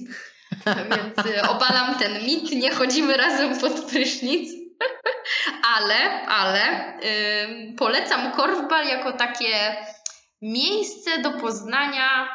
[0.90, 4.64] Więc y, obalam ten mit, nie chodzimy razem pod prysznic.
[5.76, 6.60] ale, ale
[7.02, 9.76] yy, polecam korfbal jako takie
[10.44, 12.28] miejsce do poznania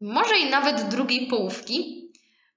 [0.00, 2.10] może i nawet drugiej połówki,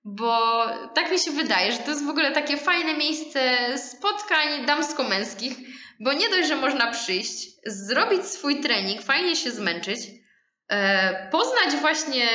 [0.03, 3.41] bo tak mi się wydaje, że to jest w ogóle takie fajne miejsce
[3.77, 5.53] spotkań damsko-męskich,
[5.99, 9.99] bo nie dość, że można przyjść, zrobić swój trening, fajnie się zmęczyć,
[10.69, 12.25] e, poznać właśnie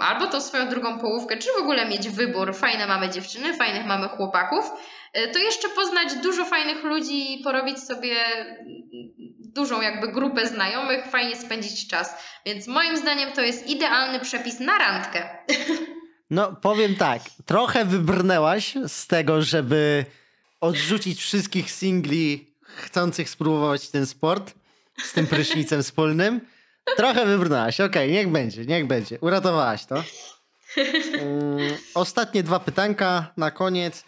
[0.00, 4.08] albo tą swoją drugą połówkę, czy w ogóle mieć wybór, fajne mamy dziewczyny, fajnych mamy
[4.08, 4.70] chłopaków,
[5.12, 8.16] e, to jeszcze poznać dużo fajnych ludzi i porobić sobie
[9.54, 12.14] dużą jakby grupę znajomych, fajnie spędzić czas.
[12.46, 15.28] Więc moim zdaniem to jest idealny przepis na randkę.
[16.30, 20.04] No, powiem tak, trochę wybrnęłaś z tego, żeby
[20.60, 24.54] odrzucić wszystkich singli chcących spróbować ten sport
[25.04, 26.40] z tym prysznicem wspólnym.
[26.96, 29.18] Trochę wybrnęłaś, okej, okay, niech będzie, niech będzie.
[29.20, 29.94] Uratowałaś to.
[29.94, 30.04] Um,
[31.94, 34.04] ostatnie dwa pytanka na koniec.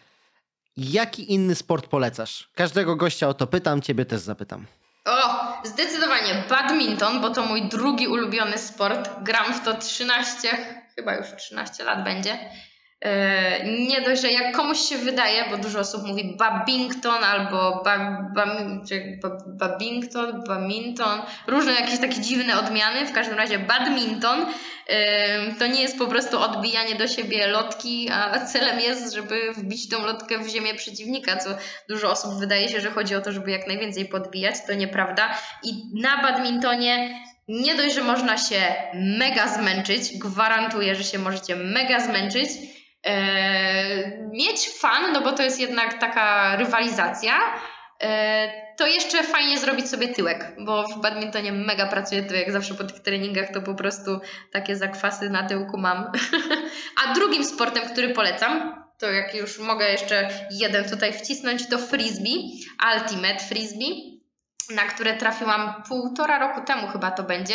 [0.77, 2.51] Jaki inny sport polecasz?
[2.55, 4.67] Każdego gościa o to pytam, ciebie też zapytam.
[5.05, 9.11] O, zdecydowanie badminton, bo to mój drugi ulubiony sport.
[9.23, 10.49] Gram w to 13,
[10.97, 12.51] chyba już 13 lat będzie.
[13.05, 17.99] E, nie dość, że jak komuś się wydaje, bo dużo osób mówi Babington albo ba,
[18.35, 18.47] ba,
[19.23, 24.47] ba, Babington, Badminton, różne jakieś takie dziwne odmiany, w każdym razie badminton
[24.87, 29.89] e, to nie jest po prostu odbijanie do siebie lotki, a celem jest, żeby wbić
[29.89, 31.51] tą lotkę w ziemię przeciwnika, co
[31.89, 35.39] dużo osób wydaje się, że chodzi o to, żeby jak najwięcej podbijać, to nieprawda.
[35.63, 42.01] I na badmintonie nie dość, że można się mega zmęczyć, gwarantuję, że się możecie mega
[42.01, 42.49] zmęczyć,
[44.33, 47.33] mieć fan, no bo to jest jednak taka rywalizacja,
[48.03, 52.85] e, to jeszcze fajnie zrobić sobie tyłek, bo w badmintonie mega pracuję tyłek, zawsze po
[52.85, 54.21] tych treningach to po prostu
[54.53, 56.13] takie zakwasy na tyłku mam.
[57.05, 62.61] A drugim sportem, który polecam, to jak już mogę jeszcze jeden tutaj wcisnąć, to frisbee,
[62.95, 64.21] ultimate frisbee,
[64.75, 67.55] na które trafiłam półtora roku temu chyba to będzie.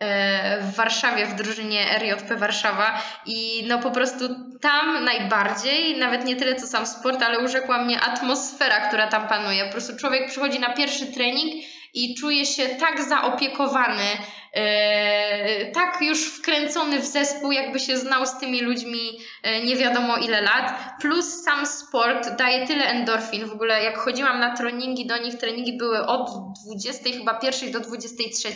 [0.00, 4.24] E, w Warszawie, w drużynie RJP Warszawa i no po prostu
[4.60, 9.64] tam najbardziej, nawet nie tyle co sam sport, ale urzekła mnie atmosfera, która tam panuje.
[9.64, 11.64] Po prostu człowiek przychodzi na pierwszy trening
[11.94, 14.04] i czuje się tak zaopiekowany,
[14.52, 20.16] e, tak już wkręcony w zespół, jakby się znał z tymi ludźmi e, nie wiadomo
[20.16, 20.74] ile lat.
[21.00, 23.46] Plus sam sport daje tyle endorfin.
[23.48, 26.30] W ogóle jak chodziłam na treningi, do nich treningi były od
[26.66, 28.48] 20 chyba pierwszej do 23,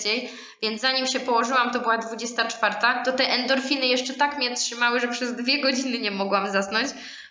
[0.62, 2.74] więc zanim się położyłam, to była 24,
[3.05, 6.89] to te endorfiny jeszcze tak mnie trzymały, że przez dwie godziny nie mogłam zasnąć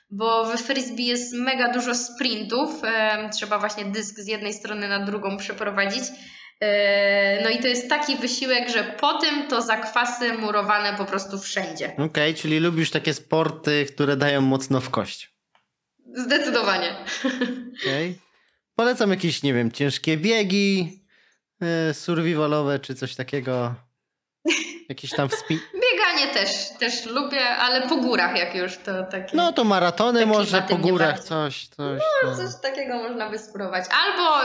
[0.10, 2.82] bo w frisbee jest mega dużo sprintów.
[3.34, 6.04] Trzeba właśnie dysk z jednej strony na drugą przeprowadzić.
[6.62, 11.40] E, no i to jest taki wysiłek, że po tym to zakwasy murowane po prostu
[11.40, 11.92] wszędzie.
[11.94, 15.38] Okej, okay, czyli lubisz takie sporty, które dają mocno w kość.
[16.14, 16.96] Zdecydowanie.
[17.82, 18.12] Okej.
[18.12, 18.16] Okay.
[18.76, 21.04] Polecam jakieś, nie wiem, ciężkie biegi,
[21.62, 23.76] e, survivalowe czy coś takiego.
[24.90, 25.60] Jakieś tam wspin...
[25.74, 26.50] Bieganie też,
[26.80, 29.38] też lubię, ale po górach jak już to takie...
[29.38, 32.02] No to maratony może po górach, coś, coś.
[32.24, 33.86] No, coś takiego można by spróbować.
[34.04, 34.40] Albo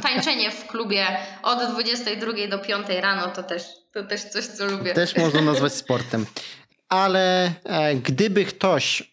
[0.00, 1.06] tańczenie w klubie
[1.42, 3.62] od 22 do 5 rano, to też,
[3.92, 4.94] to też coś, co lubię.
[4.94, 6.26] Też można nazwać sportem.
[6.88, 9.12] Ale e, gdyby ktoś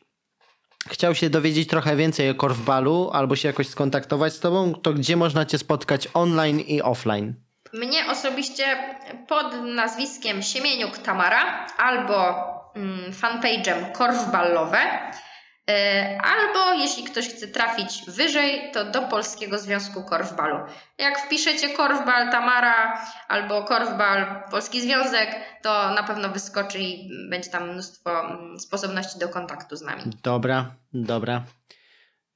[0.89, 5.15] chciał się dowiedzieć trochę więcej o korfbalu albo się jakoś skontaktować z tobą, to gdzie
[5.15, 7.33] można cię spotkać online i offline?
[7.73, 8.77] Mnie osobiście
[9.27, 12.15] pod nazwiskiem Siemieniuk Tamara albo
[12.75, 14.79] mm, fanpage'em Korfballowe,
[15.69, 20.57] e, albo jeśli ktoś chce trafić wyżej, to do Polskiego Związku Korfbalu.
[20.97, 27.69] Jak wpiszecie Korfbal Tamara albo Korfbal Polski Związek, to na pewno wyskoczy i będzie tam
[27.69, 30.03] mnóstwo mm, sposobności do kontaktu z nami.
[30.23, 31.43] Dobra, dobra.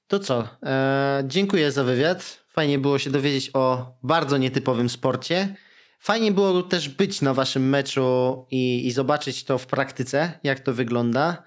[0.07, 0.47] To co?
[0.63, 2.42] Eee, dziękuję za wywiad.
[2.53, 5.55] Fajnie było się dowiedzieć o bardzo nietypowym sporcie.
[5.99, 10.73] Fajnie było też być na waszym meczu i, i zobaczyć to w praktyce, jak to
[10.73, 11.43] wygląda.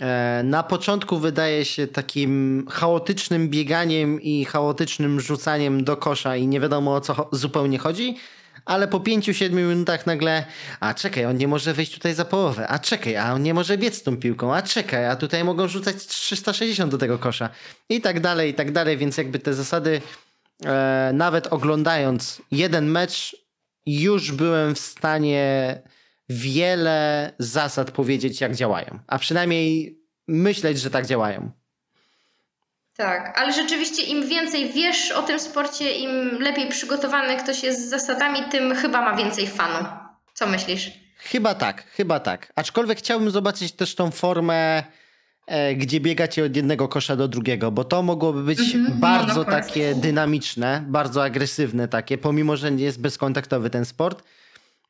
[0.00, 6.60] E, na początku wydaje się takim chaotycznym bieganiem i chaotycznym rzucaniem do kosza i nie
[6.60, 8.16] wiadomo o co zupełnie chodzi,
[8.68, 10.44] ale po 5-7 minutach nagle,
[10.80, 13.78] a czekaj, on nie może wejść tutaj za połowę, a czekaj, a on nie może
[13.78, 17.50] biec tą piłką, a czekaj, a tutaj mogą rzucać 360 do tego kosza
[17.88, 20.00] i tak dalej, i tak dalej, więc jakby te zasady
[20.64, 23.36] e, nawet oglądając jeden mecz
[23.86, 25.78] już byłem w stanie
[26.28, 31.50] wiele zasad powiedzieć jak działają, a przynajmniej myśleć, że tak działają.
[32.98, 37.88] Tak, ale rzeczywiście im więcej wiesz o tym sporcie, im lepiej przygotowany ktoś jest z
[37.88, 39.88] zasadami, tym chyba ma więcej fanu.
[40.34, 40.90] Co myślisz?
[41.18, 42.52] Chyba tak, chyba tak.
[42.56, 44.82] Aczkolwiek chciałbym zobaczyć też tą formę,
[45.46, 49.34] e, gdzie biegacie od jednego kosza do drugiego, bo to mogłoby być mm -hmm, bardzo
[49.34, 54.22] no, takie dynamiczne, bardzo agresywne takie, pomimo, że nie jest bezkontaktowy ten sport.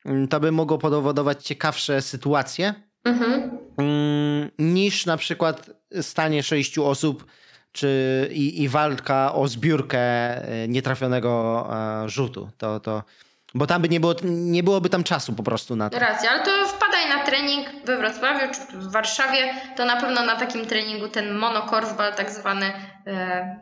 [0.05, 2.73] Mm, to by mogło powodować ciekawsze sytuacje
[3.03, 4.49] mm -hmm.
[4.59, 5.69] niż na przykład
[6.01, 7.25] stanie sześciu osób
[7.71, 11.67] czy i, i walka o zbiórkę e, nietrafionego
[12.03, 12.49] e, rzutu.
[12.57, 13.03] To, to,
[13.53, 15.99] bo tam by nie, było, nie byłoby tam czasu po prostu na to.
[15.99, 20.35] Racja, ale to wpadaj na trening we Wrocławiu czy w Warszawie, to na pewno na
[20.35, 22.73] takim treningu ten monokorfbal tak zwany
[23.07, 23.59] e,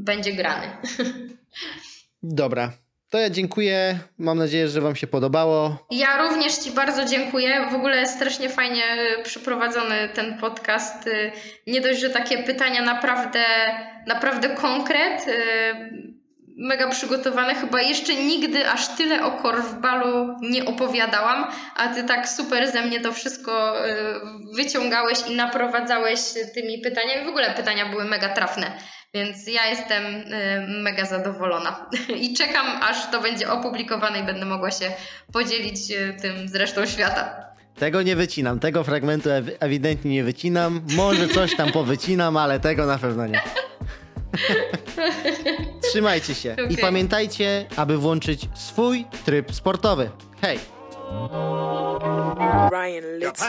[0.00, 0.66] będzie grany.
[2.22, 2.72] Dobra.
[3.10, 3.98] To ja dziękuję.
[4.18, 5.86] Mam nadzieję, że Wam się podobało.
[5.90, 7.68] Ja również Ci bardzo dziękuję.
[7.70, 8.82] W ogóle strasznie fajnie
[9.24, 11.06] przeprowadzony ten podcast.
[11.06, 11.32] Y,
[11.66, 13.44] Nie dość, że takie pytania naprawdę,
[14.06, 16.18] naprawdę konkret, y,
[16.56, 17.54] mega przygotowane.
[17.54, 23.00] Chyba jeszcze nigdy aż tyle o korfbalu nie opowiadałam, a Ty tak super ze mnie
[23.00, 23.92] to wszystko y,
[24.56, 26.20] wyciągałeś i naprowadzałeś
[26.54, 27.24] tymi pytaniami.
[27.24, 28.72] W ogóle pytania były mega trafne.
[29.14, 31.86] Więc ja jestem y, mega zadowolona
[32.22, 34.92] i czekam, aż to będzie opublikowane i będę mogła się
[35.32, 37.48] podzielić y, tym z resztą świata.
[37.78, 40.80] Tego nie wycinam, tego fragmentu ew- ewidentnie nie wycinam.
[40.96, 43.40] Może coś tam powycinam, ale tego na pewno nie.
[45.90, 46.76] Trzymajcie się i Okej.
[46.78, 50.10] pamiętajcie, aby włączyć swój tryb sportowy.
[50.42, 50.58] Hej!
[52.70, 53.48] Ryan Little.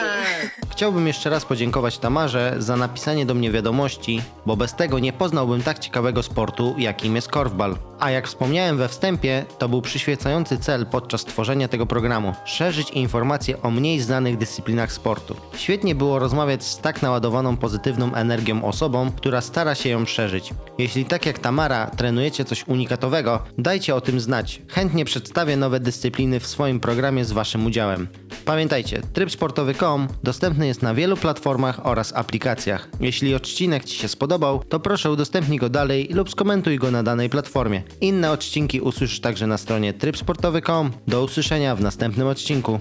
[0.72, 5.62] Chciałbym jeszcze raz podziękować Tamarze za napisanie do mnie wiadomości, bo bez tego nie poznałbym
[5.62, 7.76] tak ciekawego sportu, jakim jest korfbal.
[7.98, 13.62] A jak wspomniałem we wstępie, to był przyświecający cel podczas tworzenia tego programu szerzyć informacje
[13.62, 15.36] o mniej znanych dyscyplinach sportu.
[15.56, 20.54] Świetnie było rozmawiać z tak naładowaną pozytywną energią osobą, która stara się ją szerzyć.
[20.78, 24.62] Jeśli tak jak Tamara trenujecie coś unikatowego, dajcie o tym znać.
[24.68, 28.08] Chętnie przedstawię nowe dyscypliny w swoim programie z Waszym udziałem.
[28.44, 32.88] Pamiętajcie, tryb sportowy.com dostępny jest na wielu platformach oraz aplikacjach.
[33.00, 37.30] Jeśli odcinek Ci się spodobał, to proszę udostępnij go dalej lub skomentuj go na danej
[37.30, 37.82] platformie.
[38.00, 40.90] Inne odcinki usłyszysz także na stronie trybsportowy.com.
[41.06, 42.78] Do usłyszenia w następnym odcinku.